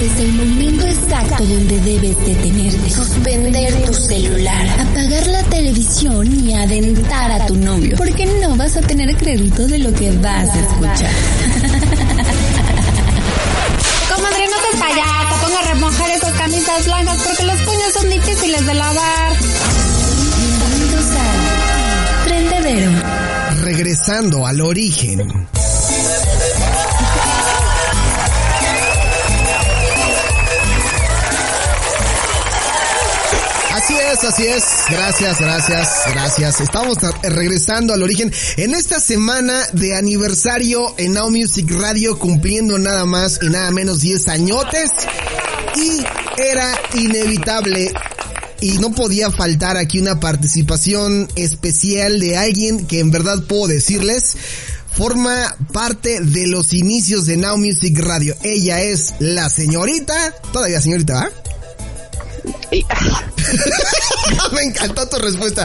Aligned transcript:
Es 0.00 0.18
el 0.18 0.32
momento 0.32 0.86
exacto 0.86 1.44
donde 1.44 1.78
debes 1.80 2.16
detenerte. 2.24 2.90
Suspender 2.90 3.74
tu 3.84 3.92
celular. 3.92 4.66
Apagar 4.80 5.26
la 5.26 5.42
televisión 5.42 6.26
y 6.42 6.54
adentar 6.54 7.30
a 7.32 7.44
tu 7.46 7.54
novio. 7.54 7.96
Porque 7.98 8.24
no 8.40 8.56
vas 8.56 8.78
a 8.78 8.80
tener 8.80 9.14
crédito 9.16 9.66
de 9.66 9.78
lo 9.78 9.92
que 9.92 10.10
vas 10.12 10.48
a 10.48 10.58
escuchar. 10.58 11.10
Comadre, 14.08 14.48
no 14.48 14.56
te 14.70 14.76
fallas, 14.78 15.06
te 15.28 15.44
pongo 15.44 15.58
a 15.58 15.62
remojar 15.74 16.10
esas 16.12 16.32
camisas 16.32 16.86
blancas 16.86 17.18
porque 17.22 17.44
los 17.44 17.60
puños 17.60 17.92
son 17.92 18.08
difíciles 18.08 18.66
de 18.66 18.74
lavar. 18.74 19.36
Bienvenidos 20.38 21.04
a 21.14 22.24
Prendedero. 22.24 22.90
Regresando 23.64 24.46
al 24.46 24.62
origen. 24.62 25.46
Así 33.90 33.98
es, 33.98 34.24
así 34.24 34.46
es. 34.46 34.64
Gracias, 34.88 35.40
gracias, 35.40 35.88
gracias. 36.12 36.60
Estamos 36.60 36.98
regresando 37.24 37.92
al 37.92 38.04
origen 38.04 38.32
en 38.56 38.72
esta 38.72 39.00
semana 39.00 39.66
de 39.72 39.96
aniversario 39.96 40.94
en 40.96 41.14
Now 41.14 41.28
Music 41.28 41.68
Radio 41.72 42.16
cumpliendo 42.16 42.78
nada 42.78 43.04
más 43.04 43.40
y 43.42 43.48
nada 43.48 43.72
menos 43.72 44.00
10 44.00 44.28
añotes 44.28 44.90
y 45.74 46.04
era 46.40 46.72
inevitable 46.94 47.92
y 48.60 48.78
no 48.78 48.92
podía 48.92 49.32
faltar 49.32 49.76
aquí 49.76 49.98
una 49.98 50.20
participación 50.20 51.28
especial 51.34 52.20
de 52.20 52.36
alguien 52.36 52.86
que 52.86 53.00
en 53.00 53.10
verdad 53.10 53.42
puedo 53.42 53.66
decirles 53.66 54.36
forma 54.92 55.56
parte 55.72 56.20
de 56.20 56.46
los 56.46 56.72
inicios 56.74 57.26
de 57.26 57.38
Now 57.38 57.58
Music 57.58 57.98
Radio. 57.98 58.36
Ella 58.44 58.82
es 58.82 59.14
la 59.18 59.50
señorita, 59.50 60.14
todavía 60.52 60.80
señorita, 60.80 61.14
¿va? 61.14 61.49
Me 64.52 64.62
encantó 64.62 65.08
tu 65.08 65.16
respuesta. 65.18 65.64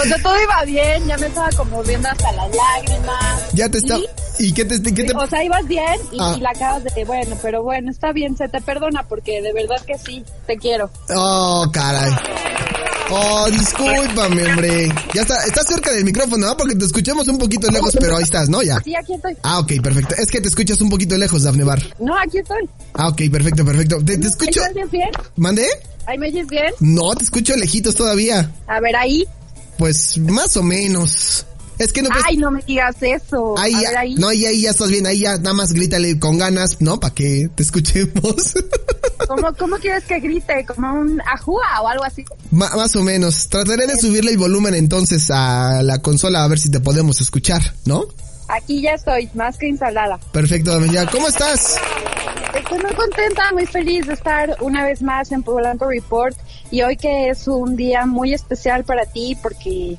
o 0.00 0.04
sea, 0.04 0.22
todo 0.22 0.40
iba 0.42 0.64
bien, 0.64 1.06
ya 1.06 1.16
me 1.18 1.26
estaba 1.26 1.50
como 1.56 1.82
viendo 1.82 2.08
hasta 2.08 2.32
las 2.32 2.48
lágrimas. 2.54 3.42
Ya 3.52 3.68
te 3.68 3.78
está... 3.78 3.96
¿Y 4.40 4.52
qué 4.52 4.64
te, 4.64 4.80
qué 4.94 5.02
te... 5.04 5.12
O 5.16 5.26
sea, 5.26 5.42
ibas 5.42 5.66
bien 5.66 6.00
y, 6.12 6.18
Ah. 6.20 6.34
y 6.36 6.40
la 6.40 6.50
acabas 6.50 6.84
de... 6.84 7.04
Bueno, 7.04 7.36
pero 7.42 7.62
bueno, 7.64 7.90
está 7.90 8.12
bien, 8.12 8.36
se 8.36 8.48
te 8.48 8.60
perdona 8.60 9.02
porque 9.08 9.42
de 9.42 9.52
verdad 9.52 9.80
que 9.84 9.98
sí, 9.98 10.24
te 10.46 10.56
quiero. 10.56 10.90
Oh, 11.14 11.66
caray. 11.72 12.12
Oh, 13.10 13.46
discúlpame, 13.50 14.44
hombre. 14.50 14.88
Ya 15.14 15.22
está, 15.22 15.42
estás 15.44 15.66
cerca 15.66 15.90
del 15.92 16.04
micrófono, 16.04 16.46
¿no? 16.46 16.56
Porque 16.56 16.74
te 16.74 16.84
escuchamos 16.84 17.26
un 17.28 17.38
poquito 17.38 17.70
lejos, 17.70 17.96
pero 17.98 18.16
ahí 18.16 18.22
estás, 18.22 18.48
¿no? 18.48 18.62
Ya. 18.62 18.80
Sí, 18.84 18.94
aquí 18.94 19.14
estoy. 19.14 19.34
Ah, 19.42 19.60
ok, 19.60 19.72
perfecto. 19.82 20.14
Es 20.16 20.30
que 20.30 20.40
te 20.40 20.48
escuchas 20.48 20.80
un 20.80 20.90
poquito 20.90 21.16
lejos, 21.16 21.42
Dafne 21.42 21.64
Bar. 21.64 21.82
No, 21.98 22.16
aquí 22.18 22.38
estoy. 22.38 22.68
Ah, 22.94 23.08
ok, 23.08 23.22
perfecto, 23.32 23.64
perfecto. 23.64 24.04
Te, 24.04 24.18
te 24.18 24.26
escucho... 24.26 24.60
¿Me 24.74 24.80
oyes 24.80 24.90
bien? 24.90 25.08
¿Mandé? 25.36 25.66
¿Ahí 26.06 26.18
me 26.18 26.28
oyes 26.28 26.46
bien? 26.48 26.72
No, 26.80 27.14
te 27.14 27.24
escucho 27.24 27.56
lejitos 27.56 27.94
todavía. 27.94 28.52
A 28.66 28.80
ver, 28.80 28.94
ahí. 28.96 29.26
Pues, 29.78 30.18
más 30.18 30.56
o 30.56 30.62
menos. 30.62 31.46
Es 31.78 31.92
que 31.92 32.02
no 32.02 32.10
pues, 32.10 32.24
Ay, 32.26 32.36
no 32.36 32.50
me 32.50 32.60
digas 32.62 32.96
eso. 33.00 33.56
Ahí 33.58 33.72
a 33.74 33.82
ya, 33.82 33.88
ver, 33.90 33.98
ahí. 33.98 34.14
no, 34.16 34.28
ahí, 34.28 34.44
ahí 34.46 34.62
ya 34.62 34.70
estás 34.70 34.90
bien, 34.90 35.06
ahí 35.06 35.20
ya 35.20 35.36
nada 35.38 35.52
más 35.54 35.72
grítale 35.72 36.18
con 36.18 36.36
ganas, 36.38 36.80
¿no? 36.80 36.98
Para 36.98 37.14
que 37.14 37.48
te 37.54 37.62
escuchemos. 37.62 38.54
¿Cómo, 39.28 39.52
¿Cómo 39.58 39.76
quieres 39.76 40.04
que 40.04 40.20
grite? 40.20 40.64
¿Como 40.66 40.92
un 41.00 41.20
ajúa 41.20 41.82
o 41.82 41.88
algo 41.88 42.04
así? 42.04 42.24
Ma- 42.50 42.70
más 42.76 42.96
o 42.96 43.02
menos. 43.02 43.48
Trataré 43.48 43.86
de 43.86 43.96
subirle 43.96 44.30
el 44.32 44.38
volumen 44.38 44.74
entonces 44.74 45.30
a 45.30 45.82
la 45.82 45.98
consola 46.00 46.44
a 46.44 46.48
ver 46.48 46.58
si 46.58 46.70
te 46.70 46.80
podemos 46.80 47.20
escuchar, 47.20 47.60
¿no? 47.84 48.06
Aquí 48.48 48.80
ya 48.80 48.92
estoy, 48.92 49.28
más 49.34 49.58
que 49.58 49.68
instalada. 49.68 50.18
Perfecto, 50.32 50.70
Dame, 50.72 50.90
ya. 50.90 51.06
¿Cómo 51.10 51.28
estás? 51.28 51.76
Estoy 52.54 52.78
muy 52.78 52.94
contenta, 52.94 53.42
muy 53.52 53.66
feliz 53.66 54.06
de 54.06 54.14
estar 54.14 54.56
una 54.60 54.84
vez 54.84 55.02
más 55.02 55.30
en 55.32 55.42
Polanco 55.42 55.86
Report 55.88 56.34
y 56.70 56.80
hoy 56.82 56.96
que 56.96 57.28
es 57.28 57.46
un 57.46 57.76
día 57.76 58.06
muy 58.06 58.32
especial 58.32 58.84
para 58.84 59.04
ti 59.04 59.36
porque 59.42 59.98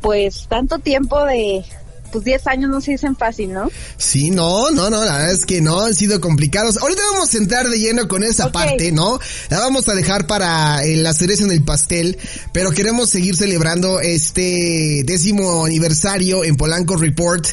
pues 0.00 0.46
tanto 0.48 0.78
tiempo 0.78 1.24
de 1.24 1.64
pues 2.10 2.24
10 2.24 2.46
años 2.46 2.70
no 2.70 2.80
se 2.80 2.92
dicen 2.92 3.16
fácil, 3.16 3.52
¿no? 3.52 3.70
Sí, 3.96 4.30
no, 4.30 4.70
no, 4.70 4.90
no, 4.90 5.04
la 5.04 5.12
verdad 5.12 5.32
es 5.32 5.44
que 5.44 5.60
no, 5.60 5.80
han 5.80 5.94
sido 5.94 6.20
complicados. 6.20 6.78
Ahorita 6.78 7.02
vamos 7.12 7.34
a 7.34 7.38
entrar 7.38 7.68
de 7.68 7.78
lleno 7.78 8.08
con 8.08 8.24
esa 8.24 8.50
parte, 8.50 8.92
¿no? 8.92 9.18
La 9.50 9.58
vamos 9.60 9.88
a 9.88 9.94
dejar 9.94 10.26
para 10.26 10.82
eh, 10.84 10.96
la 10.96 11.12
cereza 11.12 11.44
en 11.44 11.50
el 11.50 11.62
pastel, 11.62 12.18
pero 12.52 12.70
queremos 12.70 13.10
seguir 13.10 13.36
celebrando 13.36 14.00
este 14.00 15.02
décimo 15.04 15.66
aniversario 15.66 16.44
en 16.44 16.56
Polanco 16.56 16.96
Report 16.96 17.46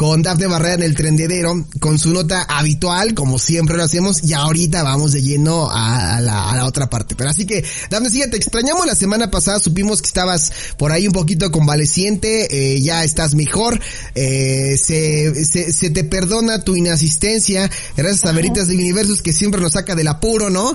con 0.00 0.22
Dafne 0.22 0.46
Barrera 0.46 0.76
en 0.76 0.82
el 0.82 0.94
trendedero, 0.94 1.66
con 1.78 1.98
su 1.98 2.10
nota 2.14 2.44
habitual, 2.44 3.12
como 3.12 3.38
siempre 3.38 3.76
lo 3.76 3.82
hacemos, 3.82 4.24
y 4.24 4.32
ahorita 4.32 4.82
vamos 4.82 5.12
de 5.12 5.20
lleno 5.20 5.68
a, 5.70 6.16
a 6.16 6.20
la, 6.22 6.50
a 6.50 6.56
la 6.56 6.64
otra 6.64 6.88
parte. 6.88 7.14
Pero 7.14 7.28
así 7.28 7.44
que, 7.44 7.62
Dafne, 7.90 8.08
sí, 8.08 8.22
te 8.30 8.38
extrañamos 8.38 8.86
la 8.86 8.94
semana 8.94 9.30
pasada, 9.30 9.60
supimos 9.60 10.00
que 10.00 10.06
estabas 10.06 10.52
por 10.78 10.90
ahí 10.90 11.06
un 11.06 11.12
poquito 11.12 11.50
convaleciente, 11.50 12.48
eh, 12.76 12.80
ya 12.80 13.04
estás 13.04 13.34
mejor, 13.34 13.78
eh, 14.14 14.78
se, 14.78 15.44
se, 15.44 15.70
se 15.70 15.90
te 15.90 16.02
perdona 16.02 16.64
tu 16.64 16.76
inasistencia, 16.76 17.70
gracias 17.94 18.24
a 18.24 18.32
Veritas 18.32 18.68
de 18.68 18.76
Universos 18.76 19.20
que 19.20 19.34
siempre 19.34 19.60
nos 19.60 19.72
saca 19.72 19.94
del 19.94 20.08
apuro, 20.08 20.48
¿no? 20.48 20.72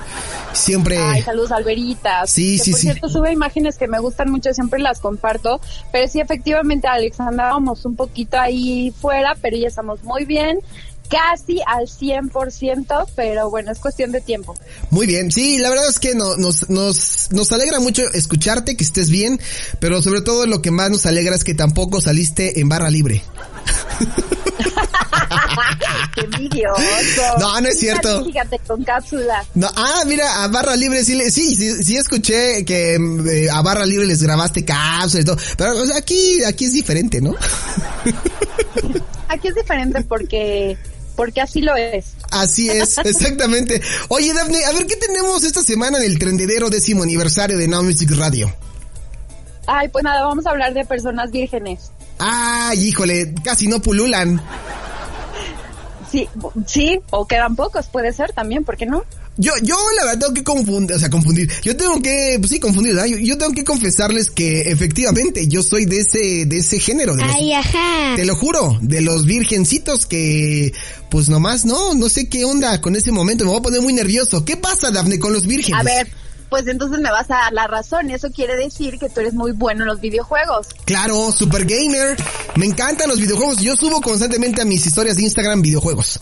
Siempre... 0.53 0.99
Ay, 0.99 1.23
saludos 1.23 1.51
Alberitas. 1.51 2.29
Sí, 2.29 2.59
que, 2.59 2.63
sí, 2.63 2.71
por 2.71 2.79
sí. 2.79 2.85
cierto, 2.89 3.09
sube 3.09 3.31
imágenes 3.31 3.79
que 3.79 3.87
me 3.87 3.97
gustan 3.97 4.29
mucho, 4.29 4.53
siempre 4.53 4.79
las 4.79 4.99
comparto. 4.99 5.59
Pero 5.91 6.07
sí, 6.07 6.19
efectivamente, 6.19 6.87
Alex, 6.87 7.19
andábamos 7.19 7.85
un 7.85 7.95
poquito 7.95 8.37
ahí 8.37 8.93
fuera, 9.01 9.14
pero 9.41 9.57
ya 9.57 9.67
estamos 9.67 10.03
muy 10.03 10.25
bien. 10.25 10.59
Casi 11.07 11.59
al 11.67 11.85
100%, 11.87 13.05
pero 13.15 13.51
bueno, 13.51 13.71
es 13.71 13.77
cuestión 13.77 14.11
de 14.11 14.21
tiempo. 14.21 14.55
Muy 14.89 15.05
bien, 15.05 15.31
sí, 15.31 15.59
la 15.59 15.69
verdad 15.69 15.87
es 15.87 15.99
que 15.99 16.15
no- 16.15 16.35
nos, 16.37 16.67
nos, 16.69 17.27
nos 17.31 17.51
alegra 17.51 17.79
mucho 17.79 18.01
escucharte, 18.13 18.75
que 18.75 18.83
estés 18.83 19.11
bien, 19.11 19.39
pero 19.79 20.01
sobre 20.01 20.21
todo 20.21 20.47
lo 20.47 20.63
que 20.63 20.71
más 20.71 20.89
nos 20.89 21.05
alegra 21.05 21.35
es 21.35 21.43
que 21.43 21.53
tampoco 21.53 22.01
saliste 22.01 22.59
en 22.59 22.69
barra 22.69 22.89
libre. 22.89 23.21
¡Qué! 26.15 26.63
No, 27.39 27.61
no 27.61 27.67
es 27.67 27.79
cierto. 27.79 28.25
Fíjate, 28.25 28.59
con 28.59 28.83
cápsula. 28.83 29.45
No, 29.53 29.69
ah, 29.75 30.03
mira, 30.05 30.43
a 30.43 30.47
barra 30.47 30.75
libre 30.75 31.03
sí, 31.03 31.19
sí, 31.31 31.55
sí, 31.55 31.83
sí 31.83 31.97
escuché 31.97 32.65
que 32.65 32.95
eh, 32.95 33.49
a 33.49 33.61
barra 33.61 33.85
libre 33.85 34.05
les 34.05 34.23
grabaste 34.23 34.65
cápsulas 34.65 35.23
y 35.23 35.25
todo, 35.25 35.37
pero 35.57 35.81
o 35.81 35.85
sea, 35.85 35.97
aquí, 35.97 36.43
aquí 36.43 36.65
es 36.65 36.73
diferente, 36.73 37.21
¿no? 37.21 37.35
Aquí 39.27 39.47
es 39.47 39.55
diferente 39.55 40.01
porque, 40.03 40.77
porque 41.15 41.41
así 41.41 41.59
lo 41.59 41.75
es. 41.75 42.13
Así 42.31 42.69
es, 42.69 42.97
exactamente. 43.03 43.81
Oye, 44.07 44.31
Daphne, 44.33 44.63
a 44.63 44.71
ver, 44.71 44.85
¿qué 44.85 44.95
tenemos 44.95 45.43
esta 45.43 45.63
semana 45.63 45.97
en 45.97 46.03
el 46.03 46.19
trendedero 46.19 46.69
décimo 46.69 47.03
aniversario 47.03 47.57
de 47.57 47.67
Now 47.67 47.83
Music 47.83 48.11
Radio? 48.15 48.53
Ay, 49.67 49.87
pues 49.89 50.03
nada, 50.03 50.23
vamos 50.23 50.45
a 50.45 50.51
hablar 50.51 50.73
de 50.73 50.85
personas 50.85 51.31
vírgenes. 51.31 51.91
Ay, 52.19 52.87
híjole, 52.87 53.33
casi 53.43 53.67
no 53.67 53.81
pululan. 53.81 54.41
Sí, 56.11 56.29
sí, 56.65 56.99
o 57.09 57.27
quedan 57.27 57.55
pocos, 57.55 57.87
puede 57.87 58.13
ser 58.13 58.31
también, 58.31 58.63
¿por 58.63 58.77
qué 58.77 58.85
no? 58.85 59.03
Yo, 59.37 59.51
yo 59.63 59.75
la 59.97 60.05
verdad 60.05 60.19
tengo 60.19 60.33
que 60.33 60.43
confundir, 60.45 60.95
o 60.95 60.99
sea, 60.99 61.09
confundir. 61.09 61.51
Yo 61.61 61.75
tengo 61.75 62.01
que, 62.01 62.37
pues 62.39 62.51
sí, 62.51 62.59
confundir, 62.61 62.93
¿verdad? 62.93 63.09
Yo, 63.09 63.17
yo 63.17 63.37
tengo 63.37 63.51
que 63.51 63.65
confesarles 63.65 64.31
que 64.31 64.61
efectivamente 64.71 65.45
yo 65.49 65.61
soy 65.61 65.83
de 65.85 65.99
ese, 65.99 66.45
de 66.45 66.57
ese 66.59 66.79
género. 66.79 67.15
De 67.17 67.23
los- 67.25 67.35
Ay, 67.35 67.51
ajá. 67.51 68.13
te 68.15 68.23
lo 68.23 68.33
juro, 68.37 68.77
de 68.81 69.01
los 69.01 69.25
virgencitos 69.25 70.05
que, 70.05 70.71
pues 71.11 71.27
nomás, 71.27 71.65
no, 71.65 71.95
no 71.95 72.07
sé 72.07 72.29
qué 72.29 72.45
onda 72.45 72.79
con 72.79 72.95
ese 72.95 73.11
momento, 73.11 73.43
me 73.43 73.49
voy 73.49 73.59
a 73.59 73.63
poner 73.63 73.81
muy 73.81 73.91
nervioso. 73.91 74.45
¿Qué 74.45 74.55
pasa, 74.55 74.91
Dafne, 74.91 75.19
con 75.19 75.33
los 75.33 75.45
vírgenes? 75.45 75.81
A 75.81 75.83
ver, 75.83 76.07
pues 76.55 76.67
entonces 76.67 77.01
me 77.01 77.11
vas 77.11 77.29
a 77.29 77.35
dar 77.35 77.51
la 77.51 77.67
razón. 77.67 78.09
Eso 78.11 78.31
quiere 78.31 78.55
decir 78.55 78.97
que 78.97 79.09
tú 79.09 79.19
eres 79.19 79.33
muy 79.33 79.51
bueno 79.51 79.81
en 79.81 79.87
los 79.89 79.99
videojuegos. 79.99 80.67
Claro, 80.85 81.29
super 81.33 81.65
gamer. 81.65 82.15
Me 82.55 82.65
encantan 82.65 83.09
los 83.09 83.19
videojuegos. 83.19 83.57
Yo 83.57 83.75
subo 83.75 83.99
constantemente 83.99 84.61
a 84.61 84.65
mis 84.65 84.85
historias 84.85 85.17
de 85.17 85.23
Instagram 85.23 85.61
videojuegos. 85.61 86.17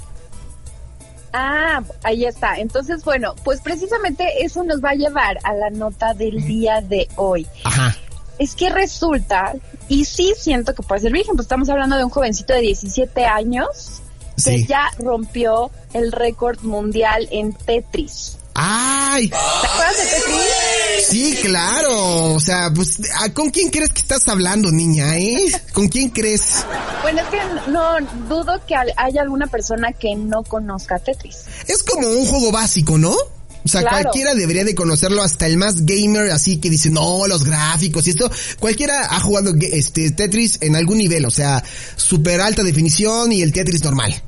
Ah, 1.34 1.84
ahí 2.02 2.26
está. 2.26 2.56
Entonces, 2.56 3.04
bueno, 3.04 3.36
pues 3.44 3.62
precisamente 3.62 4.44
eso 4.44 4.64
nos 4.64 4.84
va 4.84 4.90
a 4.90 4.96
llevar 4.96 5.38
a 5.44 5.54
la 5.54 5.70
nota 5.70 6.16
del 6.16 6.44
día 6.48 6.82
de 6.82 7.08
hoy. 7.16 7.46
Ajá. 7.64 7.96
Es 8.40 8.56
que 8.56 8.72
resulta, 8.72 9.54
y 9.88 10.06
sí 10.06 10.34
siento 10.36 10.74
que 10.74 10.82
puede 10.82 11.02
ser 11.02 11.12
virgen, 11.12 11.36
pues 11.36 11.46
estamos 11.46 11.70
hablando 11.70 11.96
de 11.96 12.06
un 12.06 12.10
jovencito 12.10 12.54
de 12.54 12.62
17 12.62 13.24
años 13.28 14.02
que 14.38 14.42
Sí. 14.58 14.66
ya 14.66 14.90
rompió 14.98 15.70
el 15.94 16.12
récord 16.12 16.60
mundial 16.64 17.28
en 17.30 17.54
Tetris. 17.54 18.38
¡Ay! 18.56 19.30
¿Te 19.30 19.36
acuerdas 19.36 19.98
de 19.98 20.04
Tetris? 20.04 21.08
Sí, 21.10 21.38
claro. 21.42 22.34
O 22.34 22.40
sea, 22.40 22.72
pues, 22.74 23.00
¿a- 23.20 23.34
¿con 23.34 23.50
quién 23.50 23.70
crees 23.70 23.90
que 23.92 24.00
estás 24.02 24.28
hablando, 24.28 24.72
niña, 24.72 25.18
eh? 25.18 25.52
¿Con 25.74 25.88
quién 25.88 26.10
crees? 26.10 26.42
Bueno, 27.02 27.22
es 27.22 27.28
que 27.28 27.72
no 27.72 27.98
dudo 28.30 28.62
que 28.68 28.76
haya 28.76 29.22
alguna 29.22 29.48
persona 29.48 29.92
que 29.92 30.16
no 30.16 30.44
conozca 30.44 31.00
Tetris. 31.00 31.38
Es 31.68 31.84
como 31.84 32.08
un 32.08 32.26
juego 32.26 32.52
básico, 32.52 32.98
¿no? 32.98 33.12
O 33.66 33.68
sea, 33.70 33.82
Claro. 33.82 34.02
cualquiera 34.04 34.36
debería 34.36 34.66
de 34.66 34.76
conocerlo, 34.76 35.24
hasta 35.24 35.48
el 35.48 35.56
más 35.58 35.86
gamer, 35.86 36.32
así 36.32 36.58
que 36.58 36.70
dice, 36.70 36.90
no, 36.90 37.26
los 37.28 37.44
gráficos 37.46 38.06
y 38.08 38.10
esto. 38.10 38.30
Cualquiera 38.60 39.08
ha 39.10 39.20
jugado 39.22 39.54
este 39.62 40.12
Tetris 40.12 40.58
en 40.62 40.76
algún 40.76 40.98
nivel, 40.98 41.26
o 41.26 41.32
sea, 41.32 41.64
super 41.96 42.42
alta 42.42 42.62
definición 42.62 43.32
y 43.32 43.42
el 43.42 43.54
Tetris 43.54 43.82
normal. 43.84 44.22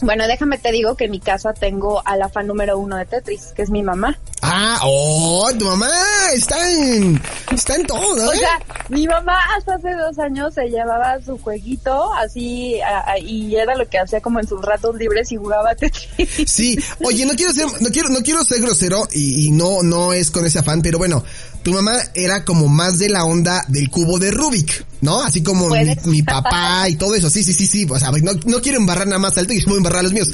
Bueno, 0.00 0.26
déjame 0.28 0.58
te 0.58 0.70
digo 0.70 0.94
que 0.94 1.06
en 1.06 1.10
mi 1.10 1.18
casa 1.18 1.52
tengo 1.52 2.02
a 2.04 2.16
la 2.16 2.28
fan 2.28 2.46
número 2.46 2.78
uno 2.78 2.96
de 2.96 3.04
Tetris, 3.04 3.52
que 3.54 3.62
es 3.62 3.70
mi 3.70 3.82
mamá. 3.82 4.16
Ah, 4.40 4.78
oh, 4.84 5.50
tu 5.58 5.64
mamá 5.64 5.90
está 6.32 6.70
en, 6.70 7.20
está 7.52 7.74
en 7.74 7.86
todo, 7.86 8.28
O 8.28 8.32
¿eh? 8.32 8.38
sea, 8.38 8.60
mi 8.88 9.06
mamá 9.08 9.36
hasta 9.56 9.74
hace 9.74 9.92
dos 9.94 10.16
años 10.20 10.54
se 10.54 10.66
llevaba 10.68 11.20
su 11.24 11.36
jueguito 11.38 12.12
así 12.14 12.80
a- 12.80 13.10
a- 13.12 13.18
y 13.18 13.56
era 13.56 13.74
lo 13.74 13.88
que 13.88 13.98
hacía 13.98 14.20
como 14.20 14.38
en 14.38 14.46
sus 14.46 14.62
ratos 14.62 14.94
libres 14.96 15.32
y 15.32 15.36
jugaba 15.36 15.74
Tetris. 15.74 16.28
Sí, 16.46 16.78
oye, 17.02 17.26
no 17.26 17.34
quiero 17.34 17.52
ser, 17.52 17.66
no 17.80 17.88
quiero, 17.90 18.10
no 18.10 18.20
quiero 18.22 18.44
ser 18.44 18.60
grosero 18.60 19.08
y, 19.12 19.46
y 19.46 19.50
no, 19.50 19.82
no 19.82 20.12
es 20.12 20.30
con 20.30 20.46
ese 20.46 20.60
afán, 20.60 20.82
pero 20.82 20.98
bueno, 20.98 21.24
tu 21.64 21.72
mamá 21.72 21.92
era 22.14 22.44
como 22.44 22.68
más 22.68 22.98
de 23.00 23.08
la 23.08 23.24
onda 23.24 23.64
del 23.68 23.90
cubo 23.90 24.18
de 24.20 24.30
Rubik, 24.30 24.86
¿no? 25.00 25.20
Así 25.22 25.42
como 25.42 25.68
mi, 26.04 26.22
papá 26.22 26.88
y 26.88 26.94
todo 26.94 27.14
eso, 27.16 27.28
sí, 27.28 27.42
sí, 27.42 27.52
sí, 27.52 27.66
sí, 27.66 27.86
o 27.90 27.98
sea, 27.98 28.12
no, 28.22 28.32
no 28.46 28.60
quiero 28.62 28.78
embarrar 28.78 29.06
nada 29.08 29.18
más 29.18 29.36
alto 29.36 29.52
y 29.52 29.62
voy 29.64 29.74
a 29.74 29.76
embarrar 29.78 30.04
los 30.04 30.12
míos, 30.12 30.30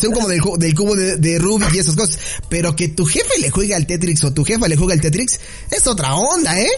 son 0.00 0.12
como 0.12 0.28
del, 0.28 0.40
del 0.58 0.74
cubo 0.74 0.94
de, 0.94 1.16
de 1.16 1.38
Rubik 1.40 1.74
y 1.74 1.78
esas 1.80 1.96
cosas, 1.96 2.18
pero 2.48 2.74
que 2.76 2.88
tu 2.88 3.04
jefe 3.04 3.31
le 3.40 3.50
juegue 3.50 3.74
al 3.74 3.86
Tetris 3.86 4.24
o 4.24 4.32
tu 4.32 4.44
jefa 4.44 4.68
le 4.68 4.76
juegue 4.76 4.94
al 4.94 5.00
Tetris, 5.00 5.40
es 5.70 5.86
otra 5.86 6.14
onda, 6.14 6.58
¿eh? 6.60 6.70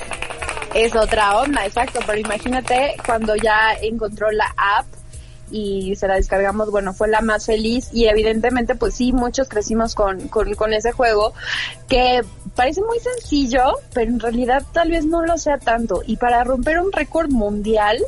Es 0.74 0.94
otra 0.96 1.38
onda, 1.38 1.64
exacto, 1.66 2.00
pero 2.06 2.18
imagínate 2.18 2.96
cuando 3.06 3.36
ya 3.36 3.74
encontró 3.80 4.30
la 4.30 4.52
app 4.56 4.86
y 5.50 5.94
se 5.94 6.08
la 6.08 6.16
descargamos, 6.16 6.70
bueno, 6.70 6.94
fue 6.94 7.08
la 7.08 7.20
más 7.20 7.46
feliz 7.46 7.90
y 7.92 8.06
evidentemente 8.06 8.74
pues 8.74 8.94
sí, 8.94 9.12
muchos 9.12 9.48
crecimos 9.48 9.94
con, 9.94 10.28
con, 10.28 10.52
con 10.54 10.72
ese 10.72 10.92
juego 10.92 11.32
que 11.88 12.22
parece 12.56 12.80
muy 12.80 12.98
sencillo, 12.98 13.78
pero 13.92 14.10
en 14.10 14.20
realidad 14.20 14.64
tal 14.72 14.90
vez 14.90 15.04
no 15.04 15.24
lo 15.24 15.38
sea 15.38 15.58
tanto 15.58 16.02
y 16.06 16.16
para 16.16 16.42
romper 16.44 16.80
un 16.80 16.90
récord 16.92 17.30
mundial 17.30 17.98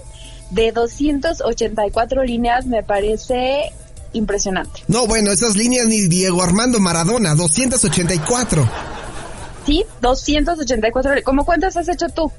de 0.51 0.73
284 0.73 2.25
líneas 2.25 2.67
me 2.67 2.83
parece 2.83 3.73
impresionante. 4.13 4.83
No, 4.89 5.07
bueno, 5.07 5.31
esas 5.33 5.57
líneas 5.57 5.87
ni 5.87 6.03
Diego 6.09 6.43
Armando 6.43 6.79
Maradona, 6.81 7.35
284. 7.35 8.69
Sí, 9.67 9.85
284, 10.01 11.23
¿cómo 11.25 11.45
cuántas 11.45 11.77
has 11.77 11.89
hecho 11.89 12.07
tú? 12.15 12.31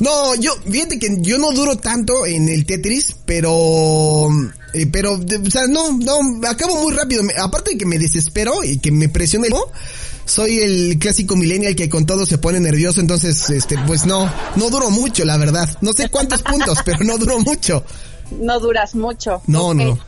No, 0.00 0.34
yo, 0.34 0.52
fíjate 0.70 0.98
que 0.98 1.16
yo 1.20 1.38
no 1.38 1.50
duro 1.52 1.76
tanto 1.78 2.26
en 2.26 2.46
el 2.50 2.66
Tetris, 2.66 3.16
pero, 3.24 4.28
eh, 4.74 4.86
pero, 4.92 5.14
o 5.14 5.50
sea, 5.50 5.66
no, 5.66 5.92
no, 5.96 6.46
acabo 6.46 6.82
muy 6.82 6.92
rápido. 6.92 7.22
Me- 7.22 7.32
aparte 7.38 7.70
de 7.72 7.78
que 7.78 7.86
me 7.86 7.98
desespero 7.98 8.62
y 8.62 8.78
que 8.80 8.90
me 8.92 9.08
presiona 9.08 9.46
el, 9.46 9.54
soy 10.26 10.58
el 10.58 10.98
clásico 10.98 11.36
millennial 11.36 11.74
que 11.74 11.88
con 11.88 12.04
todo 12.04 12.26
se 12.26 12.36
pone 12.36 12.60
nervioso, 12.60 13.00
entonces, 13.00 13.48
este, 13.48 13.78
pues 13.86 14.04
no, 14.04 14.30
no 14.56 14.68
duro 14.68 14.90
mucho, 14.90 15.24
la 15.24 15.38
verdad. 15.38 15.66
No 15.80 15.94
sé 15.94 16.10
cuántos 16.10 16.42
puntos, 16.42 16.78
pero 16.84 16.98
no 17.02 17.16
duro 17.16 17.38
mucho. 17.38 17.82
No 18.40 18.60
duras 18.60 18.94
mucho. 18.94 19.40
No, 19.46 19.72
no. 19.72 19.98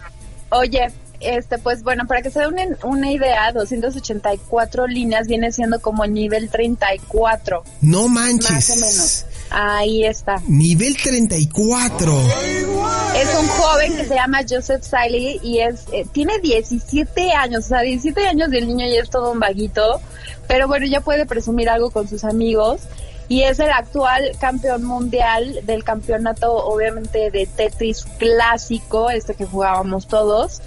Oye, 0.51 0.93
este, 1.21 1.59
pues 1.59 1.83
bueno, 1.83 2.07
para 2.07 2.23
que 2.23 2.31
se 2.31 2.41
den 2.41 2.49
una, 2.53 2.65
una 2.85 3.11
idea, 3.13 3.53
284 3.53 4.87
líneas 4.87 5.27
viene 5.27 5.53
siendo 5.53 5.81
como 5.81 6.05
el 6.05 6.13
nivel 6.13 6.49
34, 6.49 7.63
No 7.83 8.09
manches. 8.09 8.51
más 8.51 8.71
o 8.71 8.75
menos. 8.77 9.27
Ahí 9.51 10.05
está. 10.05 10.43
Nivel 10.49 10.97
34. 10.97 12.13
Es 13.17 13.35
un 13.41 13.47
joven 13.49 13.97
que 13.97 14.05
se 14.05 14.15
llama 14.15 14.41
Joseph 14.49 14.83
Siley 14.83 15.41
y 15.43 15.61
es 15.61 15.85
eh, 15.93 16.07
tiene 16.13 16.39
17 16.41 17.33
años, 17.33 17.65
o 17.67 17.69
sea, 17.69 17.81
17 17.81 18.27
años 18.27 18.49
y 18.53 18.57
el 18.57 18.67
niño 18.67 18.87
ya 18.87 19.03
es 19.03 19.11
todo 19.11 19.33
un 19.33 19.41
vaguito, 19.41 20.01
pero 20.49 20.69
bueno, 20.69 20.87
ya 20.87 21.01
puede 21.01 21.27
presumir 21.27 21.69
algo 21.71 21.91
con 21.91 22.09
sus 22.09 22.25
amigos 22.25 22.83
y 23.29 23.43
es 23.43 23.59
el 23.59 23.71
actual 23.71 24.33
campeón 24.39 24.85
mundial 24.85 25.61
del 25.65 25.83
campeonato, 25.83 26.53
obviamente, 26.53 27.31
de 27.31 27.47
Tetris 27.47 28.05
clásico, 28.19 29.11
este 29.11 29.35
que 29.35 29.45
jugábamos 29.47 30.07
todos. 30.07 30.61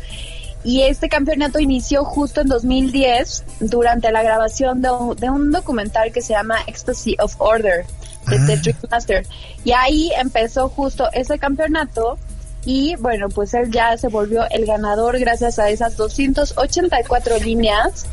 Y 0.64 0.82
este 0.82 1.08
campeonato 1.08 1.60
inició 1.60 2.04
justo 2.04 2.42
en 2.42 2.48
2010 2.48 3.46
durante 3.62 4.12
la 4.12 4.24
grabación 4.24 4.82
de 4.82 4.92
un, 4.92 5.16
de 5.16 5.30
un 5.30 5.52
documental 5.52 6.12
que 6.12 6.22
se 6.22 6.34
llama 6.34 6.58
Ecstasy 6.68 7.16
of 7.20 7.36
Order 7.40 7.86
de 8.28 8.36
Ah. 8.38 8.46
Tetris 8.46 8.76
Master. 8.90 9.26
Y 9.64 9.72
ahí 9.72 10.12
empezó 10.18 10.70
justo 10.70 11.10
ese 11.14 11.40
campeonato 11.40 12.18
y 12.66 12.96
bueno, 12.98 13.30
pues 13.30 13.54
él 13.54 13.72
ya 13.72 13.98
se 13.98 14.10
volvió 14.10 14.44
el 14.50 14.66
ganador 14.66 15.18
gracias 15.18 15.60
a 15.60 15.70
esas 15.70 15.96
284 15.96 17.38
líneas. 17.40 18.06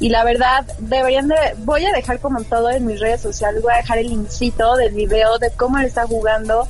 Y 0.00 0.10
la 0.10 0.22
verdad, 0.22 0.64
deberían 0.78 1.26
de, 1.26 1.34
voy 1.58 1.84
a 1.84 1.92
dejar 1.92 2.20
como 2.20 2.40
todo 2.44 2.70
en 2.70 2.86
mis 2.86 3.00
redes 3.00 3.20
sociales, 3.20 3.62
voy 3.62 3.72
a 3.72 3.78
dejar 3.78 3.98
el 3.98 4.08
linkcito 4.08 4.76
del 4.76 4.94
video 4.94 5.38
de 5.38 5.50
cómo 5.50 5.78
él 5.78 5.86
está 5.86 6.06
jugando. 6.06 6.68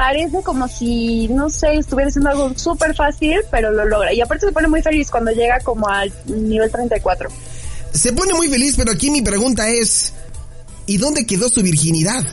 Parece 0.00 0.42
como 0.42 0.66
si, 0.66 1.28
no 1.28 1.50
sé, 1.50 1.74
estuviera 1.74 2.08
haciendo 2.08 2.30
algo 2.30 2.50
súper 2.56 2.96
fácil, 2.96 3.36
pero 3.50 3.70
lo 3.70 3.84
logra. 3.84 4.14
Y 4.14 4.22
aparte 4.22 4.46
se 4.46 4.52
pone 4.52 4.66
muy 4.66 4.80
feliz 4.80 5.10
cuando 5.10 5.30
llega 5.30 5.60
como 5.60 5.86
al 5.86 6.10
nivel 6.24 6.70
34. 6.70 7.28
Se 7.92 8.10
pone 8.14 8.32
muy 8.32 8.48
feliz, 8.48 8.76
pero 8.78 8.92
aquí 8.92 9.10
mi 9.10 9.20
pregunta 9.20 9.68
es, 9.68 10.14
¿y 10.86 10.96
dónde 10.96 11.26
quedó 11.26 11.50
su 11.50 11.60
virginidad? 11.60 12.24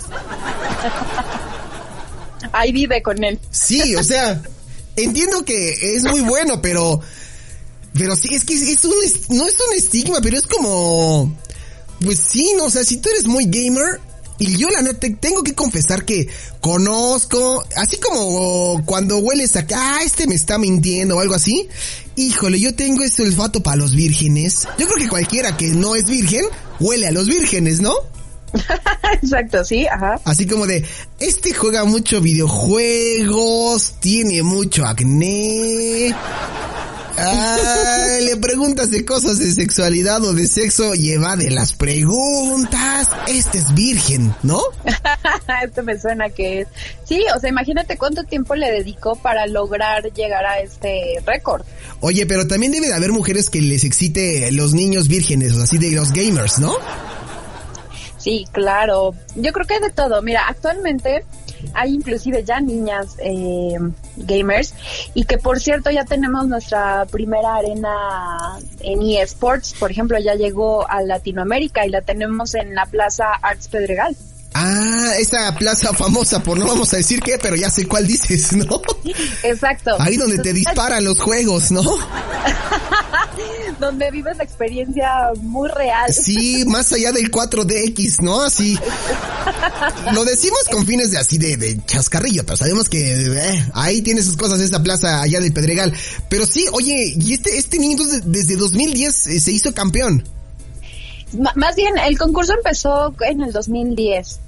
Ahí 2.53 2.71
vive 2.71 3.01
con 3.01 3.21
él. 3.21 3.37
Sí, 3.51 3.97
o 3.97 4.03
sea, 4.03 4.41
entiendo 4.95 5.43
que 5.43 5.95
es 5.97 6.05
muy 6.05 6.21
bueno, 6.21 6.61
pero, 6.61 7.01
pero 7.93 8.15
sí, 8.15 8.33
es 8.33 8.45
que 8.45 8.53
es 8.53 8.85
un, 8.85 8.95
no 9.37 9.45
es 9.45 9.55
un 9.69 9.75
estigma, 9.75 10.19
pero 10.23 10.37
es 10.37 10.47
como, 10.47 11.35
pues 11.99 12.17
sí, 12.17 12.53
no, 12.55 12.63
o 12.63 12.69
sea, 12.69 12.85
si 12.85 12.95
tú 13.01 13.09
eres 13.09 13.25
muy 13.25 13.43
gamer, 13.43 13.99
y 14.39 14.57
yo 14.57 14.69
la 14.69 14.81
neta 14.81 15.07
tengo 15.19 15.43
que 15.43 15.53
confesar 15.53 16.05
que 16.05 16.27
conozco, 16.61 17.65
así 17.75 17.97
como 17.97 18.83
cuando 18.85 19.17
hueles 19.17 19.55
a 19.55 19.65
ah, 19.75 19.99
este 20.03 20.27
me 20.27 20.35
está 20.35 20.57
mintiendo 20.57 21.17
o 21.17 21.19
algo 21.19 21.33
así, 21.33 21.67
híjole, 22.15 22.59
yo 22.59 22.75
tengo 22.75 23.03
ese 23.03 23.23
olfato 23.23 23.61
para 23.61 23.77
los 23.77 23.95
vírgenes. 23.95 24.67
Yo 24.77 24.87
creo 24.87 24.97
que 24.97 25.09
cualquiera 25.09 25.57
que 25.57 25.67
no 25.67 25.95
es 25.95 26.05
virgen, 26.05 26.45
huele 26.79 27.07
a 27.07 27.11
los 27.11 27.27
vírgenes, 27.27 27.79
¿no? 27.81 27.93
Exacto, 29.21 29.63
sí, 29.63 29.85
ajá. 29.87 30.19
Así 30.25 30.45
como 30.47 30.67
de, 30.67 30.85
este 31.19 31.53
juega 31.53 31.85
mucho 31.85 32.21
videojuegos, 32.21 33.95
tiene 33.99 34.43
mucho 34.43 34.85
acné. 34.85 36.15
Ah, 37.19 38.17
le 38.21 38.37
preguntas 38.37 38.91
de 38.91 39.03
cosas 39.03 39.39
de 39.39 39.51
sexualidad 39.51 40.23
o 40.23 40.33
de 40.33 40.45
sexo 40.47 40.93
y 40.93 41.11
evade 41.11 41.49
las 41.49 41.73
preguntas. 41.73 43.09
Este 43.27 43.57
es 43.57 43.73
virgen, 43.73 44.35
¿no? 44.43 44.61
Esto 45.63 45.81
me 45.83 45.99
suena 45.99 46.29
que 46.29 46.61
es. 46.61 46.67
Sí, 47.05 47.25
o 47.35 47.39
sea, 47.39 47.49
imagínate 47.49 47.97
cuánto 47.97 48.23
tiempo 48.23 48.53
le 48.53 48.71
dedicó 48.71 49.15
para 49.15 49.47
lograr 49.47 50.13
llegar 50.13 50.45
a 50.45 50.59
este 50.59 51.15
récord. 51.25 51.63
Oye, 52.01 52.27
pero 52.27 52.47
también 52.47 52.71
debe 52.71 52.87
de 52.87 52.93
haber 52.93 53.11
mujeres 53.11 53.49
que 53.49 53.61
les 53.61 53.83
excite 53.83 54.51
los 54.51 54.73
niños 54.73 55.07
vírgenes, 55.07 55.57
así 55.57 55.79
de 55.79 55.91
los 55.91 56.11
gamers, 56.11 56.59
¿no? 56.59 56.75
Sí, 58.17 58.45
claro. 58.51 59.15
Yo 59.35 59.53
creo 59.53 59.65
que 59.65 59.75
hay 59.75 59.81
de 59.81 59.89
todo. 59.89 60.21
Mira, 60.21 60.43
actualmente 60.47 61.23
hay 61.73 61.93
inclusive 61.93 62.43
ya 62.43 62.59
niñas 62.59 63.17
eh, 63.19 63.77
gamers 64.15 64.73
y 65.13 65.25
que 65.25 65.37
por 65.37 65.59
cierto 65.59 65.89
ya 65.89 66.05
tenemos 66.05 66.47
nuestra 66.47 67.05
primera 67.05 67.55
arena 67.55 68.59
en 68.81 69.01
eSports. 69.01 69.73
Por 69.73 69.91
ejemplo, 69.91 70.17
ya 70.19 70.35
llegó 70.35 70.89
a 70.89 71.01
Latinoamérica 71.01 71.85
y 71.85 71.89
la 71.89 72.01
tenemos 72.01 72.55
en 72.55 72.75
la 72.75 72.85
Plaza 72.85 73.33
Arts 73.41 73.67
Pedregal. 73.67 74.15
Ah, 74.59 75.11
esa 75.19 75.53
plaza 75.55 75.93
famosa 75.93 76.41
por 76.41 76.57
no 76.57 76.65
vamos 76.65 76.91
a 76.93 76.97
decir 76.97 77.19
qué, 77.21 77.37
pero 77.39 77.55
ya 77.55 77.69
sé 77.69 77.85
cuál 77.85 78.07
dices, 78.07 78.53
¿no? 78.53 78.81
Exacto. 79.43 79.91
Ahí 79.99 80.17
donde 80.17 80.39
te 80.39 80.51
disparan 80.51 81.03
los 81.03 81.19
juegos, 81.19 81.69
¿no? 81.71 81.83
Donde 83.79 84.09
vives 84.09 84.35
la 84.37 84.43
experiencia 84.43 85.07
muy 85.41 85.69
real. 85.69 86.11
Sí, 86.11 86.63
más 86.65 86.91
allá 86.91 87.11
del 87.11 87.29
4DX, 87.31 88.21
¿no? 88.23 88.41
Así. 88.41 88.77
Lo 90.13 90.25
decimos 90.25 90.59
con 90.71 90.87
fines 90.87 91.11
de 91.11 91.19
así 91.19 91.37
de, 91.37 91.55
de 91.57 91.79
chascarrillo, 91.85 92.43
pero 92.43 92.57
sabemos 92.57 92.89
que 92.89 93.13
eh, 93.13 93.65
ahí 93.75 94.01
tiene 94.01 94.23
sus 94.23 94.35
cosas 94.37 94.59
esa 94.61 94.81
plaza 94.81 95.21
allá 95.21 95.39
del 95.39 95.53
Pedregal. 95.53 95.93
Pero 96.29 96.47
sí, 96.47 96.65
oye, 96.71 97.13
y 97.15 97.33
este, 97.33 97.55
este 97.59 97.77
niño 97.77 97.91
entonces 97.91 98.23
desde 98.25 98.55
2010 98.55 99.27
eh, 99.27 99.39
se 99.39 99.51
hizo 99.51 99.71
campeón. 99.75 100.27
M- 101.33 101.49
más 101.55 101.75
bien, 101.75 101.93
el 101.99 102.17
concurso 102.17 102.53
empezó 102.55 103.13
en 103.21 103.41
el 103.41 103.51
2010 103.53 104.39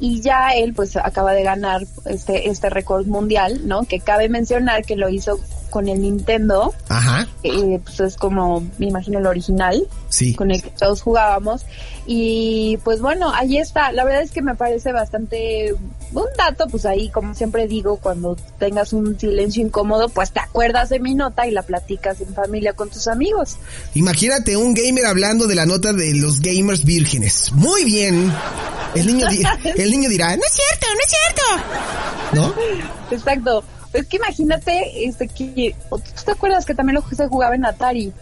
y 0.00 0.20
ya 0.20 0.50
él 0.50 0.74
pues 0.74 0.96
acaba 0.96 1.32
de 1.32 1.42
ganar 1.42 1.82
este 2.04 2.48
este 2.48 2.70
récord 2.70 3.06
mundial, 3.06 3.66
¿no? 3.66 3.84
Que 3.84 4.00
cabe 4.00 4.28
mencionar 4.28 4.84
que 4.84 4.96
lo 4.96 5.08
hizo 5.08 5.40
con 5.70 5.88
el 5.88 6.02
Nintendo, 6.02 6.74
Ajá, 6.88 7.28
eh, 7.42 7.80
pues 7.84 8.00
es 8.00 8.16
como, 8.16 8.66
me 8.78 8.86
imagino, 8.86 9.18
el 9.18 9.26
original, 9.26 9.86
sí. 10.08 10.34
con 10.34 10.50
el 10.50 10.62
que 10.62 10.70
todos 10.70 11.02
jugábamos. 11.02 11.64
Y 12.06 12.78
pues 12.84 13.00
bueno, 13.00 13.32
ahí 13.34 13.58
está. 13.58 13.92
La 13.92 14.04
verdad 14.04 14.22
es 14.22 14.30
que 14.30 14.42
me 14.42 14.54
parece 14.54 14.92
bastante 14.92 15.74
un 16.12 16.26
dato, 16.36 16.66
pues 16.68 16.86
ahí, 16.86 17.10
como 17.10 17.34
siempre 17.34 17.68
digo, 17.68 17.96
cuando 17.96 18.36
tengas 18.58 18.92
un 18.92 19.18
silencio 19.18 19.62
incómodo, 19.62 20.08
pues 20.08 20.32
te 20.32 20.40
acuerdas 20.40 20.88
de 20.88 21.00
mi 21.00 21.14
nota 21.14 21.46
y 21.46 21.50
la 21.50 21.62
platicas 21.62 22.20
en 22.20 22.34
familia 22.34 22.72
con 22.72 22.88
tus 22.88 23.08
amigos. 23.08 23.56
Imagínate 23.94 24.56
un 24.56 24.74
gamer 24.74 25.06
hablando 25.06 25.46
de 25.46 25.54
la 25.54 25.66
nota 25.66 25.92
de 25.92 26.14
los 26.14 26.40
gamers 26.40 26.84
vírgenes. 26.84 27.52
Muy 27.52 27.84
bien. 27.84 28.32
El 28.94 29.06
niño, 29.06 29.26
el 29.76 29.90
niño 29.90 30.08
dirá, 30.08 30.36
no 30.36 30.42
es 30.42 30.52
cierto, 30.52 30.86
no 30.94 31.00
es 31.00 31.10
cierto. 31.10 31.42
¿No? 32.32 33.14
Exacto. 33.14 33.64
Es 33.92 34.06
que 34.06 34.16
imagínate, 34.16 35.06
este, 35.06 35.28
que, 35.28 35.74
¿tú 35.88 36.22
te 36.24 36.32
acuerdas 36.32 36.66
que 36.66 36.74
también 36.74 36.94
lo 36.96 37.16
se 37.16 37.26
jugaba 37.26 37.54
en 37.54 37.64
Atari? 37.64 38.12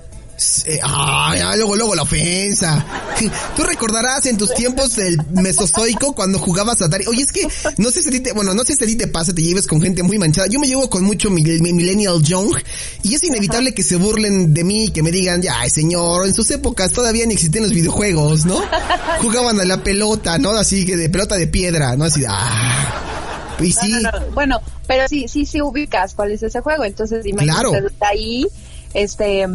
Ay, 0.82 1.40
luego, 1.56 1.76
luego 1.76 1.94
la 1.94 2.02
ofensa. 2.02 2.84
Tú 3.56 3.64
recordarás 3.64 4.26
en 4.26 4.36
tus 4.36 4.52
tiempos 4.54 4.96
del 4.96 5.18
mesozoico 5.30 6.14
cuando 6.14 6.38
jugabas 6.38 6.82
Atari. 6.82 7.06
Oye, 7.06 7.22
es 7.22 7.32
que 7.32 7.48
no 7.78 7.90
sé 7.90 8.02
si 8.02 8.20
te, 8.20 8.32
bueno, 8.32 8.52
no 8.52 8.62
sé 8.64 8.74
si 8.74 8.84
a 8.84 8.86
ti 8.86 8.96
te 8.96 9.06
pasa, 9.06 9.32
te 9.32 9.42
lleves 9.42 9.66
con 9.66 9.80
gente 9.80 10.02
muy 10.02 10.18
manchada. 10.18 10.46
Yo 10.48 10.60
me 10.60 10.66
llevo 10.66 10.90
con 10.90 11.04
mucho 11.04 11.30
millennial 11.30 12.22
young 12.22 12.54
y 13.02 13.14
es 13.14 13.24
inevitable 13.24 13.72
que 13.72 13.82
se 13.82 13.96
burlen 13.96 14.52
de 14.52 14.64
mí, 14.64 14.90
que 14.90 15.02
me 15.02 15.10
digan, 15.10 15.40
ya, 15.40 15.66
señor, 15.70 16.26
en 16.26 16.34
sus 16.34 16.50
épocas 16.50 16.92
todavía 16.92 17.24
ni 17.24 17.34
existían 17.34 17.64
los 17.64 17.72
videojuegos, 17.72 18.44
¿no? 18.44 18.60
Jugaban 19.22 19.58
a 19.60 19.64
la 19.64 19.82
pelota, 19.82 20.38
¿no? 20.38 20.50
Así 20.50 20.84
que 20.84 20.96
de 20.96 21.08
pelota 21.08 21.36
de 21.36 21.46
piedra, 21.46 21.96
¿no? 21.96 22.04
Así, 22.04 22.22
ah. 22.28 23.25
Y 23.60 23.72
sí. 23.72 24.02
Bueno, 24.34 24.60
pero 24.86 25.08
sí, 25.08 25.28
sí, 25.28 25.46
sí 25.46 25.62
ubicas 25.62 26.14
cuál 26.14 26.32
es 26.32 26.42
ese 26.42 26.60
juego. 26.60 26.84
Entonces, 26.84 27.24
imagínate, 27.26 27.68
claro. 27.68 27.88
ahí 28.00 28.46
este 28.96 29.46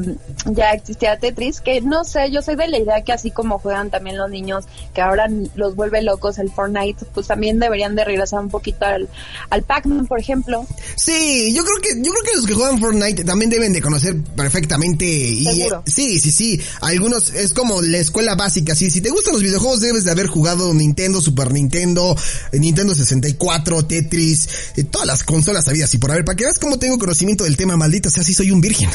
ya 0.45 0.71
existía 0.71 1.17
Tetris, 1.17 1.61
que 1.61 1.81
no 1.81 2.03
sé, 2.03 2.31
yo 2.31 2.43
soy 2.43 2.55
de 2.55 2.67
la 2.67 2.77
idea 2.77 3.01
que 3.03 3.11
así 3.11 3.31
como 3.31 3.57
juegan 3.57 3.89
también 3.89 4.17
los 4.17 4.29
niños, 4.29 4.65
que 4.93 5.01
ahora 5.01 5.27
los 5.55 5.75
vuelve 5.75 6.03
locos 6.03 6.37
el 6.37 6.51
Fortnite, 6.51 7.05
pues 7.13 7.27
también 7.27 7.59
deberían 7.59 7.95
de 7.95 8.05
regresar 8.05 8.39
un 8.39 8.49
poquito 8.49 8.85
al, 8.85 9.09
al 9.49 9.63
Pac-Man, 9.63 10.05
por 10.05 10.19
ejemplo. 10.19 10.65
Sí, 10.95 11.53
yo 11.55 11.63
creo 11.63 11.77
que, 11.81 11.89
yo 11.95 12.11
creo 12.11 12.23
que 12.23 12.35
los 12.35 12.45
que 12.45 12.53
juegan 12.53 12.79
Fortnite 12.79 13.23
también 13.23 13.49
deben 13.49 13.73
de 13.73 13.81
conocer 13.81 14.15
perfectamente. 14.35 15.05
Y, 15.05 15.45
sí, 15.85 16.19
sí, 16.19 16.31
sí. 16.31 16.61
Algunos, 16.81 17.33
es 17.33 17.53
como 17.53 17.81
la 17.81 17.97
escuela 17.97 18.35
básica, 18.35 18.75
sí. 18.75 18.91
Si 18.91 19.01
te 19.01 19.09
gustan 19.09 19.33
los 19.33 19.41
videojuegos, 19.41 19.81
debes 19.81 20.05
de 20.05 20.11
haber 20.11 20.27
jugado 20.27 20.71
Nintendo, 20.73 21.19
Super 21.19 21.51
Nintendo, 21.51 22.15
Nintendo 22.51 22.93
64, 22.93 23.85
Tetris, 23.85 24.49
eh, 24.75 24.83
todas 24.83 25.07
las 25.07 25.23
consolas 25.23 25.67
habidas 25.67 25.93
y 25.95 25.97
por 25.97 26.11
haber, 26.11 26.25
para 26.25 26.35
que 26.35 26.43
veas 26.43 26.59
cómo 26.59 26.77
tengo 26.77 26.99
conocimiento 26.99 27.43
del 27.43 27.57
tema, 27.57 27.75
maldita 27.75 28.09
o 28.09 28.11
sea, 28.11 28.23
sí 28.23 28.33
soy 28.33 28.51
un 28.51 28.61
virgen. 28.61 28.89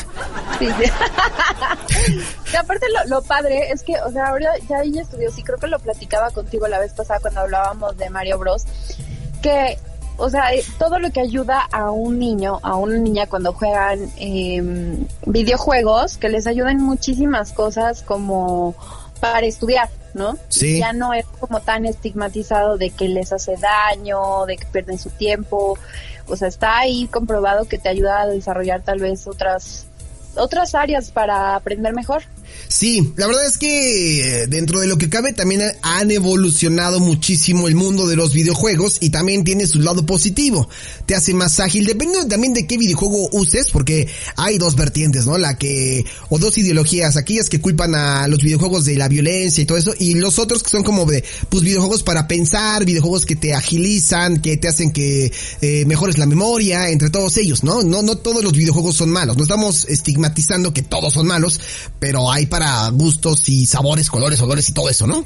Sí, 0.58 0.68
y 2.52 2.56
aparte 2.56 2.86
lo, 3.08 3.22
padre 3.22 3.70
es 3.70 3.82
que, 3.82 3.98
o 4.00 4.10
sea, 4.10 4.28
ahora 4.28 4.50
ya 4.68 4.82
ella 4.82 5.02
estudió, 5.02 5.30
sí 5.30 5.42
creo 5.42 5.58
que 5.58 5.66
lo 5.66 5.78
platicaba 5.78 6.30
contigo 6.30 6.66
la 6.66 6.78
vez 6.78 6.92
pasada 6.92 7.20
cuando 7.20 7.40
hablábamos 7.40 7.96
de 7.96 8.08
Mario 8.10 8.38
Bros, 8.38 8.64
que, 9.42 9.78
o 10.16 10.30
sea, 10.30 10.54
eh, 10.54 10.64
todo 10.78 10.98
lo 10.98 11.10
que 11.10 11.20
ayuda 11.20 11.68
a 11.70 11.90
un 11.90 12.18
niño, 12.18 12.58
a 12.62 12.76
una 12.76 12.96
niña 12.98 13.26
cuando 13.26 13.52
juegan 13.52 14.10
eh, 14.16 14.62
videojuegos, 15.26 16.16
que 16.16 16.28
les 16.28 16.46
ayudan 16.46 16.78
muchísimas 16.78 17.52
cosas 17.52 18.02
como 18.02 18.74
para 19.20 19.46
estudiar, 19.46 19.88
¿no? 20.14 20.36
Sí. 20.48 20.78
Ya 20.78 20.92
no 20.92 21.12
es 21.12 21.26
como 21.40 21.60
tan 21.60 21.84
estigmatizado 21.84 22.76
de 22.78 22.90
que 22.90 23.08
les 23.08 23.32
hace 23.32 23.56
daño, 23.56 24.46
de 24.46 24.56
que 24.56 24.66
pierden 24.66 24.98
su 24.98 25.10
tiempo. 25.10 25.78
O 26.28 26.36
sea, 26.36 26.48
está 26.48 26.78
ahí 26.78 27.06
comprobado 27.08 27.66
que 27.66 27.78
te 27.78 27.88
ayuda 27.88 28.22
a 28.22 28.26
desarrollar 28.26 28.82
tal 28.82 28.98
vez 28.98 29.26
otras 29.26 29.86
otras 30.36 30.74
áreas 30.74 31.10
para 31.10 31.54
aprender 31.54 31.92
mejor. 31.92 32.22
Sí, 32.68 33.12
la 33.16 33.26
verdad 33.26 33.46
es 33.46 33.58
que 33.58 34.42
eh, 34.42 34.46
dentro 34.48 34.80
de 34.80 34.86
lo 34.86 34.98
que 34.98 35.08
cabe 35.08 35.32
también 35.32 35.62
han 35.82 36.10
evolucionado 36.10 36.98
muchísimo 37.00 37.68
el 37.68 37.76
mundo 37.76 38.06
de 38.06 38.16
los 38.16 38.32
videojuegos 38.32 38.98
y 39.00 39.10
también 39.10 39.44
tiene 39.44 39.66
su 39.66 39.80
lado 39.80 40.04
positivo. 40.04 40.68
Te 41.06 41.14
hace 41.14 41.32
más 41.32 41.60
ágil, 41.60 41.86
dependiendo 41.86 42.28
también 42.28 42.54
de 42.54 42.66
qué 42.66 42.76
videojuego 42.76 43.28
uses, 43.32 43.70
porque 43.70 44.08
hay 44.36 44.58
dos 44.58 44.74
vertientes, 44.74 45.26
¿no? 45.26 45.38
La 45.38 45.56
que, 45.56 46.04
o 46.28 46.38
dos 46.38 46.58
ideologías, 46.58 47.16
aquellas 47.16 47.48
que 47.48 47.60
culpan 47.60 47.94
a 47.94 48.26
los 48.28 48.42
videojuegos 48.42 48.84
de 48.84 48.96
la 48.96 49.08
violencia 49.08 49.62
y 49.62 49.66
todo 49.66 49.78
eso, 49.78 49.94
y 49.98 50.14
los 50.14 50.38
otros 50.38 50.62
que 50.62 50.70
son 50.70 50.82
como 50.82 51.06
de, 51.06 51.24
pues 51.48 51.62
videojuegos 51.62 52.02
para 52.02 52.26
pensar, 52.26 52.84
videojuegos 52.84 53.26
que 53.26 53.36
te 53.36 53.54
agilizan, 53.54 54.42
que 54.42 54.56
te 54.56 54.68
hacen 54.68 54.92
que 54.92 55.32
eh, 55.60 55.84
mejores 55.86 56.18
la 56.18 56.26
memoria, 56.26 56.90
entre 56.90 57.10
todos 57.10 57.36
ellos, 57.36 57.62
¿no? 57.62 57.82
No, 57.82 58.02
no 58.02 58.16
todos 58.16 58.42
los 58.42 58.52
videojuegos 58.52 58.96
son 58.96 59.10
malos, 59.10 59.36
no 59.36 59.44
estamos 59.44 59.86
estigmatizando 59.88 60.74
que 60.74 60.82
todos 60.82 61.14
son 61.14 61.26
malos, 61.26 61.60
pero 61.98 62.30
hay 62.30 62.35
para 62.44 62.90
gustos 62.90 63.48
y 63.48 63.64
sabores, 63.64 64.10
colores, 64.10 64.38
olores 64.42 64.68
y 64.68 64.74
todo 64.74 64.90
eso, 64.90 65.06
¿no? 65.06 65.24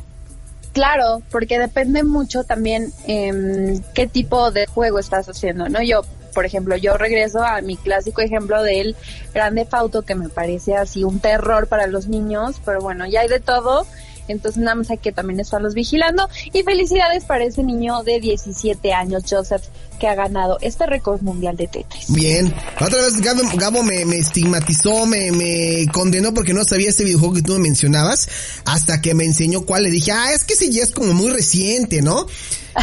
Claro, 0.72 1.20
porque 1.32 1.58
depende 1.58 2.04
mucho 2.04 2.44
también 2.44 2.92
eh, 3.08 3.80
qué 3.92 4.06
tipo 4.06 4.52
de 4.52 4.66
juego 4.66 5.00
estás 5.00 5.28
haciendo, 5.28 5.68
¿no? 5.68 5.82
Yo, 5.82 6.02
por 6.32 6.44
ejemplo, 6.44 6.76
yo 6.76 6.96
regreso 6.96 7.42
a 7.42 7.60
mi 7.60 7.76
clásico 7.76 8.20
ejemplo 8.20 8.62
del 8.62 8.94
Grande 9.34 9.64
Fauto, 9.64 10.02
que 10.02 10.14
me 10.14 10.28
parece 10.28 10.76
así 10.76 11.02
un 11.02 11.18
terror 11.18 11.66
para 11.66 11.88
los 11.88 12.06
niños, 12.06 12.60
pero 12.64 12.80
bueno, 12.80 13.04
ya 13.06 13.22
hay 13.22 13.28
de 13.28 13.40
todo 13.40 13.84
entonces 14.30 14.62
nada 14.62 14.74
más 14.74 14.90
hay 14.90 14.98
que 14.98 15.12
también 15.12 15.40
estarlos 15.40 15.74
vigilando. 15.74 16.28
Y 16.52 16.62
felicidades 16.62 17.24
para 17.24 17.44
ese 17.44 17.62
niño 17.62 18.02
de 18.02 18.20
17 18.20 18.92
años, 18.92 19.24
Joseph, 19.28 19.62
que 19.98 20.08
ha 20.08 20.14
ganado 20.14 20.58
este 20.60 20.86
récord 20.86 21.20
mundial 21.22 21.56
de 21.56 21.68
Tetris. 21.68 22.12
Bien. 22.12 22.52
Otra 22.80 23.00
vez 23.02 23.20
Gabo, 23.20 23.82
me, 23.82 24.02
estigmatizó, 24.16 25.06
me, 25.06 25.30
me 25.30 25.86
condenó 25.92 26.32
porque 26.34 26.54
no 26.54 26.64
sabía 26.64 26.88
ese 26.88 27.04
videojuego 27.04 27.34
que 27.34 27.42
tú 27.42 27.52
me 27.52 27.60
mencionabas, 27.60 28.28
hasta 28.64 29.00
que 29.00 29.14
me 29.14 29.24
enseñó 29.24 29.62
cuál. 29.66 29.84
Le 29.84 29.90
dije, 29.90 30.12
ah, 30.12 30.32
es 30.32 30.44
que 30.44 30.54
ese 30.54 30.70
ya 30.70 30.82
es 30.82 30.90
como 30.90 31.12
muy 31.12 31.30
reciente, 31.30 32.02
¿no? 32.02 32.26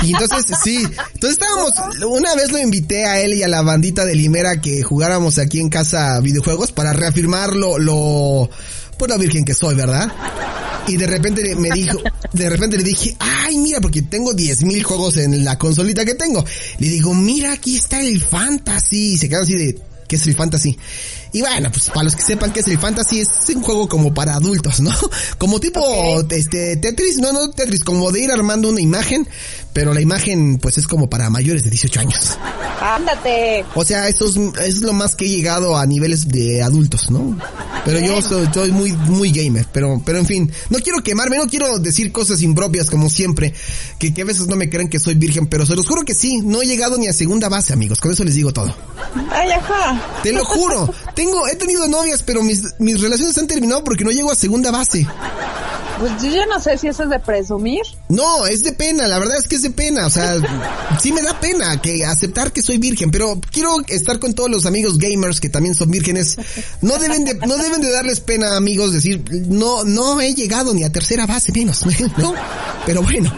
Y 0.03 0.13
entonces, 0.13 0.45
sí, 0.63 0.77
entonces 0.77 1.39
estábamos, 1.39 1.73
una 2.07 2.35
vez 2.35 2.51
lo 2.51 2.59
invité 2.59 3.05
a 3.05 3.19
él 3.19 3.33
y 3.33 3.43
a 3.43 3.47
la 3.47 3.61
bandita 3.61 4.05
de 4.05 4.15
Limera 4.15 4.61
que 4.61 4.83
jugáramos 4.83 5.37
aquí 5.39 5.59
en 5.59 5.69
casa 5.69 6.19
videojuegos 6.19 6.71
para 6.71 6.93
reafirmar 6.93 7.55
lo, 7.55 7.77
lo, 7.77 8.49
pues 8.97 9.09
la 9.09 9.17
virgen 9.17 9.45
que 9.45 9.53
soy, 9.53 9.75
¿verdad? 9.75 10.11
Y 10.87 10.97
de 10.97 11.07
repente 11.07 11.55
me 11.55 11.69
dijo, 11.71 11.99
de 12.33 12.49
repente 12.49 12.77
le 12.77 12.83
dije, 12.83 13.15
ay, 13.19 13.57
mira, 13.57 13.81
porque 13.81 14.01
tengo 14.01 14.33
10.000 14.33 14.83
juegos 14.83 15.17
en 15.17 15.43
la 15.43 15.57
consolita 15.57 16.05
que 16.05 16.15
tengo. 16.15 16.43
Le 16.79 16.87
digo, 16.87 17.13
mira, 17.13 17.53
aquí 17.53 17.75
está 17.75 18.01
el 18.01 18.21
Fantasy. 18.21 19.13
Y 19.13 19.17
se 19.17 19.29
quedó 19.29 19.41
así 19.41 19.55
de, 19.55 19.79
¿qué 20.07 20.15
es 20.15 20.27
el 20.27 20.35
Fantasy? 20.35 20.77
Y 21.37 21.41
bueno, 21.41 21.71
pues 21.71 21.91
para 21.91 22.05
los 22.05 22.15
que 22.15 22.23
sepan 22.23 22.51
qué 22.51 22.61
es 22.61 22.67
el 22.67 22.79
Fantasy, 22.79 23.19
es 23.19 23.29
un 23.53 23.61
juego 23.61 23.87
como 23.87 24.11
para 24.11 24.33
adultos, 24.33 24.79
¿no? 24.79 24.91
Como 25.37 25.59
tipo, 25.59 25.79
este, 26.31 26.77
Tetris, 26.77 27.17
no, 27.17 27.31
no 27.31 27.51
Tetris, 27.51 27.83
como 27.83 28.11
de 28.11 28.21
ir 28.21 28.31
armando 28.31 28.69
una 28.69 28.81
imagen, 28.81 29.27
pero 29.71 29.93
la 29.93 30.01
imagen 30.01 30.57
pues 30.57 30.79
es 30.79 30.87
como 30.87 31.07
para 31.11 31.29
mayores 31.29 31.63
de 31.63 31.69
18 31.69 31.99
años. 31.99 32.37
Ándate. 32.81 33.63
O 33.75 33.85
sea, 33.85 34.07
eso 34.07 34.25
es, 34.25 34.35
es 34.65 34.81
lo 34.81 34.93
más 34.93 35.15
que 35.15 35.25
he 35.25 35.29
llegado 35.29 35.77
a 35.77 35.85
niveles 35.85 36.27
de 36.27 36.63
adultos, 36.63 37.11
¿no? 37.11 37.37
Pero 37.85 37.99
yo 37.99 38.21
soy, 38.21 38.71
muy, 38.71 38.91
muy 38.91 39.31
gamer, 39.31 39.65
pero, 39.71 40.01
pero 40.03 40.17
en 40.17 40.25
fin, 40.25 40.51
no 40.69 40.79
quiero 40.79 41.01
quemarme, 41.01 41.37
no 41.37 41.47
quiero 41.47 41.79
decir 41.79 42.11
cosas 42.11 42.41
impropias 42.41 42.89
como 42.89 43.09
siempre, 43.09 43.53
que, 43.97 44.13
que 44.13 44.23
a 44.23 44.25
veces 44.25 44.47
no 44.47 44.55
me 44.55 44.69
creen 44.69 44.89
que 44.89 44.99
soy 44.99 45.15
virgen, 45.15 45.47
pero 45.47 45.65
se 45.65 45.75
los 45.75 45.87
juro 45.87 46.03
que 46.03 46.13
sí, 46.13 46.41
no 46.43 46.61
he 46.61 46.65
llegado 46.65 46.97
ni 46.97 47.07
a 47.07 47.13
segunda 47.13 47.47
base, 47.47 47.71
amigos, 47.71 48.01
con 48.01 48.11
eso 48.11 48.23
les 48.23 48.35
digo 48.35 48.51
todo. 48.51 48.75
Ay, 49.31 49.51
ajá. 49.51 50.01
Te 50.21 50.33
lo 50.33 50.43
juro, 50.43 50.93
tengo, 51.17 51.47
he 51.47 51.55
tenido 51.55 51.87
novias, 51.87 52.21
pero 52.21 52.43
mis, 52.43 52.61
mis 52.77 53.01
relaciones 53.01 53.35
han 53.39 53.47
terminado 53.47 53.83
porque 53.83 54.03
no 54.03 54.11
llego 54.11 54.31
a 54.31 54.35
segunda 54.35 54.69
base. 54.69 55.07
Pues 55.97 56.11
yo 56.21 56.45
no 56.45 56.59
sé 56.59 56.77
si 56.77 56.87
eso 56.87 57.03
es 57.05 57.09
de 57.09 57.19
presumir. 57.19 57.81
No, 58.07 58.45
es 58.45 58.63
de 58.63 58.71
pena, 58.73 59.07
la 59.07 59.17
verdad 59.17 59.35
es 59.39 59.47
que 59.47 59.55
es 59.55 59.63
de 59.63 59.71
pena, 59.71 60.05
o 60.05 60.11
sea, 60.11 60.35
sí 61.01 61.11
me 61.11 61.23
da 61.23 61.39
pena 61.39 61.81
que 61.81 62.05
aceptar 62.05 62.53
que 62.53 62.61
soy 62.61 62.77
virgen, 62.77 63.09
pero 63.09 63.41
quiero 63.51 63.77
estar 63.87 64.19
con 64.19 64.35
todos 64.35 64.51
los 64.51 64.67
amigos 64.67 64.99
gamers 64.99 65.39
que 65.39 65.49
también 65.49 65.73
son 65.73 65.89
vírgenes. 65.89 66.37
No 66.81 66.99
deben 66.99 67.25
de, 67.25 67.33
no 67.33 67.57
deben 67.57 67.81
de 67.81 67.89
darles 67.89 68.19
pena, 68.19 68.55
amigos, 68.55 68.93
decir, 68.93 69.23
no, 69.47 69.85
no 69.85 70.21
he 70.21 70.35
llegado 70.35 70.71
ni 70.75 70.83
a 70.83 70.91
tercera 70.91 71.25
base 71.25 71.51
menos, 71.51 71.83
¿no? 72.17 72.35
Pero 72.85 73.01
bueno 73.01 73.33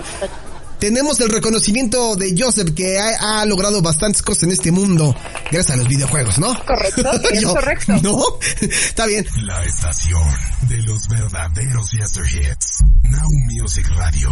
tenemos 0.80 1.20
el 1.20 1.30
reconocimiento 1.30 2.16
de 2.16 2.36
Joseph 2.38 2.74
que 2.74 3.00
ha, 3.00 3.46
logrado 3.46 3.82
bastantes 3.82 4.22
cosas 4.22 4.44
en 4.44 4.52
este 4.52 4.72
mundo 4.72 5.16
gracias 5.52 5.72
a 5.72 5.76
los 5.78 5.88
videojuegos, 5.88 6.40
¿no? 6.40 6.54
Correcto, 6.66 7.12
es 7.32 7.46
correcto. 7.46 7.94
¿No? 8.02 8.20
Está 8.62 9.06
bien. 9.06 9.26
La 9.44 9.64
estación 9.64 10.24
de 10.68 10.78
los 10.84 11.08
verdaderos 11.08 11.92
Yester 11.92 12.26
Hits. 12.26 12.84
Now 13.04 13.30
Music 13.48 13.88
Radio. 13.96 14.30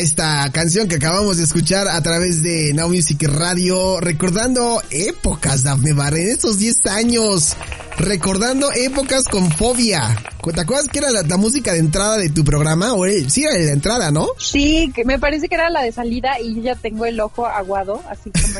Está 0.00 0.44
esta 0.44 0.52
canción 0.52 0.88
que 0.88 0.96
acabamos 0.96 1.36
de 1.36 1.44
escuchar 1.44 1.88
a 1.88 2.00
través 2.00 2.42
de 2.42 2.72
Now 2.72 2.88
Music 2.88 3.22
Radio, 3.24 4.00
recordando 4.00 4.82
épocas, 4.90 5.64
Daphne 5.64 5.92
Bar, 5.92 6.14
en 6.14 6.28
estos 6.28 6.58
10 6.58 6.86
años, 6.86 7.56
recordando 7.98 8.72
épocas 8.72 9.24
con 9.28 9.50
fobia. 9.50 10.16
¿Te 10.54 10.60
acuerdas 10.60 10.88
que 10.88 10.98
era 10.98 11.10
la, 11.10 11.36
música 11.36 11.72
de 11.72 11.80
entrada 11.80 12.16
de 12.16 12.30
tu 12.30 12.44
programa? 12.44 12.94
O 12.94 13.04
sí, 13.28 13.44
era 13.44 13.52
de 13.52 13.70
entrada, 13.70 14.10
¿no? 14.10 14.28
Sí, 14.38 14.90
que 14.94 15.04
me 15.04 15.18
parece 15.18 15.48
que 15.48 15.56
era 15.56 15.68
la 15.68 15.82
de 15.82 15.92
salida 15.92 16.40
y 16.40 16.54
yo 16.54 16.62
ya 16.62 16.74
tengo 16.74 17.04
el 17.04 17.20
ojo 17.20 17.46
aguado, 17.46 18.02
así 18.08 18.30
como 18.30 18.58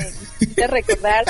de 0.55 0.67
recordar 0.67 1.25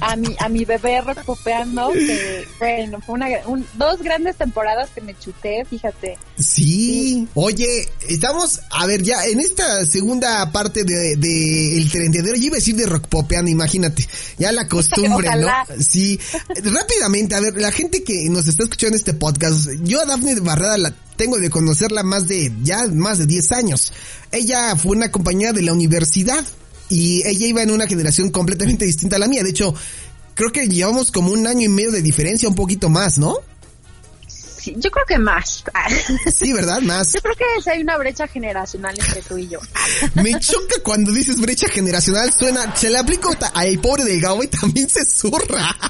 a 0.00 0.14
mi, 0.16 0.28
a 0.38 0.48
mi 0.48 0.64
bebé 0.64 1.00
recopeando, 1.00 1.90
que 1.92 2.44
bueno, 2.58 3.00
fue 3.04 3.14
una, 3.14 3.26
un- 3.46 3.66
dos 3.74 4.02
grandes 4.02 4.36
temporadas 4.36 4.90
que 4.94 5.00
me 5.00 5.18
chuté, 5.18 5.64
fíjate. 5.68 6.18
Sí. 6.38 7.26
Oye, 7.34 7.88
estamos, 8.08 8.60
a 8.70 8.86
ver, 8.86 9.02
ya 9.02 9.24
en 9.26 9.40
esta 9.40 9.84
segunda 9.86 10.50
parte 10.52 10.84
de, 10.84 11.16
de 11.16 11.78
el 11.78 11.90
trendedero, 11.90 12.36
yo 12.36 12.44
iba 12.44 12.56
a 12.56 12.58
decir 12.58 12.76
de 12.76 12.86
rock 12.86 13.06
popeando, 13.08 13.50
imagínate, 13.50 14.06
ya 14.38 14.52
la 14.52 14.68
costumbre, 14.68 15.28
¿no? 15.40 15.48
Sí. 15.80 16.18
Rápidamente, 16.62 17.34
a 17.34 17.40
ver, 17.40 17.54
la 17.60 17.72
gente 17.72 18.02
que 18.04 18.28
nos 18.28 18.46
está 18.48 18.64
escuchando 18.64 18.96
este 18.96 19.14
podcast, 19.14 19.68
yo 19.82 20.00
a 20.00 20.04
Daphne 20.06 20.40
Barrera 20.40 20.76
la 20.78 20.94
tengo 21.16 21.38
de 21.38 21.48
conocerla 21.50 22.02
más 22.02 22.28
de, 22.28 22.52
ya 22.62 22.86
más 22.88 23.18
de 23.18 23.26
10 23.26 23.52
años. 23.52 23.92
Ella 24.32 24.76
fue 24.76 24.96
una 24.96 25.10
compañera 25.10 25.52
de 25.52 25.62
la 25.62 25.72
universidad 25.72 26.44
y 26.88 27.22
ella 27.26 27.46
iba 27.46 27.62
en 27.62 27.70
una 27.70 27.86
generación 27.86 28.30
completamente 28.30 28.84
distinta 28.84 29.16
a 29.16 29.18
la 29.18 29.28
mía. 29.28 29.42
De 29.42 29.50
hecho, 29.50 29.74
creo 30.34 30.52
que 30.52 30.68
llevamos 30.68 31.10
como 31.10 31.32
un 31.32 31.46
año 31.46 31.62
y 31.62 31.68
medio 31.68 31.90
de 31.90 32.02
diferencia, 32.02 32.48
un 32.48 32.54
poquito 32.54 32.88
más, 32.88 33.18
¿no? 33.18 33.36
Sí, 34.28 34.74
yo 34.78 34.90
creo 34.90 35.04
que 35.06 35.18
más. 35.18 35.62
Sí, 36.34 36.52
¿verdad? 36.52 36.80
Más. 36.80 37.12
Yo 37.12 37.20
creo 37.20 37.34
que 37.36 37.70
hay 37.70 37.82
una 37.82 37.96
brecha 37.98 38.26
generacional 38.26 38.98
entre 38.98 39.22
tú 39.22 39.38
y 39.38 39.48
yo. 39.48 39.60
Me 40.14 40.38
choca 40.40 40.76
cuando 40.82 41.12
dices 41.12 41.40
brecha 41.40 41.68
generacional, 41.68 42.32
suena, 42.36 42.74
se 42.74 42.90
le 42.90 42.98
aplica 42.98 43.28
ta- 43.38 43.52
al 43.54 43.78
pobre 43.78 44.04
del 44.04 44.20
Gabo 44.20 44.42
y 44.42 44.48
también 44.48 44.88
se 44.88 45.04
zurra. 45.04 45.76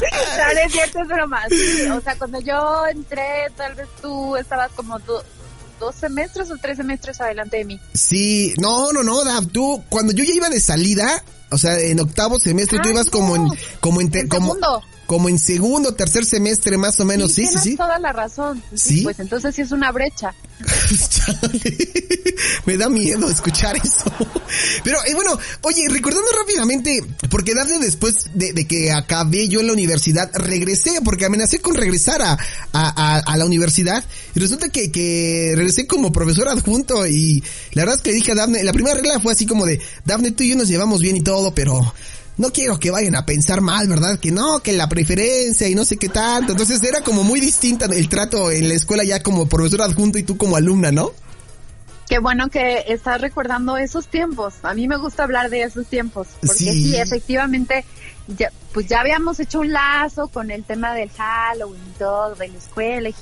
No, 0.00 0.54
no 0.54 0.60
es 0.60 0.72
cierto, 0.72 1.00
es 1.02 1.08
broma. 1.08 1.42
Sí, 1.48 1.82
o 1.90 2.00
sea, 2.00 2.16
cuando 2.16 2.40
yo 2.40 2.86
entré, 2.86 3.48
tal 3.56 3.74
vez 3.74 3.88
tú 4.00 4.36
estabas 4.36 4.70
como 4.76 4.96
do- 5.00 5.24
dos 5.78 5.94
semestres 5.94 6.50
o 6.50 6.56
tres 6.56 6.76
semestres 6.76 7.20
adelante 7.20 7.56
de 7.58 7.64
mí. 7.64 7.80
Sí, 7.94 8.54
no, 8.60 8.92
no, 8.92 9.02
no, 9.02 9.24
Dab, 9.24 9.46
tú, 9.48 9.82
cuando 9.88 10.12
yo 10.12 10.24
ya 10.24 10.32
iba 10.34 10.48
de 10.48 10.60
salida, 10.60 11.22
o 11.50 11.58
sea, 11.58 11.78
en 11.78 12.00
octavo 12.00 12.38
semestre, 12.38 12.78
tú 12.78 12.88
Ay, 12.88 12.94
ibas 12.94 13.10
como 13.10 13.36
en, 13.36 13.48
como 13.80 14.00
en, 14.00 14.10
te- 14.10 14.20
En 14.20 14.28
como, 14.28 14.46
segundo. 14.54 14.82
Como 15.08 15.30
en 15.30 15.38
segundo, 15.38 15.94
tercer 15.94 16.26
semestre 16.26 16.76
más 16.76 17.00
o 17.00 17.04
menos, 17.06 17.32
sí, 17.32 17.36
sí, 17.42 17.48
tienes 17.48 17.62
sí. 17.64 17.76
toda 17.76 17.98
la 17.98 18.12
razón. 18.12 18.62
¿Sí? 18.74 19.00
Pues 19.02 19.18
entonces 19.18 19.54
sí 19.54 19.62
es 19.62 19.72
una 19.72 19.90
brecha. 19.90 20.34
Me 22.66 22.76
da 22.76 22.90
miedo 22.90 23.28
escuchar 23.30 23.74
eso. 23.76 24.12
Pero 24.84 24.98
eh, 25.06 25.14
bueno, 25.14 25.38
oye, 25.62 25.86
recordando 25.88 26.26
rápidamente, 26.40 27.02
porque 27.30 27.54
Dafne 27.54 27.78
después 27.78 28.26
de, 28.34 28.52
de 28.52 28.66
que 28.66 28.92
acabé 28.92 29.48
yo 29.48 29.60
en 29.60 29.68
la 29.68 29.72
universidad, 29.72 30.30
regresé, 30.34 31.00
porque 31.02 31.24
amenacé 31.24 31.60
con 31.60 31.74
regresar 31.74 32.20
a, 32.20 32.32
a, 32.32 32.38
a- 32.72 33.18
a 33.20 33.36
la 33.38 33.46
universidad, 33.46 34.04
y 34.34 34.40
resulta 34.40 34.68
que, 34.68 34.92
que 34.92 35.52
regresé 35.56 35.86
como 35.86 36.12
profesor 36.12 36.48
adjunto, 36.48 37.06
y 37.06 37.42
la 37.72 37.82
verdad 37.82 37.96
es 37.96 38.02
que 38.02 38.10
le 38.10 38.16
dije 38.16 38.32
a 38.32 38.34
Dafne, 38.34 38.62
la 38.62 38.72
primera 38.74 38.94
regla 38.94 39.20
fue 39.20 39.32
así 39.32 39.46
como 39.46 39.64
de, 39.64 39.80
Dafne, 40.04 40.32
tú 40.32 40.42
y 40.44 40.50
yo 40.50 40.56
nos 40.56 40.68
llevamos 40.68 41.00
bien 41.00 41.16
y 41.16 41.22
todo, 41.22 41.54
pero 41.54 41.94
no 42.38 42.50
quiero 42.52 42.78
que 42.78 42.90
vayan 42.90 43.16
a 43.16 43.26
pensar 43.26 43.60
mal, 43.60 43.88
¿verdad? 43.88 44.18
Que 44.18 44.30
no, 44.30 44.60
que 44.60 44.72
la 44.72 44.88
preferencia 44.88 45.68
y 45.68 45.74
no 45.74 45.84
sé 45.84 45.96
qué 45.96 46.08
tanto. 46.08 46.52
Entonces 46.52 46.82
era 46.82 47.02
como 47.02 47.24
muy 47.24 47.40
distinta 47.40 47.86
el 47.86 48.08
trato 48.08 48.50
en 48.50 48.68
la 48.68 48.74
escuela 48.74 49.04
ya 49.04 49.22
como 49.22 49.48
profesor 49.48 49.82
adjunto 49.82 50.18
y 50.18 50.22
tú 50.22 50.36
como 50.36 50.56
alumna, 50.56 50.92
¿no? 50.92 51.12
Qué 52.08 52.18
bueno 52.18 52.48
que 52.48 52.84
estás 52.88 53.20
recordando 53.20 53.76
esos 53.76 54.08
tiempos. 54.08 54.54
A 54.62 54.72
mí 54.74 54.88
me 54.88 54.96
gusta 54.96 55.24
hablar 55.24 55.50
de 55.50 55.62
esos 55.62 55.86
tiempos. 55.86 56.28
Porque 56.40 56.54
Sí. 56.58 56.84
sí, 56.84 56.96
efectivamente, 56.96 57.84
ya, 58.28 58.50
pues 58.72 58.86
ya 58.86 59.00
habíamos 59.00 59.38
hecho 59.40 59.60
un 59.60 59.72
lazo 59.72 60.28
con 60.28 60.50
el 60.50 60.64
tema 60.64 60.94
del 60.94 61.10
Halloween 61.10 61.82
y 61.94 61.98
todo, 61.98 62.34
de 62.34 62.48
la 62.48 62.58
escuela 62.58 63.08
y 63.10 63.14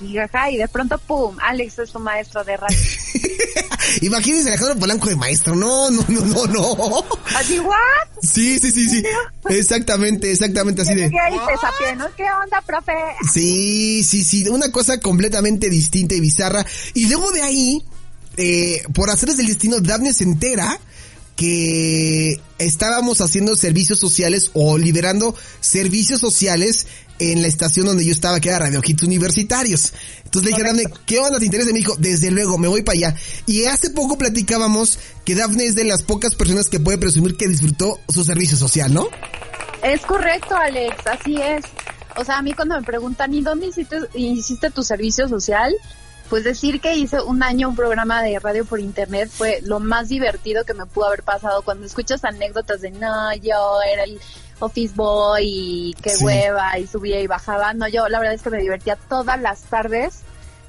y 0.52 0.56
de 0.56 0.68
pronto, 0.68 0.98
pum, 0.98 1.36
Alex 1.42 1.80
es 1.80 1.90
tu 1.92 1.98
maestro 1.98 2.44
de 2.44 2.56
radio. 2.56 2.76
Imagínense 4.02 4.48
Alejandro 4.50 4.78
Polanco 4.78 5.08
de 5.08 5.16
maestro. 5.16 5.54
No, 5.56 5.90
no, 5.90 6.04
no, 6.08 6.20
no, 6.24 6.46
no. 6.46 7.04
Así, 7.36 7.58
¿what? 7.58 7.74
Sí, 8.22 8.58
sí, 8.58 8.70
sí, 8.70 8.88
sí. 8.88 9.02
Exactamente, 9.48 10.30
exactamente 10.30 10.82
así 10.82 10.94
de. 10.94 11.04
Ahí 11.04 11.38
te 11.46 11.56
sapié, 11.60 11.96
¿no? 11.96 12.06
¿Qué 12.16 12.24
onda, 12.42 12.60
profe? 12.62 12.92
Sí, 13.32 14.02
sí, 14.04 14.22
sí. 14.24 14.48
Una 14.48 14.70
cosa 14.70 15.00
completamente 15.00 15.68
distinta 15.70 16.14
y 16.14 16.20
bizarra. 16.20 16.64
Y 16.94 17.06
luego 17.08 17.30
de 17.32 17.42
ahí, 17.42 17.82
eh, 18.36 18.82
por 18.94 19.10
hacerles 19.10 19.38
el 19.38 19.46
destino, 19.46 19.80
Daphne 19.80 20.12
se 20.12 20.24
entera 20.24 20.78
que 21.36 22.40
estábamos 22.58 23.20
haciendo 23.20 23.54
servicios 23.56 23.98
sociales 23.98 24.50
o 24.54 24.78
liberando 24.78 25.34
servicios 25.60 26.20
sociales 26.20 26.86
en 27.18 27.42
la 27.42 27.48
estación 27.48 27.86
donde 27.86 28.04
yo 28.04 28.12
estaba, 28.12 28.40
que 28.40 28.48
era 28.48 28.58
Radio 28.58 28.80
Hits 28.84 29.02
Universitarios. 29.02 29.92
Entonces 30.24 30.50
le 30.50 30.56
dije 30.56 30.62
a 30.62 30.72
Daphne, 30.72 30.92
¿qué 31.06 31.18
onda 31.18 31.38
te 31.38 31.46
interesa? 31.46 31.70
Y 31.70 31.72
me 31.72 31.78
dijo, 31.78 31.96
desde 31.99 32.30
luego, 32.30 32.58
me 32.58 32.68
voy 32.68 32.82
para 32.82 32.96
allá. 32.96 33.16
Y 33.46 33.64
hace 33.64 33.90
poco 33.90 34.18
platicábamos 34.18 34.99
que 35.25 35.34
Daphne 35.34 35.66
es 35.66 35.75
de 35.75 35.84
las 35.84 36.02
pocas 36.02 36.34
personas 36.34 36.68
que 36.68 36.80
puede 36.80 36.99
presumir 36.99 37.36
que 37.36 37.49
disfrutó 37.49 38.00
su 38.08 38.25
servicio 38.25 38.56
social, 38.56 38.92
¿no? 38.92 39.08
Es 39.82 40.00
correcto, 40.02 40.56
Alex, 40.56 40.96
así 41.06 41.36
es. 41.36 41.64
O 42.16 42.25
sea, 42.25 42.38
a 42.38 42.42
mí 42.42 42.52
cuando 42.54 42.76
me 42.76 42.82
preguntan, 42.82 43.34
¿y 43.34 43.42
dónde 43.42 43.66
hiciste, 43.66 43.99
hiciste 44.14 44.70
tu 44.70 44.82
servicio 44.82 45.28
social? 45.28 45.72
Pues 46.28 46.43
decir 46.45 46.80
que 46.80 46.97
hice 46.97 47.21
un 47.21 47.43
año 47.43 47.69
un 47.69 47.76
programa 47.76 48.21
de 48.23 48.39
radio 48.41 48.65
por 48.65 48.80
internet 48.80 49.30
fue 49.32 49.60
lo 49.62 49.78
más 49.80 50.08
divertido 50.08 50.65
que 50.65 50.75
me 50.75 50.84
pudo 50.86 51.06
haber 51.06 51.23
pasado. 51.23 51.62
Cuando 51.62 51.86
escuchas 51.86 52.25
anécdotas 52.25 52.80
de, 52.80 52.91
no, 52.91 53.32
yo 53.36 53.78
era 53.93 54.04
el 54.04 54.21
office 54.58 54.93
boy 54.97 55.43
y 55.45 55.95
qué 56.02 56.10
Sí. 56.10 56.25
hueva 56.25 56.78
y 56.78 56.86
subía 56.86 57.21
y 57.21 57.26
bajaba. 57.28 57.75
No, 57.75 57.86
yo 57.89 58.08
la 58.08 58.19
verdad 58.19 58.34
es 58.34 58.43
que 58.43 58.50
me 58.50 58.58
divertía 58.60 58.97
todas 59.08 59.41
las 59.41 59.60
tardes, 59.62 60.15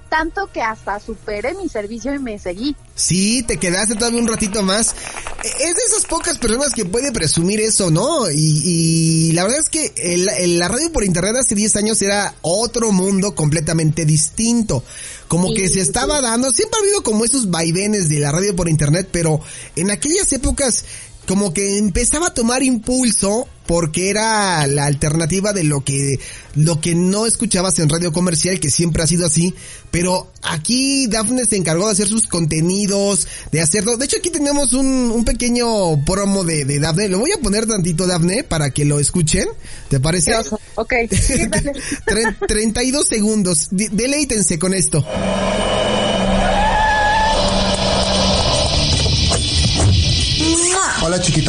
tanto 0.10 0.48
que 0.54 0.62
hasta 0.62 1.00
superé 1.00 1.54
mi 1.56 1.68
servicio 1.70 2.14
y 2.14 2.20
me 2.20 2.38
seguí. 2.40 2.76
Sí, 2.96 3.44
te 3.44 3.58
quedaste 3.58 3.96
todavía 3.96 4.22
un 4.22 4.28
ratito 4.28 4.62
más. 4.64 4.96
Es 5.44 5.76
de 5.76 5.82
esas 5.88 6.06
pocas 6.06 6.38
personas 6.38 6.74
que 6.74 6.86
puede 6.86 7.12
presumir 7.12 7.60
eso, 7.62 7.92
¿no? 7.92 8.30
Y, 8.32 8.62
y 8.66 9.32
la 9.34 9.44
verdad 9.44 9.60
es 9.60 9.70
que 9.70 9.92
el- 9.98 10.30
el- 10.30 10.60
la 10.60 10.68
radio 10.68 10.92
por 10.92 11.04
internet 11.04 11.36
hace 11.40 11.56
10 11.56 11.76
años 11.76 12.02
era 12.02 12.34
otro 12.42 12.92
mundo 12.92 13.36
completamente 13.36 14.06
distinto. 14.06 14.84
Como 15.28 15.50
Sí, 15.50 15.56
que 15.56 15.70
se 15.70 15.82
estaba 15.82 16.22
dando, 16.22 16.52
siempre 16.52 16.80
ha 16.80 16.84
habido 16.84 17.04
como 17.04 17.26
esos 17.26 17.50
vaivenes 17.50 18.08
de 18.10 18.20
la 18.20 18.32
radio 18.32 18.56
por 18.56 18.70
internet, 18.70 19.10
pero 19.12 19.42
en 19.76 19.92
aquellas 19.92 20.32
épocas 20.32 20.86
como 21.28 21.54
que 21.54 21.78
empezaba 21.78 22.28
a 22.28 22.34
tomar 22.34 22.64
impulso 22.64 23.48
porque 23.68 24.10
era 24.10 24.66
la 24.68 24.86
alternativa 24.86 25.54
de 25.54 25.64
lo 25.64 25.84
que 25.84 26.20
lo 26.56 26.82
que 26.82 26.96
no 26.96 27.26
escuchabas 27.28 27.78
en 27.80 27.88
radio 27.90 28.12
comercial 28.12 28.60
que 28.60 28.72
siempre 28.72 29.04
ha 29.04 29.08
sido 29.08 29.26
así. 29.28 29.54
Pero 29.92 30.32
aquí 30.42 31.08
Daphne 31.08 31.46
se 31.46 31.56
encargó 31.58 31.86
de 31.86 31.92
hacer 31.94 32.08
sus 32.08 32.26
contenidos 32.28 33.28
de 33.52 33.62
hacerlo. 33.62 33.96
De 33.98 34.06
hecho 34.06 34.18
aquí 34.18 34.30
tenemos 34.32 34.74
un, 34.74 34.86
un 34.88 35.24
pequeño 35.26 36.04
promo 36.06 36.44
de, 36.44 36.66
de 36.66 36.80
Daphne 36.80 37.10
lo 37.10 37.20
voy 37.20 37.32
a 37.32 37.38
poner 37.42 37.66
tantito 37.68 38.08
Daphne 38.08 38.44
para 38.44 38.72
que 38.72 38.86
lo 38.86 39.00
escuchen. 39.00 39.48
¿te 39.90 40.00
parece? 40.00 40.32
Ok, 40.76 40.94
sí, 41.12 41.46
dale. 41.48 41.74
Tre- 42.06 42.36
32 42.48 43.08
segundos. 43.08 43.68
De- 43.72 43.90
deleítense 43.90 44.58
con 44.58 44.74
esto 44.74 45.06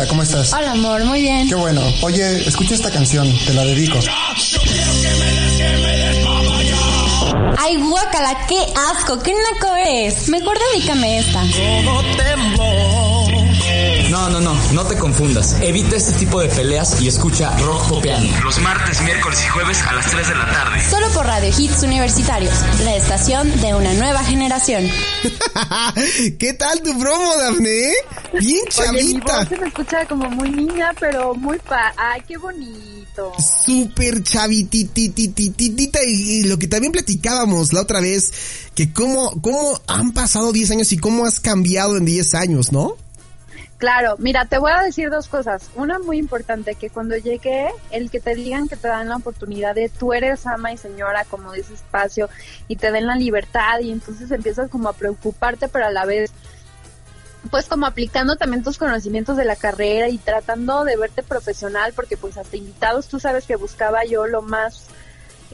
¿cómo 0.06 0.22
estás? 0.22 0.52
Hola, 0.52 0.72
amor, 0.72 1.04
muy 1.04 1.22
bien. 1.22 1.48
Qué 1.48 1.54
bueno. 1.54 1.82
Oye, 2.02 2.46
escucha 2.46 2.74
esta 2.74 2.90
canción, 2.90 3.26
te 3.46 3.52
la 3.54 3.64
dedico. 3.64 3.98
Ay, 7.56 7.76
guácala, 7.76 8.46
qué 8.46 8.58
asco, 8.92 9.18
qué 9.20 9.32
naco 9.32 9.74
eres. 9.74 10.28
Mejor 10.28 10.56
dedícame 10.72 11.18
esta. 11.18 11.42
No, 11.84 12.02
no, 14.40 14.54
no, 14.54 14.72
no 14.72 14.84
te 14.84 14.96
confundas. 14.96 15.56
Evita 15.60 15.96
este 15.96 16.12
tipo 16.12 16.40
de 16.40 16.48
peleas 16.48 17.00
y 17.00 17.08
escucha 17.08 17.56
rock 17.58 17.88
popeando. 17.88 18.28
Los 18.44 18.60
martes, 18.60 19.00
miércoles 19.02 19.42
y 19.44 19.48
jueves 19.48 19.82
a 19.82 19.92
las 19.94 20.10
3 20.10 20.28
de 20.28 20.34
la 20.34 20.46
tarde. 20.46 20.90
Solo 20.90 21.08
por 21.10 21.26
Radio 21.26 21.52
Hits 21.56 21.82
Universitarios, 21.82 22.54
la 22.84 22.96
estación 22.96 23.50
de 23.60 23.74
una 23.74 23.92
nueva 23.94 24.22
generación. 24.24 24.88
¿qué 26.38 26.52
tal 26.54 26.82
tu 26.82 26.98
promo 26.98 27.36
Daphne? 27.36 27.92
bien 28.34 28.34
Oye, 28.34 28.62
mi 28.62 28.70
chavita 28.70 29.38
voz 29.38 29.48
se 29.48 29.58
me 29.58 29.68
escucha 29.68 30.06
como 30.06 30.30
muy 30.30 30.50
niña, 30.50 30.92
pero 30.98 31.34
muy 31.34 31.58
pa... 31.58 31.92
Ay, 31.96 32.22
qué 32.26 32.36
bonito. 32.36 33.32
súper 33.64 34.22
chavitititititita 34.22 36.04
y, 36.04 36.12
y 36.12 36.42
lo 36.44 36.58
que 36.58 36.68
también 36.68 36.92
platicábamos 36.92 37.72
la 37.72 37.80
otra 37.82 38.00
vez, 38.00 38.30
que 38.74 38.92
cómo, 38.92 39.40
cómo 39.40 39.80
han 39.86 40.12
pasado 40.12 40.52
10 40.52 40.70
años 40.72 40.92
y 40.92 40.98
cómo 40.98 41.26
has 41.26 41.40
cambiado 41.40 41.96
en 41.96 42.04
10 42.04 42.34
años, 42.34 42.72
¿no? 42.72 42.96
Claro, 43.78 44.16
mira, 44.18 44.44
te 44.44 44.58
voy 44.58 44.72
a 44.72 44.82
decir 44.82 45.08
dos 45.08 45.28
cosas. 45.28 45.70
Una 45.76 46.00
muy 46.00 46.18
importante, 46.18 46.74
que 46.74 46.90
cuando 46.90 47.16
llegué, 47.16 47.68
el 47.92 48.10
que 48.10 48.18
te 48.18 48.34
digan 48.34 48.68
que 48.68 48.76
te 48.76 48.88
dan 48.88 49.08
la 49.08 49.16
oportunidad 49.16 49.76
de 49.76 49.88
tú 49.88 50.12
eres 50.12 50.48
ama 50.48 50.72
y 50.72 50.76
señora 50.76 51.24
como 51.24 51.52
de 51.52 51.60
ese 51.60 51.74
espacio 51.74 52.28
y 52.66 52.74
te 52.74 52.90
den 52.90 53.06
la 53.06 53.14
libertad 53.14 53.78
y 53.80 53.92
entonces 53.92 54.32
empiezas 54.32 54.68
como 54.68 54.88
a 54.88 54.94
preocuparte, 54.94 55.68
pero 55.68 55.86
a 55.86 55.92
la 55.92 56.04
vez 56.04 56.32
pues 57.52 57.66
como 57.66 57.86
aplicando 57.86 58.34
también 58.34 58.64
tus 58.64 58.78
conocimientos 58.78 59.36
de 59.36 59.44
la 59.44 59.54
carrera 59.54 60.08
y 60.08 60.18
tratando 60.18 60.84
de 60.84 60.96
verte 60.96 61.22
profesional, 61.22 61.92
porque 61.94 62.16
pues 62.16 62.36
hasta 62.36 62.56
invitados 62.56 63.06
tú 63.06 63.20
sabes 63.20 63.46
que 63.46 63.54
buscaba 63.54 64.04
yo 64.04 64.26
lo 64.26 64.42
más 64.42 64.86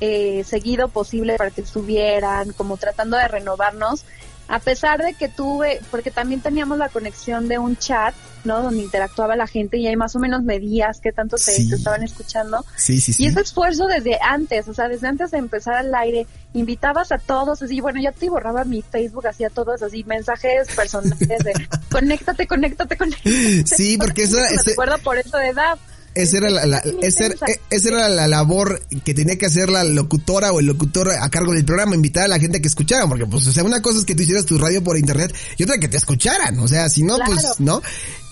eh, 0.00 0.44
seguido 0.44 0.88
posible 0.88 1.36
para 1.36 1.50
que 1.50 1.60
estuvieran, 1.60 2.52
como 2.52 2.78
tratando 2.78 3.18
de 3.18 3.28
renovarnos. 3.28 4.04
A 4.48 4.58
pesar 4.58 5.02
de 5.02 5.14
que 5.14 5.28
tuve, 5.28 5.80
porque 5.90 6.10
también 6.10 6.40
teníamos 6.40 6.78
la 6.78 6.88
conexión 6.88 7.48
de 7.48 7.58
un 7.58 7.76
chat, 7.76 8.14
¿no? 8.44 8.62
Donde 8.62 8.82
interactuaba 8.82 9.36
la 9.36 9.46
gente 9.46 9.78
y 9.78 9.86
ahí 9.86 9.96
más 9.96 10.14
o 10.16 10.18
menos 10.18 10.42
medías 10.42 11.00
qué 11.00 11.12
tanto 11.12 11.36
te, 11.36 11.42
Sí. 11.52 11.68
te 11.70 11.76
estaban 11.76 12.02
escuchando. 12.02 12.64
Sí, 12.76 13.00
sí, 13.00 13.14
sí. 13.14 13.22
Y 13.24 13.26
ese 13.26 13.40
esfuerzo 13.40 13.86
desde 13.86 14.18
antes, 14.22 14.68
o 14.68 14.74
sea, 14.74 14.88
desde 14.88 15.08
antes 15.08 15.30
de 15.30 15.38
empezar 15.38 15.74
al 15.74 15.94
aire, 15.94 16.26
invitabas 16.52 17.10
a 17.10 17.18
todos, 17.18 17.62
así, 17.62 17.80
bueno, 17.80 18.00
yo 18.02 18.12
te 18.12 18.28
borraba 18.28 18.64
mi 18.64 18.82
Facebook, 18.82 19.26
hacía 19.26 19.48
todos 19.48 19.82
así, 19.82 20.04
mensajes 20.04 20.68
personales 20.74 21.18
de 21.18 21.52
conéctate, 21.90 22.46
conéctate, 22.46 22.96
conéctate. 22.98 23.64
Sí, 23.66 23.96
porque 23.98 24.24
eso 24.24 24.36
Me 24.40 24.44
ese- 24.46 24.70
recuerdo 24.70 24.98
por 24.98 25.16
eso 25.18 25.38
de 25.38 25.52
DAP. 25.54 25.78
Esa 26.14 26.36
era 26.38 26.50
la, 26.50 26.64
la- 26.66 26.82
esa 27.02 27.26
era, 27.26 27.36
esa 27.70 27.88
era 27.88 28.08
la 28.08 28.28
labor 28.28 28.80
que 29.04 29.14
tenía 29.14 29.36
que 29.36 29.46
hacer 29.46 29.68
la 29.68 29.82
locutora 29.82 30.52
o 30.52 30.60
el 30.60 30.66
locutor 30.66 31.10
a 31.12 31.28
cargo 31.28 31.52
del 31.52 31.64
programa, 31.64 31.94
invitar 31.96 32.24
a 32.24 32.28
la 32.28 32.38
gente 32.38 32.58
a 32.58 32.60
que 32.62 32.68
escuchara, 32.68 33.06
porque 33.08 33.26
pues, 33.26 33.46
o 33.48 33.52
sea, 33.52 33.64
una 33.64 33.82
cosa 33.82 33.98
es 33.98 34.04
que 34.04 34.14
tú 34.14 34.22
hicieras 34.22 34.46
tu 34.46 34.56
radio 34.56 34.82
por 34.84 34.96
internet 34.96 35.34
y 35.56 35.64
otra 35.64 35.78
que 35.78 35.88
te 35.88 35.96
escucharan, 35.96 36.58
o 36.60 36.68
sea, 36.68 36.88
si 36.88 37.02
no, 37.02 37.16
Claro. 37.16 37.32
pues, 37.32 37.60
¿no? 37.60 37.82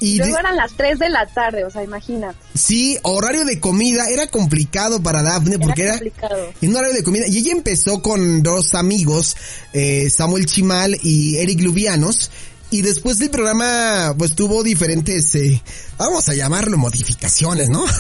Y 0.00 0.18
Luego 0.18 0.38
eran 0.38 0.56
las 0.56 0.72
3 0.76 0.98
de 0.98 1.10
la 1.10 1.26
tarde, 1.26 1.64
o 1.64 1.70
sea, 1.70 1.82
imagínate. 1.84 2.36
sí, 2.54 2.98
horario 3.02 3.44
de 3.44 3.58
comida 3.60 4.08
era 4.10 4.26
complicado 4.28 5.02
para 5.02 5.22
Dafne 5.22 5.58
porque 5.58 5.82
era, 5.82 5.92
complicado. 5.94 6.52
en 6.60 6.70
un 6.70 6.76
horario 6.76 6.96
de 6.96 7.02
comida. 7.04 7.24
Y 7.28 7.38
ella 7.38 7.52
empezó 7.52 8.02
con 8.02 8.42
dos 8.42 8.74
amigos, 8.74 9.36
eh, 9.72 10.08
Samuel 10.10 10.46
Chimal 10.46 10.96
y 11.02 11.36
Eric 11.38 11.60
Lubianos. 11.62 12.30
Y 12.72 12.80
después 12.80 13.18
del 13.18 13.28
programa, 13.28 14.14
pues 14.16 14.34
tuvo 14.34 14.62
diferentes, 14.62 15.34
eh, 15.34 15.62
vamos 15.98 16.26
a 16.30 16.34
llamarlo 16.34 16.78
modificaciones, 16.78 17.68
¿no? 17.68 17.84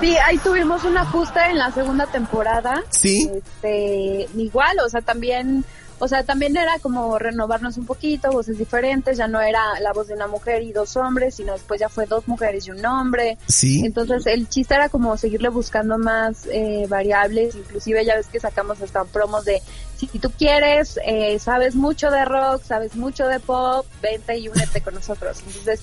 Sí, 0.00 0.16
ahí 0.16 0.36
tuvimos 0.38 0.84
un 0.84 0.98
ajuste 0.98 1.38
en 1.48 1.58
la 1.58 1.72
segunda 1.72 2.06
temporada. 2.06 2.82
Sí. 2.90 3.30
Este, 3.32 4.28
igual, 4.36 4.76
o 4.84 4.88
sea, 4.88 5.00
también, 5.00 5.64
o 5.98 6.08
sea, 6.08 6.24
también 6.24 6.56
era 6.56 6.78
como 6.80 7.18
renovarnos 7.18 7.78
un 7.78 7.86
poquito, 7.86 8.30
voces 8.32 8.58
diferentes, 8.58 9.16
ya 9.16 9.28
no 9.28 9.40
era 9.40 9.80
la 9.80 9.92
voz 9.92 10.08
de 10.08 10.14
una 10.14 10.26
mujer 10.26 10.62
y 10.62 10.72
dos 10.72 10.96
hombres, 10.96 11.36
sino 11.36 11.52
después 11.52 11.80
ya 11.80 11.88
fue 11.88 12.06
dos 12.06 12.26
mujeres 12.26 12.66
y 12.66 12.72
un 12.72 12.84
hombre. 12.84 13.38
Sí. 13.46 13.82
Entonces 13.84 14.26
el 14.26 14.48
chiste 14.48 14.74
era 14.74 14.88
como 14.88 15.16
seguirle 15.16 15.48
buscando 15.48 15.98
más 15.98 16.46
eh, 16.52 16.86
variables, 16.88 17.54
inclusive 17.54 18.04
ya 18.04 18.16
ves 18.16 18.26
que 18.26 18.40
sacamos 18.40 18.82
hasta 18.82 19.04
promos 19.04 19.44
de 19.44 19.62
si 20.06 20.18
tú 20.18 20.30
quieres, 20.30 20.98
eh, 21.04 21.38
sabes 21.38 21.74
mucho 21.74 22.10
de 22.10 22.24
rock, 22.24 22.62
sabes 22.62 22.96
mucho 22.96 23.26
de 23.26 23.40
pop, 23.40 23.86
vente 24.00 24.38
y 24.38 24.48
únete 24.48 24.80
con 24.80 24.94
nosotros. 24.94 25.42
Entonces 25.46 25.82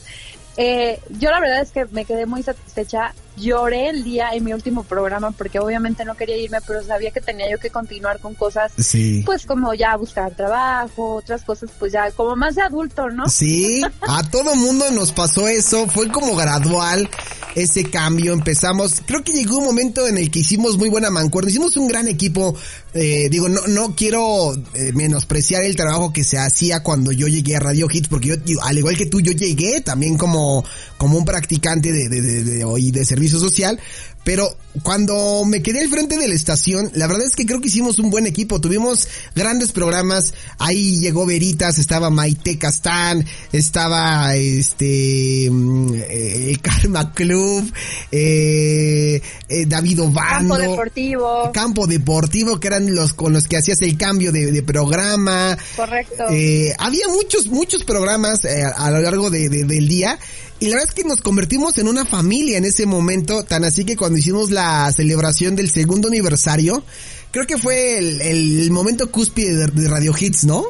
eh, 0.61 0.99
yo 1.09 1.31
la 1.31 1.39
verdad 1.39 1.61
es 1.61 1.71
que 1.71 1.85
me 1.85 2.03
quedé 2.03 2.25
muy 2.25 2.43
satisfecha, 2.43 3.13
lloré 3.39 3.89
el 3.89 4.03
día 4.03 4.29
en 4.33 4.43
mi 4.43 4.53
último 4.53 4.83
programa 4.83 5.31
porque 5.31 5.59
obviamente 5.59 6.05
no 6.05 6.15
quería 6.15 6.37
irme, 6.37 6.57
pero 6.65 6.83
sabía 6.83 7.11
que 7.11 7.21
tenía 7.21 7.49
yo 7.49 7.57
que 7.59 7.69
continuar 7.69 8.19
con 8.19 8.35
cosas 8.35 8.71
Sí. 8.77 9.23
pues 9.25 9.45
como 9.45 9.73
ya 9.73 9.95
buscar 9.95 10.35
trabajo, 10.35 11.15
otras 11.15 11.43
cosas 11.43 11.69
pues 11.79 11.91
ya 11.93 12.11
como 12.11 12.35
más 12.35 12.55
de 12.55 12.61
adulto, 12.61 13.09
¿no? 13.09 13.27
Sí, 13.29 13.81
a 14.01 14.29
todo 14.29 14.55
mundo 14.55 14.89
nos 14.91 15.11
pasó 15.11 15.47
eso, 15.47 15.87
fue 15.87 16.07
como 16.09 16.35
gradual 16.35 17.09
ese 17.55 17.83
cambio, 17.83 18.31
empezamos, 18.33 19.01
creo 19.05 19.23
que 19.23 19.31
llegó 19.33 19.57
un 19.57 19.65
momento 19.65 20.07
en 20.07 20.17
el 20.17 20.29
que 20.29 20.39
hicimos 20.39 20.77
muy 20.77 20.87
buena 20.89 21.09
mancuerna, 21.09 21.49
hicimos 21.49 21.75
un 21.77 21.87
gran 21.87 22.07
equipo, 22.07 22.55
eh, 22.93 23.27
digo, 23.29 23.49
no, 23.49 23.61
no 23.67 23.95
quiero 23.95 24.53
eh, 24.75 24.91
menospreciar 24.93 25.63
el 25.63 25.75
trabajo 25.75 26.13
que 26.13 26.23
se 26.23 26.37
hacía 26.37 26.81
cuando 26.83 27.11
yo 27.11 27.27
llegué 27.27 27.55
a 27.55 27.59
Radio 27.59 27.87
Hits, 27.91 28.07
porque 28.07 28.37
yo, 28.45 28.61
al 28.63 28.77
igual 28.77 28.95
que 28.95 29.07
tú, 29.07 29.19
yo 29.19 29.31
llegué 29.31 29.81
también 29.81 30.15
como, 30.17 30.63
como 30.97 31.17
un 31.17 31.25
practicante 31.25 31.91
de, 31.91 32.07
de, 32.07 32.21
de, 32.21 32.43
de- 32.43 32.91
de 32.91 33.05
servicio 33.05 33.28
social, 33.37 33.79
pero 34.23 34.49
cuando 34.83 35.43
me 35.45 35.61
quedé 35.61 35.81
al 35.81 35.89
frente 35.89 36.17
de 36.17 36.27
la 36.27 36.33
estación, 36.33 36.91
la 36.93 37.07
verdad 37.07 37.25
es 37.25 37.35
que 37.35 37.45
creo 37.45 37.59
que 37.61 37.67
hicimos 37.67 37.99
un 37.99 38.09
buen 38.09 38.27
equipo, 38.27 38.61
tuvimos 38.61 39.07
grandes 39.35 39.71
programas, 39.71 40.33
ahí 40.57 40.99
llegó 40.99 41.25
Veritas, 41.25 41.77
estaba 41.79 42.09
Maite 42.09 42.57
Castán, 42.57 43.25
estaba 43.51 44.35
este 44.35 45.49
mm, 45.51 45.93
eh, 45.95 46.57
Karma 46.61 47.13
Club, 47.13 47.71
eh, 48.11 49.21
eh, 49.47 49.65
David 49.65 50.01
Obando, 50.01 50.55
Campo 50.55 50.57
deportivo, 50.57 51.51
Campo 51.53 51.87
Deportivo, 51.87 52.59
que 52.59 52.67
eran 52.67 52.93
los 52.93 53.13
con 53.13 53.33
los 53.33 53.47
que 53.47 53.57
hacías 53.57 53.81
el 53.81 53.97
cambio 53.97 54.31
de, 54.31 54.51
de 54.51 54.63
programa, 54.63 55.57
correcto. 55.75 56.25
eh, 56.31 56.73
había 56.77 57.07
muchos, 57.07 57.47
muchos 57.47 57.83
programas 57.83 58.45
eh, 58.45 58.63
a 58.63 58.91
lo 58.91 58.99
largo 59.01 59.29
de- 59.29 59.49
de- 59.49 59.63
del 59.63 59.87
día 59.87 60.19
y 60.59 60.65
la 60.65 60.75
verdad 60.75 60.89
es 60.89 60.95
que 60.95 61.07
nos 61.07 61.21
convertimos 61.21 61.77
en 61.77 61.87
una 61.87 62.05
familia 62.05 62.57
en 62.57 62.65
ese 62.65 62.85
momento, 62.85 63.43
tan 63.43 63.63
así 63.63 63.85
que 63.85 63.95
cuando 63.95 64.17
hicimos 64.17 64.51
la 64.51 64.91
celebración 64.91 65.55
del 65.55 65.69
segundo 65.69 66.09
aniversario, 66.09 66.83
creo 67.31 67.47
que 67.47 67.57
fue 67.57 67.97
el, 67.97 68.21
el 68.21 68.71
momento 68.71 69.09
cúspide 69.09 69.55
de, 69.55 69.67
de 69.67 69.87
Radio 69.87 70.13
Hits, 70.19 70.43
¿no? 70.43 70.65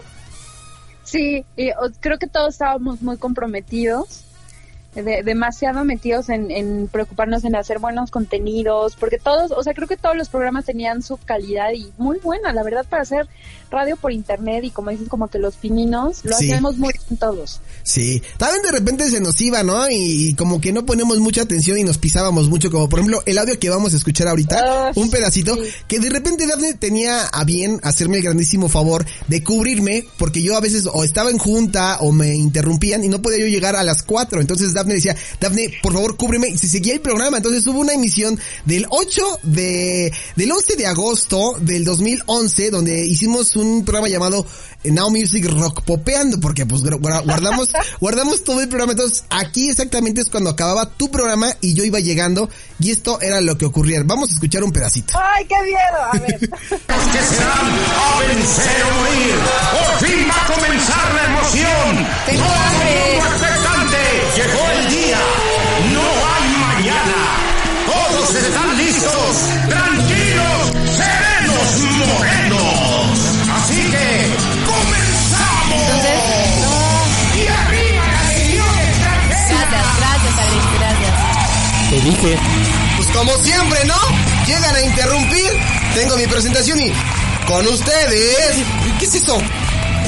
Sí, 1.04 1.44
y, 1.58 1.72
creo 2.02 2.20
que 2.20 2.28
todos 2.28 2.54
estábamos 2.54 3.02
muy 3.02 3.18
comprometidos, 3.18 4.26
de- 4.96 5.24
demasiado 5.24 5.86
metidos 5.86 6.30
en, 6.30 6.50
en 6.52 6.88
preocuparnos 6.92 7.44
en 7.46 7.56
hacer 7.56 7.80
buenos 7.80 8.12
contenidos, 8.12 8.96
porque 9.00 9.18
todos, 9.18 9.52
o 9.52 9.64
sea, 9.64 9.74
creo 9.74 9.88
que 9.88 9.98
todos 9.98 10.16
los 10.16 10.30
programas 10.30 10.66
tenían 10.66 11.02
su 11.02 11.18
calidad 11.18 11.72
y 11.76 11.92
muy 11.98 12.18
buena, 12.20 12.52
la 12.54 12.64
verdad, 12.64 12.86
para 12.90 13.04
hacer 13.04 13.28
radio 13.72 13.96
por 13.98 14.12
internet 14.12 14.64
y 14.64 14.72
como 14.72 14.90
dicen, 14.90 15.06
como 15.08 15.28
que 15.28 15.38
los 15.38 15.56
pininos, 15.56 16.26
lo 16.26 16.36
Sí. 16.36 16.52
hacemos 16.52 16.78
muy 16.78 16.92
bien 16.94 17.18
todos. 17.20 17.62
Sí, 17.84 18.22
también 18.38 18.64
de 18.64 18.72
repente 18.72 19.10
se 19.10 19.20
nos 19.22 19.40
iba, 19.42 19.62
¿no? 19.64 19.88
Y, 19.90 20.30
y 20.30 20.34
como 20.34 20.60
que 20.60 20.72
no 20.74 20.86
ponemos 20.86 21.20
mucha 21.20 21.44
atención 21.44 21.78
y 21.78 21.84
nos 21.84 21.98
pisábamos 22.00 22.50
mucho, 22.50 22.72
como 22.72 22.90
por 22.90 23.00
ejemplo 23.00 23.22
el 23.28 23.38
audio 23.38 23.60
que 23.60 23.70
vamos 23.70 23.94
a 23.94 23.98
escuchar 23.98 24.28
ahorita, 24.28 24.58
Ah, 24.60 24.92
un 24.96 25.10
pedacito, 25.12 25.56
sí. 25.56 25.62
que 25.88 26.00
de 26.00 26.10
repente 26.10 26.48
Daphne 26.48 26.74
tenía 26.74 27.28
a 27.28 27.44
bien 27.44 27.80
hacerme 27.84 28.18
el 28.18 28.24
grandísimo 28.24 28.70
favor 28.70 29.06
de 29.28 29.44
cubrirme, 29.44 30.06
porque 30.18 30.42
yo 30.42 30.58
a 30.58 30.62
veces 30.62 30.88
o 30.92 31.04
estaba 31.04 31.30
en 31.30 31.38
junta 31.38 31.98
o 32.02 32.12
me 32.12 32.34
interrumpían 32.36 33.04
y 33.04 33.08
no 33.08 33.22
podía 33.22 33.40
yo 33.40 33.46
llegar 33.48 33.76
a 33.76 33.84
las 33.84 34.02
4, 34.02 34.42
entonces 34.42 34.74
Daphne 34.74 34.89
decía, 34.96 35.16
Daphne, 35.40 35.72
por 35.82 35.94
favor 35.94 36.16
cúbreme, 36.18 36.48
y 36.50 36.58
se 36.58 36.68
seguía 36.68 36.94
el 36.94 37.02
programa, 37.02 37.38
entonces 37.38 37.66
hubo 37.68 37.80
una 37.80 37.94
emisión 37.94 38.40
del 38.66 38.86
8 38.90 39.40
de, 39.44 40.14
del 40.36 40.52
11 40.52 40.76
de 40.76 40.88
agosto 40.88 41.56
del 41.60 41.84
2011, 41.84 42.70
donde 42.72 43.06
hicimos 43.06 43.56
un 43.56 43.86
programa 43.86 44.08
llamado 44.08 44.46
Now 44.84 45.10
Music 45.10 45.46
Rock 45.46 45.82
Popeando, 45.84 46.40
porque 46.40 46.66
pues 46.66 46.82
guardamos, 46.82 47.70
guardamos 48.00 48.44
todo 48.44 48.62
el 48.62 48.70
programa. 48.70 48.94
Entonces, 48.94 49.24
aquí 49.30 49.70
exactamente 49.70 50.22
es 50.22 50.30
cuando 50.30 50.50
acababa 50.50 50.90
tu 50.90 51.12
programa 51.12 51.54
y 51.62 51.74
yo 51.74 51.84
iba 51.84 52.00
llegando 52.00 52.50
y 52.80 52.92
esto 52.92 53.20
era 53.22 53.42
lo 53.42 53.58
que 53.58 53.66
ocurría. 53.66 54.02
Vamos 54.06 54.30
a 54.30 54.34
escuchar 54.34 54.64
un 54.64 54.72
pedacito. 54.72 55.14
¡Ay, 55.20 55.46
qué 55.46 55.56
miedo! 55.64 56.02
A 56.14 56.18
ver. 56.18 56.40
que 56.40 57.22
serán 57.22 57.68
a 57.68 58.20
vencer 58.20 58.84
o 58.84 59.00
morir. 59.00 59.36
Por 60.00 60.08
fin 60.08 60.28
va 60.30 60.44
a 60.44 60.56
comenzar 60.56 61.14
la 61.14 61.26
emoción. 61.26 62.08
Tengo 62.26 62.44
Todo 62.44 62.54
el 62.54 62.62
hambre. 62.62 63.20
mundo 63.20 63.59
Llegó 63.92 64.70
el 64.70 64.90
día. 64.90 65.18
No 65.94 66.02
hay 66.02 66.48
mañana. 66.58 67.20
Todos 67.88 68.36
están 68.36 68.78
listos. 68.78 69.38
Tranquilos. 69.68 70.72
Serenos 70.96 71.70
morenos. 72.08 73.20
Así 73.56 73.82
que 73.90 74.08
comenzamos. 74.66 75.82
Y 77.36 77.48
arriba 77.48 78.04
la 78.06 78.24
legión. 78.30 78.76
Gracias, 79.30 79.86
gracias, 79.98 80.34
Alex, 80.38 80.66
gracias. 80.80 81.90
Te 81.90 82.02
dije. 82.02 82.40
Pues 82.98 83.10
como 83.10 83.36
siempre, 83.38 83.86
¿no? 83.86 83.98
Llegan 84.46 84.76
a 84.76 84.82
interrumpir. 84.82 85.52
Tengo 85.96 86.16
mi 86.18 86.28
presentación 86.28 86.80
y 86.80 86.94
con 87.48 87.68
ustedes. 87.68 88.58
¿Qué 89.00 89.06
es 89.06 89.16
eso? 89.16 89.42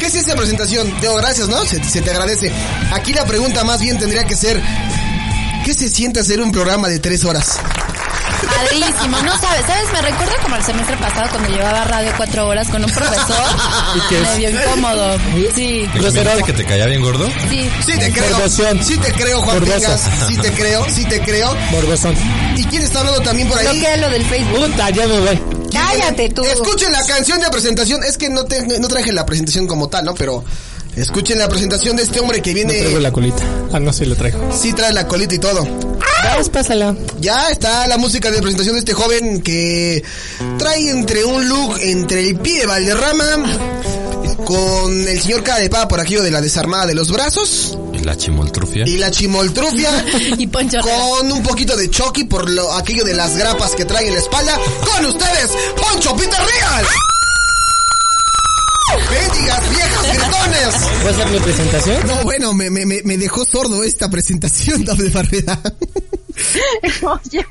¿Qué 0.02 0.08
es 0.08 0.16
esa 0.16 0.36
presentación? 0.36 0.92
Digo, 1.00 1.14
gracias, 1.18 1.48
¿no? 1.48 1.64
Se, 1.64 1.84
se 1.84 2.02
te 2.02 2.10
agradece. 2.10 2.52
Aquí 2.92 3.14
la 3.14 3.24
pregunta 3.24 3.64
más 3.64 3.80
bien 3.82 4.00
tendría 4.00 4.24
que 4.24 4.36
ser, 4.36 4.60
¿qué 5.64 5.76
se 5.76 5.90
siente 5.90 6.20
hacer 6.20 6.42
un 6.42 6.52
programa 6.52 6.88
de 6.88 6.98
tres 6.98 7.24
horas? 7.24 7.60
Padrísimo, 8.44 9.22
no 9.22 9.38
sabes, 9.38 9.64
¿sabes? 9.68 9.92
Me 9.94 10.02
recuerda 10.02 10.34
como 10.42 10.56
el 10.56 10.64
semestre 10.64 10.98
pasado 10.98 11.30
cuando 11.30 11.50
llevaba 11.50 11.84
radio 11.84 12.12
cuatro 12.18 12.48
horas 12.48 12.68
con 12.70 12.84
un 12.84 12.90
profesor. 12.90 13.46
¿Y 13.96 14.00
qué 14.10 14.22
es? 14.24 14.30
Medio 14.30 14.50
incómodo. 14.50 15.18
Sí, 15.54 15.88
Grosero. 15.94 16.46
que 16.46 16.54
te 16.54 16.66
caía 16.66 16.88
bien 16.88 17.04
gordo? 17.04 17.30
sí. 17.48 17.70
Sí 17.86 18.00
te 18.00 18.12
creo. 18.12 18.32
Morbosón. 18.40 18.84
Sí 18.84 18.98
te 18.98 19.14
creo, 19.14 19.42
Juan. 19.44 19.60
Pingas. 19.60 20.02
Sí 20.28 20.36
te 20.38 20.52
creo, 20.52 20.84
sí 20.90 21.06
te 21.06 21.22
creo. 21.22 21.56
Morbosón. 21.70 22.16
¿Y 22.58 22.64
quién 22.66 22.82
está 22.82 23.02
hablando 23.02 23.22
también 23.22 23.48
por 23.48 23.60
ahí? 23.60 23.80
que 23.80 23.98
lo 23.98 24.10
del 24.10 24.26
Facebook. 24.26 24.66
Puta, 24.66 24.90
ya 24.90 25.06
me 25.06 25.20
voy. 25.20 25.61
Cállate 25.92 26.30
tú. 26.30 26.44
Escuchen 26.44 26.92
la 26.92 27.06
canción 27.06 27.40
de 27.40 27.50
presentación. 27.50 28.04
Es 28.04 28.18
que 28.18 28.30
no, 28.30 28.46
te, 28.46 28.80
no 28.80 28.88
traje 28.88 29.12
la 29.12 29.26
presentación 29.26 29.68
como 29.68 29.90
tal, 29.90 30.06
¿no? 30.06 30.14
Pero 30.16 30.44
escuchen 30.96 31.38
la 31.40 31.48
presentación 31.50 31.96
de 31.96 32.04
este 32.04 32.20
hombre 32.20 32.42
que 32.42 32.54
No 32.54 32.68
traigo 32.70 32.86
viene... 32.88 33.00
la 33.02 33.12
colita. 33.12 33.44
Ah, 33.72 33.80
no, 33.80 33.92
sí 33.94 34.06
lo 34.06 34.16
traigo. 34.16 34.40
Sí 34.52 34.74
trae 34.74 34.94
la 34.94 35.08
colita 35.08 35.36
y 35.36 35.40
todo. 35.40 35.68
Vamos, 36.24 36.50
pásala. 36.50 36.96
Ya 37.20 37.50
está 37.50 37.88
la 37.88 37.98
música 37.98 38.30
de 38.30 38.42
presentación 38.42 38.76
de 38.76 38.80
este 38.80 38.94
joven 38.94 39.42
que 39.42 40.04
trae 40.58 40.90
entre 40.90 41.26
un 41.26 41.48
look 41.50 41.78
entre 41.82 42.28
el 42.30 42.36
pie 42.38 42.62
de 42.62 42.66
Valderrama 42.68 43.58
con 44.46 45.08
el 45.08 45.22
señor 45.22 45.44
cara 45.44 45.60
de 45.60 45.70
pava 45.70 45.88
por 45.88 46.00
aquello 46.00 46.22
de 46.24 46.32
la 46.32 46.42
desarmada 46.42 46.86
de 46.88 46.96
los 46.96 47.12
brazos 47.12 47.78
Y 47.94 48.00
la 48.00 48.16
chimoltrufia. 48.18 48.86
y 48.88 48.98
la 48.98 49.12
chimoltrufia 49.12 49.90
Y 50.38 50.48
Poncho. 50.48 50.80
con 50.82 51.32
un 51.32 51.44
poquito 51.44 51.76
de 51.78 51.90
Chucky 51.90 52.26
por 52.26 52.50
lo, 52.50 52.74
aquello 52.74 53.04
de 53.04 53.14
las 53.14 53.38
grapas 53.38 53.72
que 53.76 53.86
trae 53.86 54.08
en 54.08 54.14
la 54.14 54.20
espalda. 54.20 54.58
Con 54.94 55.06
ustedes, 55.06 55.52
Poncho 55.76 56.16
Peter 56.16 56.40
Real. 56.40 56.86
¡Bendigas 59.10 59.70
viejas 59.70 60.08
gritones! 60.08 61.06
¿Va 61.06 61.10
a 61.10 61.14
ser 61.14 61.28
mi 61.30 61.40
presentación? 61.40 62.08
No, 62.08 62.24
bueno, 62.24 62.54
me, 62.54 62.70
me, 62.70 62.86
me 62.86 63.02
me 63.04 63.18
dejó 63.18 63.46
sordo 63.46 63.84
esta 63.84 64.10
presentación, 64.10 64.84
Dafne 64.84 65.10
Barrera. 65.10 65.60
Oye, 67.04 67.46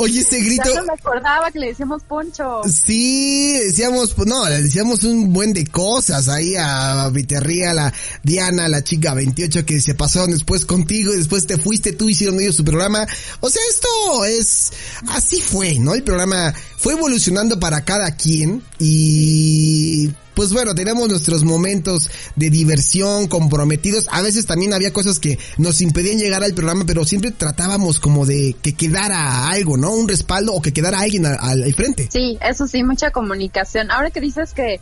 Oye, 0.00 0.20
ese 0.20 0.40
grito... 0.40 0.62
ya 0.72 0.80
no 0.80 0.86
me 0.86 0.92
acordaba 0.92 1.50
que 1.50 1.58
le 1.58 1.66
decíamos 1.68 2.04
Poncho. 2.04 2.62
Sí, 2.64 3.58
decíamos, 3.64 4.16
no, 4.26 4.48
le 4.48 4.62
decíamos 4.62 5.02
un 5.02 5.32
buen 5.32 5.52
de 5.52 5.66
cosas 5.66 6.28
ahí 6.28 6.54
a 6.56 7.08
Viterría, 7.08 7.72
a 7.72 7.74
la 7.74 7.94
Diana, 8.22 8.68
la 8.68 8.84
chica 8.84 9.12
28 9.14 9.66
que 9.66 9.80
se 9.80 9.96
pasaron 9.96 10.30
después 10.30 10.64
contigo 10.66 11.12
y 11.12 11.16
después 11.16 11.48
te 11.48 11.58
fuiste 11.58 11.92
tú, 11.92 12.08
hicieron 12.08 12.40
ellos 12.40 12.54
su 12.54 12.64
programa. 12.64 13.08
O 13.40 13.50
sea, 13.50 13.60
esto 13.68 14.24
es, 14.24 14.72
así 15.08 15.40
fue, 15.40 15.80
¿no? 15.80 15.94
El 15.94 16.04
programa 16.04 16.54
fue 16.76 16.92
evolucionando 16.92 17.58
para 17.58 17.84
cada 17.84 18.14
quien 18.14 18.62
y 18.78 20.10
pues 20.38 20.52
bueno, 20.52 20.72
tenemos 20.72 21.08
nuestros 21.08 21.42
momentos 21.42 22.08
de 22.36 22.48
diversión 22.48 23.26
comprometidos. 23.26 24.06
A 24.08 24.22
veces 24.22 24.46
también 24.46 24.72
había 24.72 24.92
cosas 24.92 25.18
que 25.18 25.36
nos 25.56 25.80
impedían 25.80 26.20
llegar 26.20 26.44
al 26.44 26.54
programa, 26.54 26.84
pero 26.86 27.04
siempre 27.04 27.32
tratábamos 27.32 27.98
como 27.98 28.24
de 28.24 28.54
que 28.62 28.72
quedara 28.72 29.48
algo, 29.48 29.76
¿no? 29.76 29.90
Un 29.90 30.06
respaldo 30.06 30.52
o 30.52 30.62
que 30.62 30.72
quedara 30.72 31.00
alguien 31.00 31.26
al, 31.26 31.38
al 31.40 31.74
frente. 31.74 32.06
Sí, 32.12 32.38
eso 32.40 32.68
sí, 32.68 32.84
mucha 32.84 33.10
comunicación. 33.10 33.90
Ahora 33.90 34.12
que 34.12 34.20
dices 34.20 34.54
que 34.54 34.80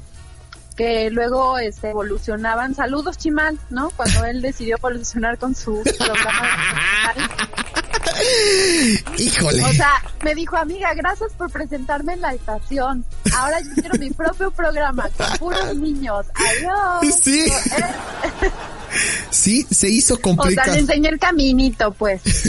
que 0.76 1.08
luego 1.08 1.56
este 1.56 1.88
evolucionaban, 1.88 2.74
saludos 2.74 3.16
Chimal, 3.16 3.58
¿no? 3.70 3.88
Cuando 3.96 4.26
él 4.26 4.42
decidió 4.42 4.76
evolucionar 4.76 5.38
con 5.38 5.54
su 5.54 5.82
programa. 5.82 6.20
Híjole. 9.18 9.64
O 9.64 9.72
sea, 9.72 9.92
me 10.22 10.34
dijo, 10.34 10.56
amiga, 10.56 10.94
gracias 10.94 11.32
por 11.34 11.50
presentarme 11.50 12.14
en 12.14 12.20
la 12.20 12.34
estación. 12.34 13.04
Ahora 13.36 13.60
yo 13.60 13.70
quiero 13.74 13.98
mi 13.98 14.10
propio 14.10 14.50
programa 14.50 15.08
con 15.16 15.38
puros 15.38 15.76
niños. 15.76 16.26
Adiós. 16.34 17.14
Sí. 17.22 17.46
Eh, 17.46 18.50
Sí, 19.30 19.66
se 19.70 19.88
hizo 19.88 20.14
O 20.14 20.16
sea, 20.16 20.22
complicado. 20.22 20.72
le 20.72 20.78
enseñé 20.80 21.08
el 21.10 21.18
caminito, 21.18 21.92
pues. 21.92 22.22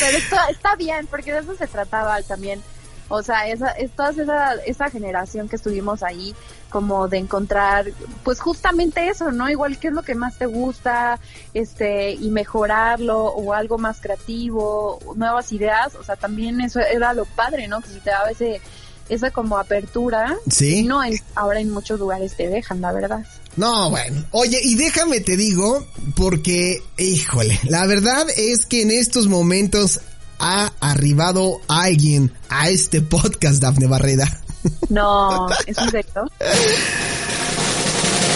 Pero 0.00 0.18
esto 0.18 0.36
está 0.50 0.74
bien, 0.76 1.06
porque 1.06 1.32
de 1.32 1.40
eso 1.40 1.54
se 1.56 1.66
trataba 1.66 2.20
también. 2.22 2.60
O 3.08 3.22
sea, 3.22 3.48
esa, 3.48 3.70
es 3.72 3.90
toda 3.92 4.10
esa, 4.10 4.54
esa 4.66 4.90
generación 4.90 5.48
que 5.48 5.56
estuvimos 5.56 6.02
ahí, 6.02 6.34
como 6.70 7.08
de 7.08 7.18
encontrar, 7.18 7.86
pues 8.24 8.40
justamente 8.40 9.08
eso, 9.08 9.30
¿no? 9.32 9.50
Igual 9.50 9.78
qué 9.78 9.88
es 9.88 9.94
lo 9.94 10.02
que 10.02 10.14
más 10.14 10.38
te 10.38 10.46
gusta, 10.46 11.18
este, 11.52 12.12
y 12.12 12.30
mejorarlo, 12.30 13.24
o 13.24 13.52
algo 13.52 13.76
más 13.76 14.00
creativo, 14.00 14.98
nuevas 15.16 15.52
ideas, 15.52 15.94
o 15.96 16.02
sea, 16.04 16.16
también 16.16 16.60
eso 16.60 16.80
era 16.80 17.12
lo 17.12 17.24
padre, 17.26 17.68
¿no? 17.68 17.80
Que 17.80 17.88
si 17.88 18.00
te 18.00 18.10
daba 18.10 18.30
ese, 18.30 18.60
esa 19.08 19.30
como 19.30 19.58
apertura, 19.58 20.36
Sí. 20.48 20.84
no 20.84 21.02
en- 21.04 21.20
ahora 21.34 21.60
en 21.60 21.70
muchos 21.70 21.98
lugares 21.98 22.36
te 22.36 22.48
dejan, 22.48 22.80
la 22.80 22.92
verdad. 22.92 23.26
No, 23.56 23.90
bueno. 23.90 24.24
Oye, 24.30 24.60
y 24.62 24.76
déjame 24.76 25.20
te 25.20 25.36
digo, 25.36 25.84
porque, 26.14 26.80
híjole, 26.96 27.58
la 27.64 27.86
verdad 27.86 28.24
es 28.36 28.64
que 28.66 28.82
en 28.82 28.92
estos 28.92 29.26
momentos 29.26 30.00
ha 30.38 30.72
arribado 30.80 31.60
alguien 31.68 32.32
a 32.48 32.70
este 32.70 33.02
podcast, 33.02 33.60
Dafne 33.60 33.88
Barreda. 33.88 34.39
No, 34.88 35.48
¿es 35.66 35.78
en 35.78 35.90
serio? 35.90 36.30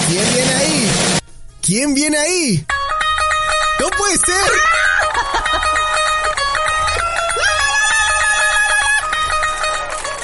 ¿Quién 0.09 0.35
viene 0.35 0.55
ahí? 0.55 0.91
¿Quién 1.61 1.95
viene 1.95 2.19
ahí? 2.19 2.67
¡No 3.81 3.89
puede 3.99 4.17
ser! 4.19 4.51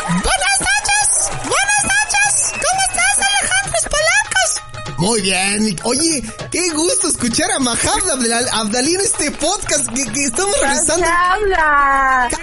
Buenas 0.09 0.61
noches, 0.61 1.31
buenas 1.45 1.85
noches. 1.85 2.53
¿Cómo 2.53 2.81
estás, 2.89 3.17
Alejandro 3.29 3.79
Palancos? 3.91 4.99
Muy 4.99 5.21
bien. 5.23 5.77
Oye, 5.85 6.23
qué 6.51 6.71
gusto 6.71 7.09
escuchar 7.09 7.51
a 7.53 7.59
Mahab 7.61 8.03
Abdal- 8.11 8.49
Abdalí 8.53 8.95
en 8.95 9.01
este 9.03 9.31
podcast 9.33 9.87
que, 9.95 10.05
que 10.13 10.25
estamos 10.25 10.59
regresando. 10.61 11.07
habla? 11.07 12.29
¿Quién 12.31 12.43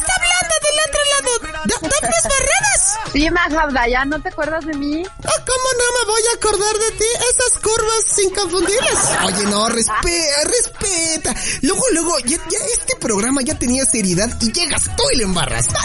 está 0.00 0.12
hablando 0.16 0.47
del 0.68 0.80
otro 0.88 1.00
lado? 1.12 1.62
¿Da- 1.64 1.88
¿Dafnes 1.88 2.22
Barreras? 2.24 2.98
Sí, 3.12 3.30
Majabda, 3.30 3.88
¿ya 3.88 4.04
no 4.04 4.20
te 4.22 4.28
acuerdas 4.28 4.64
de 4.66 4.74
mí? 4.74 5.02
Oh, 5.06 5.20
¿Cómo 5.22 5.68
no 5.78 5.98
me 5.98 6.12
voy 6.12 6.22
a 6.32 6.36
acordar 6.36 6.76
de 6.78 6.90
ti? 6.92 7.04
Esas 7.30 7.60
curvas 7.62 8.18
inconfundibles. 8.22 8.98
Oye, 9.24 9.42
no, 9.50 9.68
respeta, 9.68 10.44
respeta. 10.44 11.34
Luego, 11.62 11.82
luego, 11.92 12.18
ya, 12.20 12.36
ya 12.48 12.58
este 12.72 12.96
programa 12.96 13.40
ya 13.42 13.58
tenía 13.58 13.84
seriedad 13.84 14.28
y 14.40 14.52
llegas 14.52 14.84
tú 14.96 15.02
y 15.12 15.16
le 15.18 15.24
embarras. 15.24 15.66
Es 15.66 15.72
que 15.72 15.78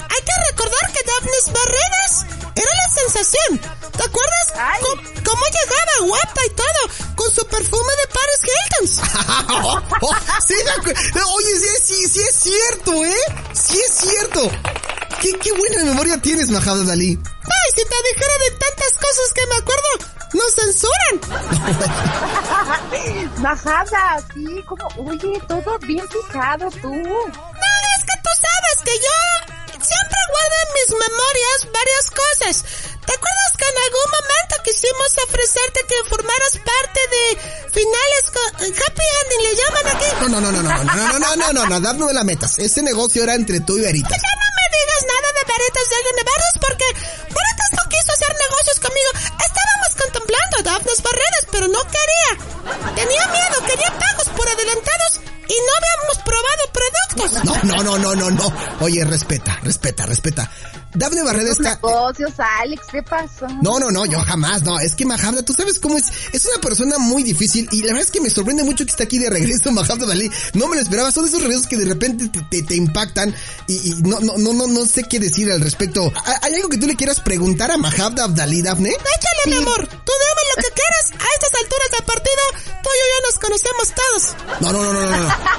hay 0.00 0.22
que 0.22 0.50
recordar 0.50 0.92
que 0.92 1.00
Daphnes 1.06 1.52
Barreras 1.52 2.26
era 2.54 2.70
la 2.86 2.88
sensación. 2.94 3.58
¿Te 3.58 4.02
acuerdas 4.04 4.52
Ay. 4.56 4.80
cómo, 4.82 5.02
cómo 5.24 5.42
llegaba 5.46 6.06
guapa 6.06 6.40
y 6.46 6.50
todo? 6.50 7.14
Con 7.16 7.30
su 7.32 7.46
perfume 7.46 7.92
de 8.02 8.06
Paris 8.14 8.40
Hiltons. 8.50 9.00
Oh, 9.64 9.80
oh, 10.02 10.14
sí, 10.46 10.54
Oye, 10.84 11.54
sí, 11.60 11.68
sí, 11.82 12.08
sí 12.08 12.20
es 12.20 12.34
cierto, 12.34 13.04
¿eh? 13.04 13.24
Sí 13.52 13.78
es 13.78 13.92
cierto. 13.92 14.50
Qué, 15.20 15.32
qué 15.38 15.52
buena 15.52 15.84
memoria 15.84 16.20
tienes, 16.20 16.50
Mahab 16.50 16.84
Dalí. 16.84 17.18
Ay, 17.24 17.72
si 17.74 17.84
te 17.84 17.96
dijera 18.12 18.38
de 18.38 18.50
tantas 18.50 18.94
cosas 18.98 19.32
que 19.34 19.46
me 19.46 19.56
acuerdo, 19.56 19.88
nos 20.34 20.54
censuran. 20.54 21.14
Majabda, 23.42 24.22
sí, 24.34 24.62
como, 24.66 24.86
oye, 25.10 25.40
todo 25.48 25.78
bien 25.80 26.06
fijado 26.08 26.70
tú. 26.70 26.88
No, 26.88 27.26
es 27.96 28.04
que 28.04 28.16
tú 28.22 28.30
sabes 28.42 28.78
que 28.84 28.94
yo 28.98 29.63
siempre 29.84 30.18
guardo 30.32 30.56
en 30.64 30.70
mis 30.74 30.90
memorias 31.04 31.58
varias 31.68 32.06
cosas. 32.10 32.54
¿Te 33.04 33.12
acuerdas 33.12 33.52
que 33.58 33.66
en 33.68 33.78
algún 33.84 34.08
momento 34.16 34.54
quisimos 34.64 35.10
ofrecerte 35.28 35.78
que 35.84 36.08
formaras 36.08 36.54
parte 36.64 37.00
de 37.14 37.24
finales 37.68 38.24
con 38.32 38.48
Happy 38.64 39.06
Ending, 39.20 39.42
le 39.44 39.52
llaman 39.60 39.86
aquí? 39.92 40.08
No, 40.20 40.28
no, 40.28 40.38
no, 40.40 40.50
no, 40.50 40.62
no, 40.62 40.72
no, 40.72 40.94
no, 40.94 41.18
no, 41.20 41.36
no, 41.36 41.52
no, 41.52 41.62
no, 41.68 41.80
Daf, 41.80 41.96
no 41.96 42.06
me 42.06 42.14
la 42.16 42.24
metas. 42.24 42.58
Ese 42.58 42.80
negocio 42.82 43.22
era 43.24 43.34
entre 43.34 43.60
tú 43.60 43.76
y 43.76 43.82
Veritas. 43.82 44.16
Ya 44.16 44.34
no 44.40 44.48
me 44.56 44.66
digas 44.72 45.02
nada 45.04 45.28
de 45.36 45.42
Veritas 45.52 45.86
de 45.92 46.12
Nevarros 46.16 46.56
porque 46.64 46.86
Veritas 47.28 47.70
no 47.76 47.84
quiso 47.92 48.10
hacer 48.16 48.32
negocios 48.40 48.78
conmigo. 48.80 49.10
Estábamos 49.36 49.90
contemplando 50.00 50.54
Daphnes 50.64 51.00
Barreras, 51.04 51.44
pero 51.52 51.68
no 51.68 51.80
quería. 51.84 52.30
Tenía 52.96 53.24
miedo, 53.28 53.56
quería 53.68 53.92
pagos 54.00 54.28
por 54.32 54.48
adelantados 54.48 55.12
y 55.44 55.56
no 55.60 55.70
habíamos 55.76 56.18
probado 56.24 56.62
productos. 56.72 56.93
No, 57.44 57.62
no, 57.62 57.82
no, 57.82 57.98
no, 57.98 58.14
no, 58.14 58.30
no. 58.30 58.52
Oye, 58.80 59.04
respeta, 59.04 59.58
respeta, 59.62 60.06
respeta. 60.06 60.50
Dafne 60.94 61.22
Barrera 61.22 61.50
está. 61.50 61.74
negocios, 61.74 62.32
Alex, 62.38 62.82
¿qué 62.90 63.02
pasó? 63.02 63.46
No, 63.62 63.78
no, 63.78 63.90
no, 63.90 64.06
yo 64.06 64.20
jamás, 64.20 64.62
no. 64.62 64.78
Es 64.78 64.94
que 64.94 65.04
Mahabda, 65.04 65.42
tú 65.42 65.52
sabes 65.52 65.78
cómo 65.78 65.96
es. 65.96 66.04
Es 66.32 66.44
una 66.46 66.60
persona 66.60 66.98
muy 66.98 67.22
difícil 67.22 67.68
y 67.72 67.80
la 67.80 67.88
verdad 67.88 68.02
es 68.02 68.10
que 68.10 68.20
me 68.20 68.30
sorprende 68.30 68.62
mucho 68.62 68.84
que 68.84 68.90
está 68.90 69.04
aquí 69.04 69.18
de 69.18 69.30
regreso 69.30 69.70
Mahabda 69.72 70.06
Dalí. 70.06 70.30
No 70.54 70.68
me 70.68 70.76
lo 70.76 70.82
esperaba. 70.82 71.10
Son 71.10 71.26
esos 71.26 71.42
regresos 71.42 71.66
que 71.66 71.76
de 71.76 71.86
repente 71.86 72.30
te, 72.50 72.62
te, 72.62 72.74
impactan 72.74 73.34
y, 73.66 73.94
no, 74.02 74.20
no, 74.20 74.36
no, 74.36 74.52
no, 74.52 74.66
no 74.66 74.86
sé 74.86 75.04
qué 75.04 75.18
decir 75.18 75.50
al 75.50 75.60
respecto. 75.60 76.12
¿Hay 76.42 76.54
algo 76.54 76.68
que 76.68 76.78
tú 76.78 76.86
le 76.86 76.96
quieras 76.96 77.20
preguntar 77.20 77.70
a 77.70 77.76
Mahabda 77.76 78.28
Dalí, 78.28 78.62
Dafne? 78.62 78.90
Échale, 78.90 79.42
mi 79.46 79.54
amor. 79.56 79.86
Tú 79.86 80.12
dame 80.12 80.42
lo 80.56 80.62
que 80.62 80.74
quieras. 80.74 81.12
A 81.12 81.26
estas 81.34 81.60
alturas 81.60 81.90
del 81.92 82.04
partido, 82.04 82.82
tú 82.82 82.88
y 82.88 82.98
yo 82.98 83.06
ya 83.14 83.20
nos 83.26 83.38
conocemos 83.40 83.94
todos. 83.94 84.60
No, 84.60 84.72
no, 84.72 84.92
no. 84.92 85.00
No, 85.00 85.08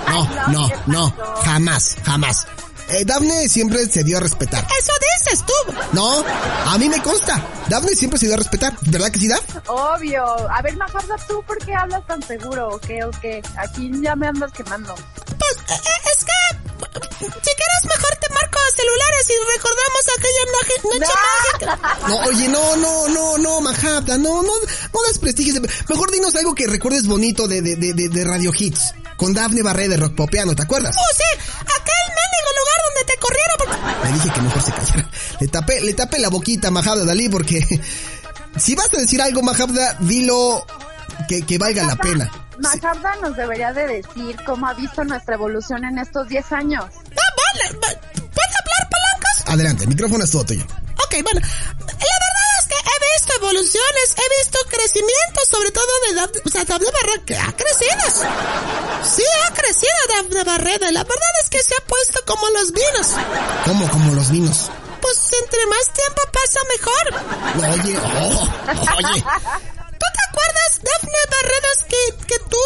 no, 0.08 0.52
no. 0.52 0.68
no, 0.88 1.16
no 1.18 1.36
jamás, 1.44 1.96
jamás. 2.04 2.48
Eh, 2.90 3.04
Dafne 3.06 3.48
siempre 3.50 3.86
se 3.88 4.04
dio 4.04 4.18
a 4.18 4.20
respetar. 4.20 4.66
Eso 4.80 4.94
dices 5.20 5.46
tú. 5.46 5.74
No, 5.94 6.24
a 6.66 6.78
mí 6.78 6.90
me 6.90 7.02
consta. 7.02 7.44
Dafne 7.70 7.96
siempre 7.96 8.20
se 8.20 8.28
dio 8.28 8.36
a 8.36 8.38
respetar. 8.38 8.74
¿Verdad 8.82 9.12
que 9.12 9.20
sí, 9.20 9.28
Daf? 9.28 9.42
Obvio. 9.68 10.24
A 10.24 10.62
ver, 10.62 10.76
Majabda, 10.78 11.16
¿tú 11.28 11.44
por 11.48 11.58
qué 11.66 11.74
hablas 11.74 12.06
tan 12.06 12.22
seguro? 12.22 12.70
¿O 12.70 12.80
qué? 12.80 13.04
¿O 13.04 13.12
qué? 13.22 13.42
Aquí 13.58 13.92
ya 14.02 14.16
me 14.16 14.28
andas 14.28 14.52
quemando. 14.52 14.94
Pues 14.94 15.58
eh, 15.70 15.82
eh, 15.84 16.10
es 16.16 16.26
que, 16.26 16.36
si 17.20 17.52
quieres, 17.56 17.84
mejor 17.84 18.16
te 18.20 18.34
marco 18.34 18.58
a 18.60 18.76
celulares 18.76 19.26
y 19.30 19.36
recordamos 19.58 20.04
aquella 20.18 20.46
noche, 20.56 20.74
noche 21.00 21.14
mágica. 21.26 22.08
No, 22.08 22.16
oye, 22.28 22.48
no, 22.48 22.76
no, 22.78 23.08
no, 23.10 23.38
no, 23.38 23.62
Mahabda, 23.62 24.18
no, 24.18 24.44
no, 24.44 24.54
no 24.94 25.02
desprestigies. 25.08 25.60
Mejor 25.90 26.12
dinos 26.12 26.36
algo 26.36 26.54
que 26.56 26.68
recuerdes 26.68 27.08
bonito 27.08 27.48
de, 27.48 27.62
de, 27.62 27.76
de, 27.76 27.94
de, 27.94 28.24
Radio 28.24 28.52
Hits. 28.58 28.94
Con 29.18 29.34
Dafne 29.34 29.64
Barré 29.64 29.88
de 29.88 29.98
Rock 29.98 30.16
Popeano, 30.16 30.56
¿te 30.56 30.64
acuerdas? 30.64 30.96
Oh, 30.98 31.16
sí, 31.16 31.24
aquel 31.62 32.06
mendigo 32.10 32.50
lugar 32.60 32.75
te 33.06 33.14
corrieron 33.20 33.58
porque... 33.58 34.08
Le 34.08 34.14
dije 34.14 34.30
que 34.34 34.42
mejor 34.42 34.62
se 34.62 34.72
callara. 34.72 35.10
Le 35.40 35.48
tapé, 35.48 35.82
le 35.82 35.94
tapé 35.94 36.20
la 36.20 36.30
boquita 36.30 36.68
a 36.68 36.72
Mahabda 36.72 37.06
Dalí 37.06 37.30
porque... 37.30 37.62
Si 38.58 38.74
vas 38.74 38.88
a 38.94 38.98
decir 39.02 39.22
algo, 39.22 39.42
Mahabda, 39.42 39.98
dilo 40.00 40.66
que, 41.28 41.42
que 41.42 41.58
valga 41.58 41.84
la 41.84 41.98
pena. 41.98 42.32
Majabda 42.58 43.14
nos 43.22 43.36
debería 43.36 43.74
de 43.74 43.86
decir 44.02 44.38
cómo 44.46 44.66
ha 44.68 44.74
visto 44.74 45.04
nuestra 45.04 45.36
evolución 45.36 45.84
en 45.84 45.98
estos 46.00 46.30
10 46.30 46.52
años. 46.54 46.86
Ah, 46.86 47.34
vale, 47.36 47.78
va- 47.80 48.00
¿puedes 48.14 48.56
hablar, 48.62 48.90
palancas? 48.90 49.44
Adelante, 49.48 49.84
el 49.84 49.90
micrófono 49.90 50.24
es 50.24 50.32
todo 50.32 50.46
tuyo. 50.46 50.64
Ok, 50.64 51.16
bueno, 51.22 51.42
la 51.42 51.86
verdad 51.86 52.48
es 52.62 52.68
que 52.68 52.76
he 52.76 53.20
visto 53.20 53.45
evoluciones, 53.56 54.16
he 54.18 54.44
visto 54.44 54.60
crecimiento, 54.68 55.40
sobre 55.50 55.72
todo 55.72 55.88
de 56.08 56.14
Dafne, 56.16 56.42
o 56.46 56.50
sea, 56.50 56.66
Dafne 56.66 56.88
Barreda, 56.92 57.26
que 57.26 57.38
ha 57.38 57.52
crecido. 57.56 58.28
Sí, 59.04 59.24
ha 59.46 59.54
crecido 59.54 59.94
Dafne 60.10 60.44
Barreda, 60.44 60.92
la 60.92 61.04
verdad 61.04 61.34
es 61.42 61.50
que 61.50 61.64
se 61.64 61.76
ha 61.76 61.86
puesto 61.86 62.20
como 62.26 62.50
los 62.50 62.72
vinos. 62.72 63.08
¿Cómo, 63.66 63.90
como 63.90 64.14
los 64.14 64.30
vinos? 64.30 64.70
Pues 65.02 65.18
entre 65.42 65.66
más 65.68 65.94
tiempo 65.94 66.22
pasa 66.34 66.60
mejor. 66.76 67.04
Oye, 67.72 67.98
oh, 67.98 68.44
oye. 68.98 69.22
¿Tú 69.22 70.06
te 70.14 70.22
acuerdas, 70.30 70.82
Dafne 70.82 71.20
Barredos, 71.32 71.78
que, 71.88 72.26
que 72.28 72.40
tú, 72.50 72.66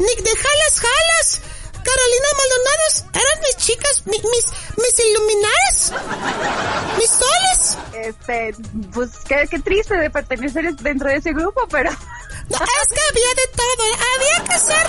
Nick 0.00 0.22
de 0.22 0.36
Jalas 0.36 0.80
Jalas, 0.80 1.40
Carolina 1.84 2.28
Maldonados, 2.38 3.04
eran 3.12 3.40
mis 3.40 3.56
chicas, 3.64 4.02
mi- 4.06 4.18
mis, 4.18 4.46
mis 4.76 5.06
iluminares, 5.06 5.92
mis 6.98 7.10
soles? 7.10 7.78
Este, 8.06 8.54
pues 8.92 9.10
qué, 9.28 9.46
qué 9.50 9.58
triste 9.60 9.96
de 9.96 10.10
pertenecer 10.10 10.74
dentro 10.76 11.08
de 11.08 11.16
ese 11.16 11.32
grupo, 11.32 11.66
pero 11.70 11.90
No, 11.90 12.56
es 12.58 12.88
que 12.88 13.00
había 13.10 13.30
de 13.36 13.48
todo, 13.56 13.84
había 14.14 14.44
que 14.44 14.58
ser 14.58 14.86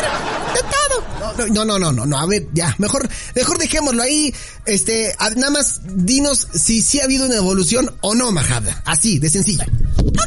de 0.53 0.61
todo. 0.61 1.47
No, 1.53 1.65
no, 1.65 1.79
no, 1.79 1.91
no, 1.91 2.05
no, 2.05 2.19
a 2.19 2.25
ver, 2.25 2.47
ya, 2.53 2.73
mejor, 2.79 3.07
mejor 3.35 3.57
dejémoslo 3.57 4.03
ahí, 4.03 4.33
este, 4.65 5.15
nada 5.35 5.51
más 5.51 5.79
dinos 5.83 6.47
si 6.53 6.81
sí 6.81 6.99
ha 6.99 7.05
habido 7.05 7.25
una 7.25 7.35
evolución 7.35 7.95
o 8.01 8.13
no, 8.15 8.31
Majada, 8.31 8.81
así, 8.85 9.19
de 9.19 9.29
sencillo. 9.29 9.63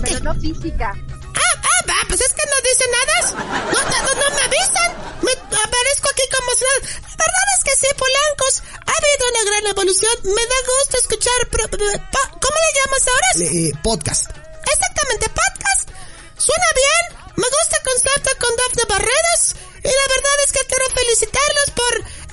pero 0.02 0.20
no 0.20 0.34
física. 0.40 0.92
Ah, 0.94 1.60
ah, 1.62 1.84
va, 1.88 1.94
pues 2.08 2.20
es 2.20 2.32
que 2.32 2.42
no 2.46 2.56
dicen 2.68 2.90
nada. 2.92 3.62
No, 3.72 3.80
no, 3.82 4.02
no, 4.02 4.14
no 4.14 4.36
me 4.36 4.42
avisan. 4.42 4.92
Me 5.22 5.37
aparezco 5.56 6.08
aquí 6.10 6.22
como 6.36 6.50
si 6.54 6.64
nada. 6.64 6.80
La 7.16 7.24
verdad 7.24 7.46
es 7.56 7.62
que 7.64 7.74
sí, 7.80 7.88
Polancos. 7.96 8.54
Ha 8.84 8.92
habido 8.92 9.22
una 9.32 9.42
gran 9.50 9.64
evolución. 9.72 10.14
Me 10.24 10.42
da 10.46 10.58
gusto 10.66 10.98
escuchar. 10.98 11.40
pro- 11.50 11.68
pro- 11.68 11.78
po- 12.12 12.30
¿Cómo 12.40 12.56
le 12.58 12.70
llamas 12.76 13.04
ahora? 13.08 13.28
Le- 13.36 13.68
eh, 13.68 13.72
podcast. 13.82 14.24
Exactamente, 14.28 15.28
podcast. 15.30 15.88
Suena 16.36 16.68
bien. 16.74 17.02
Me 17.36 17.46
gusta 17.48 17.76
el 17.76 17.82
concepto 17.84 18.30
con 18.40 18.52
Dafne 18.56 18.84
Barreras. 18.88 19.42
Y 19.84 19.88
la 19.88 20.06
verdad 20.10 20.36
es 20.44 20.52
que 20.52 20.66
quiero 20.66 20.86
felicitarlos 20.90 21.68
por 21.74 21.92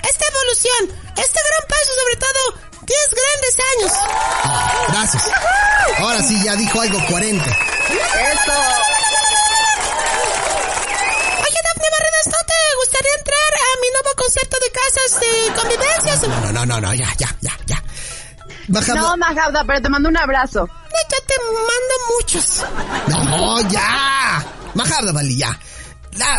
esta 0.10 0.26
evolución. 0.28 0.82
Este 1.16 1.40
gran 1.40 1.64
paso, 1.70 1.92
sobre 1.96 2.16
todo, 2.18 2.42
10 2.82 3.10
grandes 3.16 3.56
años. 3.72 3.92
Gracias. 4.90 5.24
Ahora 6.00 6.22
sí, 6.24 6.44
ya 6.44 6.56
dijo 6.56 6.82
algo 6.82 7.00
coherente. 7.08 7.50
Eso. 7.50 8.56
Oye, 11.46 11.60
Dafne 11.64 11.88
Barreras, 11.92 12.28
¿no 12.28 12.40
te 12.46 12.58
gustaría 12.82 13.14
entrar 13.20 13.45
a 13.58 13.82
mi 13.82 13.88
nuevo 13.92 14.10
concepto 14.18 14.58
de 14.60 14.72
casas 14.72 15.20
de 15.20 15.62
convivencias? 15.62 16.28
No, 16.28 16.52
no, 16.52 16.66
no, 16.66 16.82
no, 16.82 16.94
ya, 16.94 17.08
ya, 17.18 17.36
ya, 17.42 17.52
ya. 17.66 17.84
Majada, 18.68 19.00
No, 19.00 19.18
Magabda, 19.18 19.64
pero 19.66 19.82
te 19.82 19.90
mando 19.90 20.10
un 20.10 20.18
abrazo. 20.18 20.68
Ya 21.12 21.18
te 21.28 21.36
mando 21.44 21.96
muchos. 22.18 22.64
no, 23.08 23.62
ya. 23.70 24.46
Majada, 24.74 25.12
Vali, 25.12 25.38
ya. 25.38 25.58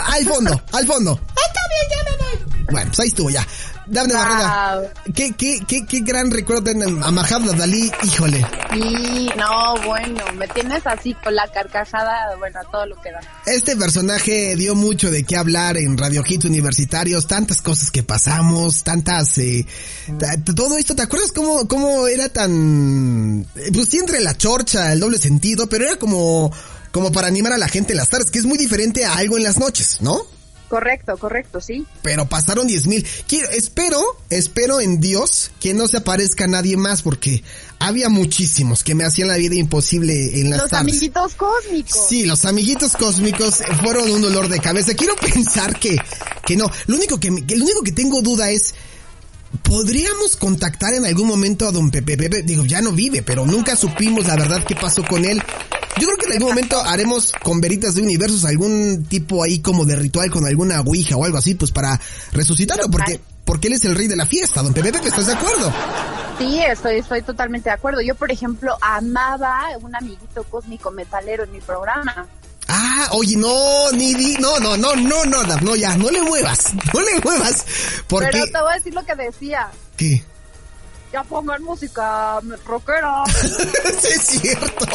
Al 0.06 0.24
fondo, 0.24 0.62
al 0.72 0.86
fondo. 0.86 1.20
Ah, 1.28 1.40
Está 1.46 1.60
bien, 1.68 1.88
ya 1.90 2.10
me 2.10 2.16
voy. 2.16 2.64
Bueno, 2.72 2.86
pues 2.90 3.00
ahí 3.00 3.08
estuvo 3.08 3.30
ya. 3.30 3.46
Dafne 3.86 4.14
Barreda, 4.14 4.92
¿qué, 5.14 5.32
qué, 5.38 5.60
qué, 5.66 5.86
qué 5.86 6.00
gran 6.00 6.30
recuerdo 6.30 6.64
tienen 6.64 7.02
a 7.02 7.10
Majada 7.12 7.52
Dalí, 7.52 7.90
híjole. 8.02 8.44
Sí, 8.72 9.30
no, 9.36 9.74
bueno, 9.86 10.24
me 10.36 10.48
tienes 10.48 10.84
así 10.86 11.14
con 11.22 11.34
la 11.34 11.46
carcajada, 11.52 12.34
bueno, 12.38 12.58
a 12.60 12.64
todo 12.70 12.84
lo 12.86 12.96
que 13.00 13.12
da. 13.12 13.20
Este 13.46 13.76
personaje 13.76 14.56
dio 14.56 14.74
mucho 14.74 15.10
de 15.10 15.22
qué 15.24 15.36
hablar 15.36 15.76
en 15.76 15.96
Radio 15.96 16.24
Hits 16.26 16.44
Universitarios, 16.46 17.26
tantas 17.28 17.62
cosas 17.62 17.90
que 17.92 18.02
pasamos, 18.02 18.82
tantas, 18.82 19.38
eh, 19.38 19.64
ta- 20.18 20.36
todo 20.54 20.76
esto, 20.78 20.96
¿te 20.96 21.02
acuerdas 21.02 21.30
cómo, 21.32 21.68
cómo 21.68 22.08
era 22.08 22.28
tan, 22.28 23.46
eh, 23.54 23.70
pues 23.72 23.88
sí 23.88 23.98
entre 23.98 24.20
la 24.20 24.36
chorcha, 24.36 24.92
el 24.92 25.00
doble 25.00 25.18
sentido, 25.18 25.68
pero 25.68 25.84
era 25.86 25.96
como, 25.96 26.52
como 26.90 27.12
para 27.12 27.28
animar 27.28 27.52
a 27.52 27.58
la 27.58 27.68
gente 27.68 27.92
en 27.92 27.98
las 27.98 28.08
tardes, 28.08 28.30
que 28.32 28.40
es 28.40 28.44
muy 28.46 28.58
diferente 28.58 29.04
a 29.04 29.14
algo 29.14 29.36
en 29.36 29.44
las 29.44 29.58
noches, 29.58 29.98
¿no? 30.00 30.20
Correcto, 30.68 31.16
correcto, 31.16 31.60
sí. 31.60 31.86
Pero 32.02 32.28
pasaron 32.28 32.66
10 32.66 32.86
mil. 32.86 33.06
Quiero, 33.28 33.48
espero, 33.50 34.00
espero 34.30 34.80
en 34.80 35.00
Dios 35.00 35.52
que 35.60 35.74
no 35.74 35.86
se 35.86 35.98
aparezca 35.98 36.46
nadie 36.48 36.76
más 36.76 37.02
porque 37.02 37.44
había 37.78 38.08
muchísimos 38.08 38.82
que 38.82 38.94
me 38.96 39.04
hacían 39.04 39.28
la 39.28 39.36
vida 39.36 39.54
imposible 39.54 40.40
en 40.40 40.50
las 40.50 40.62
Los 40.62 40.70
tardes. 40.70 40.92
amiguitos 40.92 41.34
cósmicos. 41.36 42.08
Sí, 42.08 42.24
los 42.24 42.44
amiguitos 42.44 42.92
cósmicos 42.96 43.62
fueron 43.82 44.10
un 44.10 44.22
dolor 44.22 44.48
de 44.48 44.58
cabeza. 44.58 44.94
Quiero 44.94 45.14
pensar 45.32 45.78
que, 45.78 45.96
que 46.44 46.56
no. 46.56 46.66
Lo 46.86 46.96
único 46.96 47.20
que- 47.20 47.30
lo 47.30 47.64
único 47.64 47.82
que 47.82 47.92
tengo 47.92 48.20
duda 48.22 48.50
es, 48.50 48.74
¿podríamos 49.62 50.36
contactar 50.36 50.94
en 50.94 51.06
algún 51.06 51.28
momento 51.28 51.66
a 51.68 51.72
don 51.72 51.90
Pepe? 51.90 52.16
Pepe, 52.16 52.42
digo, 52.42 52.64
ya 52.64 52.80
no 52.80 52.92
vive, 52.92 53.22
pero 53.22 53.46
nunca 53.46 53.76
supimos 53.76 54.26
la 54.26 54.36
verdad 54.36 54.64
qué 54.66 54.74
pasó 54.74 55.04
con 55.04 55.24
él. 55.24 55.42
Yo 55.98 56.06
creo 56.06 56.18
que 56.18 56.26
en 56.26 56.32
algún 56.32 56.48
momento 56.50 56.78
haremos 56.82 57.32
con 57.42 57.60
veritas 57.60 57.94
de 57.94 58.02
universos 58.02 58.44
algún 58.44 59.06
tipo 59.08 59.42
ahí 59.42 59.60
como 59.60 59.84
de 59.84 59.96
ritual 59.96 60.30
con 60.30 60.44
alguna 60.44 60.80
ouija 60.80 61.16
o 61.16 61.24
algo 61.24 61.38
así, 61.38 61.54
pues 61.54 61.72
para 61.72 61.98
resucitarlo, 62.32 62.90
porque, 62.90 63.20
porque 63.44 63.68
él 63.68 63.74
es 63.74 63.84
el 63.84 63.94
rey 63.94 64.06
de 64.06 64.16
la 64.16 64.26
fiesta, 64.26 64.62
don 64.62 64.74
Pepe 64.74 64.92
Pepe, 64.92 65.08
¿estás 65.08 65.26
de 65.26 65.32
acuerdo? 65.32 65.72
Sí, 66.38 66.60
estoy, 66.62 66.98
estoy 66.98 67.22
totalmente 67.22 67.70
de 67.70 67.74
acuerdo. 67.74 68.02
Yo, 68.02 68.14
por 68.14 68.30
ejemplo, 68.30 68.76
amaba 68.82 69.62
un 69.80 69.96
amiguito 69.96 70.44
cósmico 70.44 70.90
metalero 70.90 71.44
en 71.44 71.52
mi 71.52 71.60
programa. 71.60 72.26
Ah, 72.68 73.08
oye, 73.12 73.36
no, 73.36 73.90
ni 73.92 74.12
di, 74.14 74.36
no, 74.38 74.58
no, 74.58 74.76
no, 74.76 74.94
no, 74.96 75.24
no, 75.24 75.42
no, 75.44 75.76
ya, 75.76 75.96
no 75.96 76.10
le 76.10 76.20
muevas, 76.20 76.74
no 76.92 77.00
le 77.00 77.20
muevas, 77.20 77.64
porque, 78.08 78.28
Pero 78.32 78.46
te 78.46 78.60
voy 78.60 78.72
a 78.72 78.74
decir 78.74 78.92
lo 78.92 79.04
que 79.04 79.14
decía. 79.14 79.68
¿qué? 79.96 80.22
Ya 81.12 81.22
pongan 81.22 81.62
música 81.62 82.40
rockera. 82.66 83.22
sí, 84.02 84.08
es 84.08 84.22
cierto. 84.22 84.86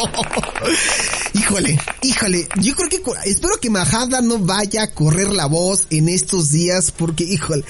híjole, 1.32 1.78
híjole, 2.02 2.48
yo 2.60 2.74
creo 2.76 2.88
que, 2.88 3.02
espero 3.24 3.56
que 3.60 3.70
Majada 3.70 4.20
no 4.20 4.38
vaya 4.38 4.82
a 4.82 4.90
correr 4.90 5.30
la 5.30 5.46
voz 5.46 5.86
en 5.90 6.08
estos 6.08 6.50
días, 6.50 6.92
porque, 6.92 7.24
híjole, 7.24 7.64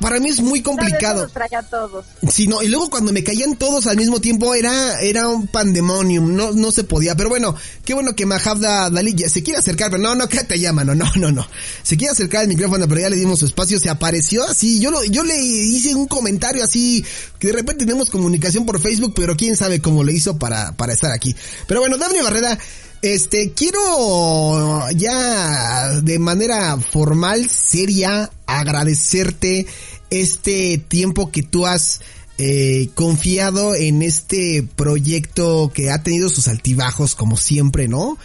para 0.00 0.18
mí 0.18 0.30
es 0.30 0.40
muy 0.40 0.62
complicado. 0.62 1.28
Traía 1.28 1.62
todos. 1.62 2.06
Sí, 2.30 2.46
no, 2.46 2.62
y 2.62 2.68
luego 2.68 2.88
cuando 2.90 3.12
me 3.12 3.22
caían 3.22 3.56
todos 3.56 3.86
al 3.86 3.96
mismo 3.96 4.20
tiempo 4.20 4.54
era, 4.54 5.00
era 5.00 5.28
un 5.28 5.46
pandemonium, 5.46 6.34
no, 6.34 6.52
no 6.52 6.72
se 6.72 6.84
podía, 6.84 7.14
pero 7.16 7.28
bueno, 7.28 7.54
qué 7.84 7.94
bueno 7.94 8.14
que 8.14 8.26
Mahavda 8.26 8.90
Dalí 8.90 9.14
ya 9.14 9.28
se 9.28 9.42
quiere 9.42 9.58
acercar, 9.58 9.90
pero 9.90 10.02
no, 10.02 10.14
no, 10.14 10.28
que 10.28 10.42
te 10.44 10.58
llama, 10.58 10.84
no, 10.84 10.94
no, 10.94 11.06
no, 11.16 11.30
no, 11.30 11.46
se 11.82 11.96
quiere 11.96 12.12
acercar 12.12 12.42
al 12.42 12.48
micrófono, 12.48 12.88
pero 12.88 13.00
ya 13.02 13.10
le 13.10 13.16
dimos 13.16 13.40
su 13.40 13.46
espacio, 13.46 13.78
se 13.78 13.90
apareció 13.90 14.44
así, 14.44 14.80
yo 14.80 14.90
lo, 14.90 15.04
yo 15.04 15.22
le 15.22 15.36
hice 15.40 15.94
un 15.94 16.06
comentario 16.06 16.64
así, 16.64 17.04
que 17.38 17.48
de 17.48 17.52
repente 17.58 17.84
tenemos 17.84 18.10
comunicación 18.10 18.66
por 18.66 18.80
Facebook, 18.80 19.12
pero 19.14 19.36
quién 19.36 19.56
sabe 19.56 19.80
cómo 19.80 20.04
lo 20.04 20.10
hizo 20.10 20.38
para, 20.38 20.72
para 20.72 20.92
estar 20.92 21.12
aquí. 21.12 21.34
Pero 21.66 21.80
bueno, 21.80 21.98
Daphne 21.98 22.22
Barrera, 22.22 22.58
este, 23.02 23.52
quiero 23.52 24.90
ya 24.90 26.00
de 26.00 26.18
manera 26.18 26.78
formal, 26.78 27.48
seria, 27.48 28.30
agradecerte 28.46 29.66
este 30.10 30.78
tiempo 30.78 31.30
que 31.30 31.42
tú 31.42 31.66
has 31.66 32.00
eh, 32.38 32.88
confiado 32.94 33.74
en 33.74 34.02
este 34.02 34.66
proyecto 34.76 35.72
que 35.74 35.90
ha 35.90 36.02
tenido 36.02 36.28
sus 36.28 36.48
altibajos 36.48 37.14
como 37.14 37.36
siempre, 37.36 37.88
¿no? 37.88 38.16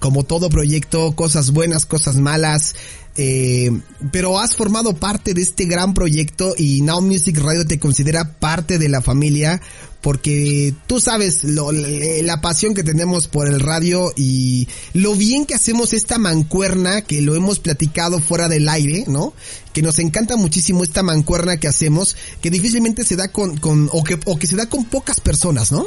Como 0.00 0.24
todo 0.24 0.48
proyecto, 0.48 1.14
cosas 1.16 1.50
buenas, 1.52 1.86
cosas 1.86 2.16
malas, 2.16 2.74
eh, 3.16 3.70
pero 4.10 4.38
has 4.40 4.56
formado 4.56 4.94
parte 4.96 5.34
de 5.34 5.42
este 5.42 5.66
gran 5.66 5.94
proyecto 5.94 6.54
y 6.58 6.80
Now 6.82 7.00
Music 7.00 7.38
Radio 7.38 7.64
te 7.66 7.78
considera 7.78 8.32
parte 8.38 8.78
de 8.78 8.88
la 8.88 9.00
familia 9.00 9.60
porque 10.00 10.74
tú 10.86 11.00
sabes 11.00 11.44
lo- 11.44 11.72
la 11.72 12.40
pasión 12.42 12.74
que 12.74 12.82
tenemos 12.82 13.26
por 13.28 13.46
el 13.48 13.58
radio 13.60 14.12
y 14.16 14.68
lo 14.92 15.14
bien 15.14 15.46
que 15.46 15.54
hacemos 15.54 15.92
esta 15.94 16.18
mancuerna 16.18 17.00
que 17.02 17.22
lo 17.22 17.34
hemos 17.36 17.58
platicado 17.60 18.20
fuera 18.20 18.48
del 18.48 18.68
aire, 18.68 19.04
¿no? 19.06 19.32
Que 19.72 19.80
nos 19.80 19.98
encanta 20.00 20.36
muchísimo 20.36 20.82
esta 20.82 21.02
mancuerna 21.02 21.56
que 21.58 21.68
hacemos, 21.68 22.16
que 22.42 22.50
difícilmente 22.50 23.04
se 23.04 23.16
da 23.16 23.28
con, 23.28 23.56
con 23.56 23.88
o 23.92 24.02
que, 24.04 24.18
o 24.26 24.38
que 24.38 24.46
se 24.46 24.56
da 24.56 24.66
con 24.66 24.84
pocas 24.84 25.20
personas, 25.20 25.72
¿no? 25.72 25.86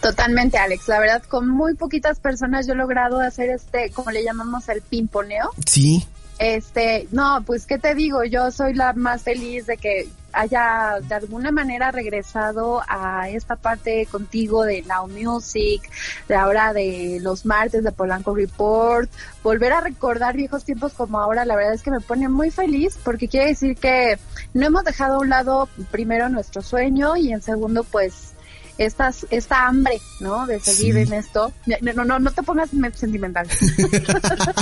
Totalmente, 0.00 0.58
Alex. 0.58 0.88
La 0.88 1.00
verdad, 1.00 1.22
con 1.22 1.48
muy 1.48 1.74
poquitas 1.74 2.20
personas 2.20 2.66
yo 2.66 2.74
he 2.74 2.76
logrado 2.76 3.20
hacer 3.20 3.50
este, 3.50 3.90
como 3.90 4.10
le 4.10 4.24
llamamos 4.24 4.68
el 4.68 4.82
pimponeo. 4.82 5.50
Sí. 5.66 6.06
Este, 6.38 7.06
no, 7.12 7.42
pues 7.46 7.64
qué 7.64 7.78
te 7.78 7.94
digo, 7.94 8.24
yo 8.24 8.50
soy 8.50 8.74
la 8.74 8.92
más 8.92 9.22
feliz 9.22 9.66
de 9.66 9.76
que 9.76 10.08
haya 10.32 10.98
de 11.00 11.14
alguna 11.14 11.52
manera 11.52 11.92
regresado 11.92 12.82
a 12.88 13.28
esta 13.28 13.54
parte 13.54 14.06
contigo 14.06 14.64
de 14.64 14.82
Now 14.82 15.08
Music, 15.08 15.82
de 16.28 16.34
ahora 16.34 16.72
de 16.72 17.18
los 17.22 17.46
martes 17.46 17.84
de 17.84 17.92
Polanco 17.92 18.34
Report, 18.34 19.08
volver 19.44 19.72
a 19.72 19.80
recordar 19.80 20.36
viejos 20.36 20.64
tiempos 20.64 20.92
como 20.94 21.20
ahora, 21.20 21.44
la 21.44 21.54
verdad 21.54 21.74
es 21.74 21.82
que 21.82 21.92
me 21.92 22.00
pone 22.00 22.28
muy 22.28 22.50
feliz 22.50 22.98
porque 23.04 23.28
quiere 23.28 23.48
decir 23.48 23.76
que 23.76 24.18
no 24.54 24.66
hemos 24.66 24.84
dejado 24.84 25.16
a 25.16 25.20
un 25.20 25.30
lado 25.30 25.68
primero 25.92 26.28
nuestro 26.28 26.62
sueño 26.62 27.16
y 27.16 27.32
en 27.32 27.42
segundo 27.42 27.84
pues 27.84 28.33
estas, 28.78 29.26
esta 29.30 29.66
hambre, 29.66 30.00
¿no? 30.20 30.46
De 30.46 30.60
seguir 30.60 30.94
Sí. 30.94 31.00
en 31.02 31.12
esto. 31.12 31.52
No, 31.66 31.76
no, 31.94 32.04
no, 32.04 32.18
no 32.18 32.30
te 32.30 32.42
pongas 32.42 32.72
me- 32.74 32.90
sentimental. 32.92 33.46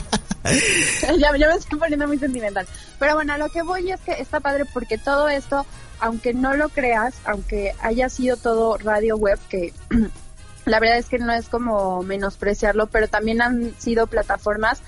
ya, 1.18 1.37
ya 1.37 1.48
me 1.48 1.55
estoy 1.57 1.79
poniendo 1.79 2.07
muy 2.07 2.18
sentimental. 2.18 2.67
Pero 2.98 3.15
bueno, 3.15 3.33
a 3.35 3.38
lo 3.38 3.48
que 3.48 3.63
voy 3.63 3.90
es 3.90 4.00
que 4.00 4.13
está 4.13 4.40
padre 4.40 4.65
porque 4.73 4.98
todo 4.98 5.29
esto, 5.29 5.67
aunque 6.00 6.35
no 6.35 6.54
lo 6.54 6.69
creas, 6.69 7.15
aunque 7.25 7.75
haya 7.81 8.08
sido 8.08 8.37
todo 8.37 8.77
radio 8.79 9.17
web, 9.17 9.38
que 9.48 9.73
la 10.65 10.81
verdad 10.81 10.98
es 10.98 11.06
que 11.06 11.19
no 11.19 11.33
es 11.33 11.48
como 11.48 12.02
menospreciarlo, 12.02 12.87
pero 12.87 13.08
también 13.08 13.42
han 13.42 13.75
sido 13.79 14.06
plataformas 14.06 14.81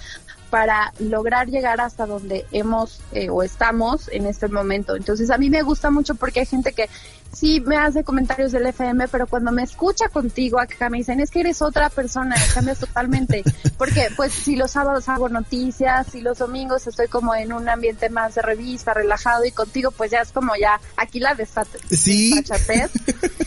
para 0.50 0.92
lograr 1.00 1.48
llegar 1.48 1.80
hasta 1.80 2.06
donde 2.06 2.46
hemos 2.52 3.00
eh, 3.12 3.28
o 3.28 3.42
estamos 3.42 4.08
en 4.12 4.26
este 4.26 4.46
momento. 4.46 4.94
Entonces 4.94 5.30
a 5.30 5.38
mí 5.38 5.50
me 5.50 5.62
gusta 5.62 5.90
mucho 5.90 6.14
porque 6.14 6.40
hay 6.40 6.46
gente 6.46 6.72
que 6.72 6.88
sí 7.34 7.60
me 7.60 7.76
hace 7.76 8.04
comentarios 8.04 8.52
del 8.52 8.66
FM, 8.66 9.08
pero 9.08 9.26
cuando 9.26 9.52
me 9.52 9.62
escucha 9.62 10.08
contigo 10.08 10.58
acá 10.60 10.88
me 10.88 10.98
dicen, 10.98 11.20
es 11.20 11.30
que 11.30 11.40
eres 11.40 11.62
otra 11.62 11.90
persona, 11.90 12.36
cambias 12.54 12.78
totalmente. 12.78 13.42
Porque 13.78 14.08
pues 14.16 14.32
si 14.32 14.56
los 14.56 14.72
sábados 14.72 15.08
hago 15.08 15.28
noticias, 15.28 16.06
si 16.10 16.20
los 16.20 16.38
domingos 16.38 16.86
estoy 16.86 17.08
como 17.08 17.34
en 17.34 17.52
un 17.52 17.68
ambiente 17.68 18.08
más 18.10 18.34
de 18.34 18.42
revista, 18.42 18.94
relajado 18.94 19.44
y 19.44 19.50
contigo 19.50 19.90
pues 19.90 20.10
ya 20.10 20.20
es 20.20 20.32
como 20.32 20.54
ya 20.56 20.80
aquí 20.96 21.20
la 21.20 21.34
desfate. 21.34 21.78
Sí. 21.90 22.34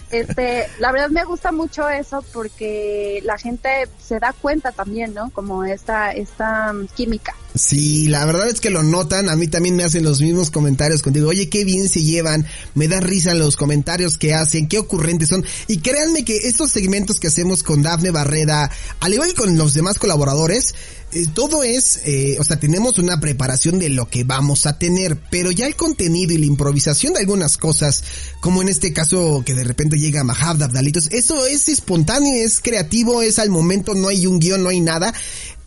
Este, 0.09 0.65
la 0.79 0.93
verdad 0.93 1.09
me 1.09 1.25
gusta 1.25 1.51
mucho 1.51 1.89
eso 1.89 2.23
porque 2.31 3.19
la 3.23 3.37
gente 3.37 3.89
se 3.99 4.19
da 4.19 4.31
cuenta 4.31 4.71
también, 4.71 5.13
¿no? 5.13 5.31
Como 5.31 5.65
esta, 5.65 6.11
esta 6.11 6.71
mm, 6.71 6.87
química. 6.95 7.35
Sí, 7.57 8.07
la 8.07 8.25
verdad 8.25 8.49
es 8.49 8.61
que 8.61 8.69
lo 8.69 8.83
notan, 8.83 9.29
a 9.29 9.35
mí 9.35 9.47
también 9.47 9.75
me 9.75 9.83
hacen 9.83 10.03
los 10.03 10.21
mismos 10.21 10.51
comentarios 10.51 11.01
contigo, 11.01 11.29
oye, 11.29 11.49
qué 11.49 11.65
bien 11.65 11.89
se 11.89 12.03
llevan, 12.03 12.45
me 12.75 12.87
da 12.87 12.99
risa 12.99 13.33
los 13.33 13.55
comentarios 13.55 14.17
que 14.17 14.33
hacen, 14.33 14.67
qué 14.67 14.77
ocurrentes 14.77 15.29
son, 15.29 15.43
y 15.67 15.77
créanme 15.77 16.23
que 16.23 16.37
estos 16.37 16.71
segmentos 16.71 17.19
que 17.19 17.27
hacemos 17.27 17.63
con 17.63 17.81
Dafne 17.81 18.11
Barreda, 18.11 18.69
al 18.99 19.13
igual 19.13 19.29
que 19.29 19.35
con 19.35 19.57
los 19.57 19.73
demás 19.73 19.97
colaboradores, 19.97 20.75
eh, 21.13 21.25
todo 21.33 21.63
es, 21.63 22.01
eh, 22.03 22.35
o 22.37 22.43
sea, 22.43 22.59
tenemos 22.59 22.97
una 22.97 23.21
preparación 23.21 23.79
de 23.79 23.87
lo 23.87 24.09
que 24.09 24.25
vamos 24.25 24.65
a 24.65 24.77
tener, 24.77 25.17
pero 25.31 25.51
ya 25.51 25.65
el 25.65 25.77
contenido 25.77 26.33
y 26.33 26.37
la 26.37 26.45
improvisación 26.45 27.13
de 27.13 27.21
algunas 27.21 27.57
cosas, 27.57 28.03
como 28.41 28.61
en 28.61 28.67
este 28.67 28.91
caso 28.91 29.41
que 29.45 29.53
de 29.53 29.63
repente 29.63 29.97
llega 29.97 30.25
Mahab 30.25 30.61
Abdalitos, 30.61 31.07
eso 31.11 31.45
es 31.45 31.69
espontáneo, 31.69 32.33
es 32.33 32.59
creativo, 32.59 33.21
es 33.21 33.39
al 33.39 33.49
momento, 33.49 33.93
no 33.93 34.09
hay 34.09 34.27
un 34.27 34.39
guion, 34.39 34.63
no 34.63 34.69
hay 34.69 34.81
nada, 34.81 35.13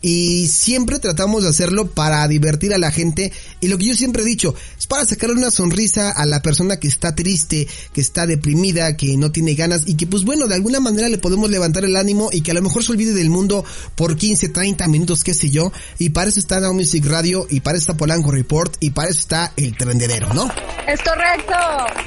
y 0.01 0.47
siempre 0.47 0.99
tratamos 0.99 1.43
de 1.43 1.49
hacerlo 1.49 1.87
para 1.87 2.27
divertir 2.27 2.73
a 2.73 2.77
la 2.77 2.91
gente 2.91 3.31
y 3.59 3.67
lo 3.67 3.77
que 3.77 3.85
yo 3.85 3.93
siempre 3.93 4.23
he 4.23 4.25
dicho 4.25 4.55
es 4.77 4.87
para 4.87 5.05
sacarle 5.05 5.35
una 5.35 5.51
sonrisa 5.51 6.11
a 6.11 6.25
la 6.25 6.41
persona 6.41 6.77
que 6.77 6.87
está 6.87 7.15
triste, 7.15 7.67
que 7.93 8.01
está 8.01 8.25
deprimida, 8.25 8.97
que 8.97 9.15
no 9.17 9.31
tiene 9.31 9.53
ganas 9.53 9.83
y 9.85 9.95
que 9.95 10.07
pues 10.07 10.23
bueno, 10.23 10.47
de 10.47 10.55
alguna 10.55 10.79
manera 10.79 11.07
le 11.07 11.17
podemos 11.17 11.49
levantar 11.49 11.85
el 11.85 11.95
ánimo 11.95 12.29
y 12.31 12.41
que 12.41 12.51
a 12.51 12.55
lo 12.55 12.61
mejor 12.61 12.83
se 12.83 12.91
olvide 12.91 13.13
del 13.13 13.29
mundo 13.29 13.63
por 13.95 14.17
15, 14.17 14.49
30 14.49 14.87
minutos, 14.87 15.23
qué 15.23 15.33
sé 15.33 15.49
yo, 15.49 15.71
y 15.99 16.09
para 16.09 16.29
eso 16.29 16.39
está 16.39 16.59
Now 16.59 16.73
Music 16.73 17.05
Radio 17.05 17.45
y 17.49 17.59
para 17.59 17.77
eso 17.77 17.91
está 17.91 17.97
Polanco 17.97 18.31
Report 18.31 18.75
y 18.79 18.91
para 18.91 19.09
eso 19.09 19.19
está 19.19 19.53
el 19.55 19.77
trendedero, 19.77 20.33
¿no? 20.33 20.49
Es 20.87 20.99
correcto. 21.01 21.53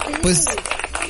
Sí. 0.07 0.15
Pues 0.23 0.45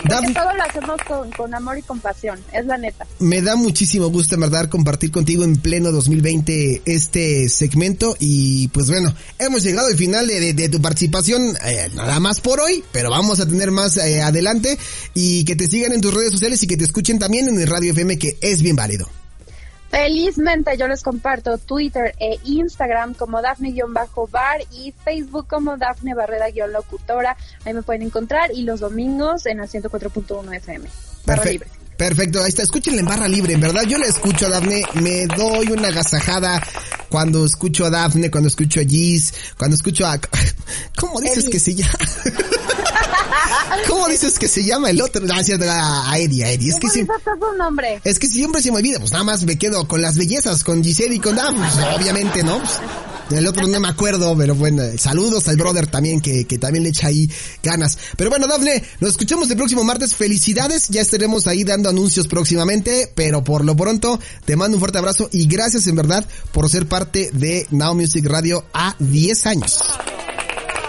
Porque 0.02 0.34
todo 0.34 0.52
lo 0.54 0.62
hacemos 0.62 1.00
con, 1.06 1.30
con 1.32 1.54
amor 1.54 1.78
y 1.78 1.82
compasión, 1.82 2.38
es 2.52 2.66
la 2.66 2.76
neta. 2.76 3.06
Me 3.20 3.40
da 3.40 3.56
muchísimo 3.56 4.08
gusto, 4.08 4.34
en 4.34 4.42
verdad, 4.42 4.68
compartir 4.68 5.10
contigo 5.10 5.44
en 5.44 5.56
pleno 5.56 5.92
2020 5.92 6.73
este 6.84 7.48
segmento 7.48 8.16
y 8.18 8.68
pues 8.68 8.88
bueno, 8.88 9.14
hemos 9.38 9.62
llegado 9.62 9.88
al 9.88 9.96
final 9.96 10.26
de, 10.26 10.40
de, 10.40 10.52
de 10.52 10.68
tu 10.68 10.80
participación, 10.80 11.56
eh, 11.64 11.88
nada 11.94 12.20
más 12.20 12.40
por 12.40 12.60
hoy, 12.60 12.84
pero 12.92 13.10
vamos 13.10 13.40
a 13.40 13.46
tener 13.46 13.70
más 13.70 13.96
eh, 13.96 14.22
adelante 14.22 14.78
y 15.14 15.44
que 15.44 15.56
te 15.56 15.66
sigan 15.66 15.92
en 15.92 16.00
tus 16.00 16.14
redes 16.14 16.32
sociales 16.32 16.62
y 16.62 16.66
que 16.66 16.76
te 16.76 16.84
escuchen 16.84 17.18
también 17.18 17.48
en 17.48 17.60
el 17.60 17.66
Radio 17.66 17.92
FM 17.92 18.18
que 18.18 18.36
es 18.40 18.62
bien 18.62 18.76
válido. 18.76 19.08
Felizmente 19.90 20.76
yo 20.76 20.88
les 20.88 21.04
comparto 21.04 21.56
Twitter 21.56 22.14
e 22.18 22.40
Instagram 22.42 23.14
como 23.14 23.40
Dafne-Bar 23.40 24.62
y 24.72 24.92
Facebook 25.04 25.46
como 25.46 25.76
Dafne 25.76 26.14
Barrera-Locutora. 26.14 27.36
Ahí 27.64 27.74
me 27.74 27.82
pueden 27.82 28.02
encontrar 28.02 28.50
y 28.52 28.62
los 28.62 28.80
domingos 28.80 29.46
en 29.46 29.60
el 29.60 29.68
104.1 29.68 30.56
FM. 30.56 30.88
Barra 31.26 31.42
Perfecto. 31.42 31.66
libre. 31.66 31.83
Perfecto, 31.96 32.40
ahí 32.42 32.48
está, 32.48 32.62
escúchenla 32.62 33.00
en 33.00 33.06
barra 33.06 33.28
libre, 33.28 33.54
en 33.54 33.60
verdad 33.60 33.82
yo 33.82 33.98
la 33.98 34.06
escucho 34.06 34.46
a 34.46 34.50
Dafne, 34.50 34.82
me 34.94 35.26
doy 35.26 35.68
una 35.68 35.88
agasajada 35.88 36.60
cuando 37.08 37.46
escucho 37.46 37.86
a 37.86 37.90
Dafne, 37.90 38.30
cuando 38.30 38.48
escucho 38.48 38.80
a 38.80 38.84
Giz, 38.84 39.32
cuando 39.56 39.76
escucho 39.76 40.04
a... 40.04 40.18
¿Cómo 40.98 41.20
dices 41.20 41.44
Eddie. 41.44 41.50
que 41.52 41.60
se 41.60 41.74
llama? 41.76 41.98
¿Cómo 43.88 44.08
dices 44.08 44.38
que 44.38 44.48
se 44.48 44.64
llama 44.64 44.90
el 44.90 45.00
otro? 45.00 45.24
Es 45.24 45.46
cierto, 45.46 45.66
a 45.68 46.18
Eddie, 46.18 46.44
a 46.44 46.50
Eddie, 46.50 46.70
es 46.70 46.74
que 46.74 46.80
¿Cómo 46.80 46.92
sí... 46.92 47.00
dices 47.02 47.16
tu 47.40 47.56
nombre? 47.56 48.00
Es 48.02 48.18
que 48.18 48.26
siempre 48.26 48.60
se 48.60 48.72
me 48.72 48.78
olvida, 48.78 48.98
pues 48.98 49.12
nada 49.12 49.22
más 49.22 49.44
me 49.44 49.56
quedo 49.56 49.86
con 49.86 50.02
las 50.02 50.16
bellezas, 50.16 50.64
con 50.64 50.82
Giselle 50.82 51.14
y 51.14 51.20
con 51.20 51.36
Daf, 51.36 51.54
pues, 51.54 51.74
obviamente, 51.96 52.42
¿no? 52.42 52.58
Pues, 52.58 52.72
del 53.30 53.46
otro 53.46 53.66
no 53.66 53.80
me 53.80 53.88
acuerdo, 53.88 54.36
pero 54.36 54.54
bueno, 54.54 54.82
saludos 54.98 55.48
al 55.48 55.56
brother 55.56 55.86
también, 55.86 56.20
que, 56.20 56.46
que 56.46 56.58
también 56.58 56.84
le 56.84 56.90
echa 56.90 57.08
ahí 57.08 57.30
ganas. 57.62 57.98
Pero 58.16 58.30
bueno, 58.30 58.46
Dafne, 58.46 58.82
nos 59.00 59.10
escuchamos 59.10 59.50
el 59.50 59.56
próximo 59.56 59.84
martes, 59.84 60.14
felicidades, 60.14 60.88
ya 60.88 61.00
estaremos 61.00 61.46
ahí 61.46 61.64
dando 61.64 61.88
anuncios 61.88 62.28
próximamente, 62.28 63.10
pero 63.14 63.42
por 63.42 63.64
lo 63.64 63.76
pronto, 63.76 64.20
te 64.44 64.56
mando 64.56 64.76
un 64.76 64.80
fuerte 64.80 64.98
abrazo 64.98 65.28
y 65.32 65.46
gracias 65.46 65.86
en 65.86 65.96
verdad 65.96 66.26
por 66.52 66.68
ser 66.68 66.86
parte 66.86 67.30
de 67.32 67.66
Now 67.70 67.94
Music 67.94 68.26
Radio 68.26 68.64
a 68.72 68.94
10 68.98 69.46
años. 69.46 69.80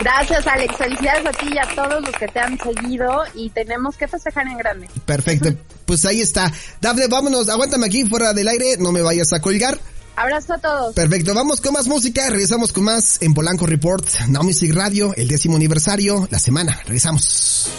Gracias 0.01 0.45
Alex, 0.45 0.75
felicidades 0.75 1.25
a 1.25 1.31
ti 1.31 1.47
y 1.53 1.57
a 1.57 1.75
todos 1.75 2.01
los 2.01 2.11
que 2.11 2.27
te 2.27 2.39
han 2.39 2.59
seguido 2.59 3.23
y 3.33 3.49
tenemos 3.49 3.95
que 3.95 4.07
festejar 4.07 4.45
en 4.47 4.57
grande. 4.57 4.89
Perfecto, 5.05 5.49
pues 5.86 6.05
ahí 6.05 6.21
está. 6.21 6.51
Dafne, 6.81 7.07
vámonos, 7.07 7.47
aguántame 7.49 7.86
aquí 7.86 8.03
fuera 8.03 8.33
del 8.33 8.47
aire, 8.47 8.75
no 8.77 8.91
me 8.91 9.01
vayas 9.01 9.31
a 9.33 9.39
colgar. 9.39 9.79
Abrazo 10.16 10.53
a 10.53 10.57
todos. 10.57 10.95
Perfecto, 10.95 11.34
vamos 11.34 11.61
con 11.61 11.74
más 11.74 11.88
música, 11.88 12.30
regresamos 12.30 12.72
con 12.72 12.84
más 12.84 13.22
en 13.22 13.34
Polanco 13.34 13.66
Report, 13.66 14.07
Now 14.30 14.43
Music 14.43 14.74
Radio, 14.74 15.13
el 15.16 15.28
décimo 15.28 15.55
aniversario, 15.55 16.28
la 16.32 16.39
semana, 16.39 16.80
regresamos. 16.84 17.70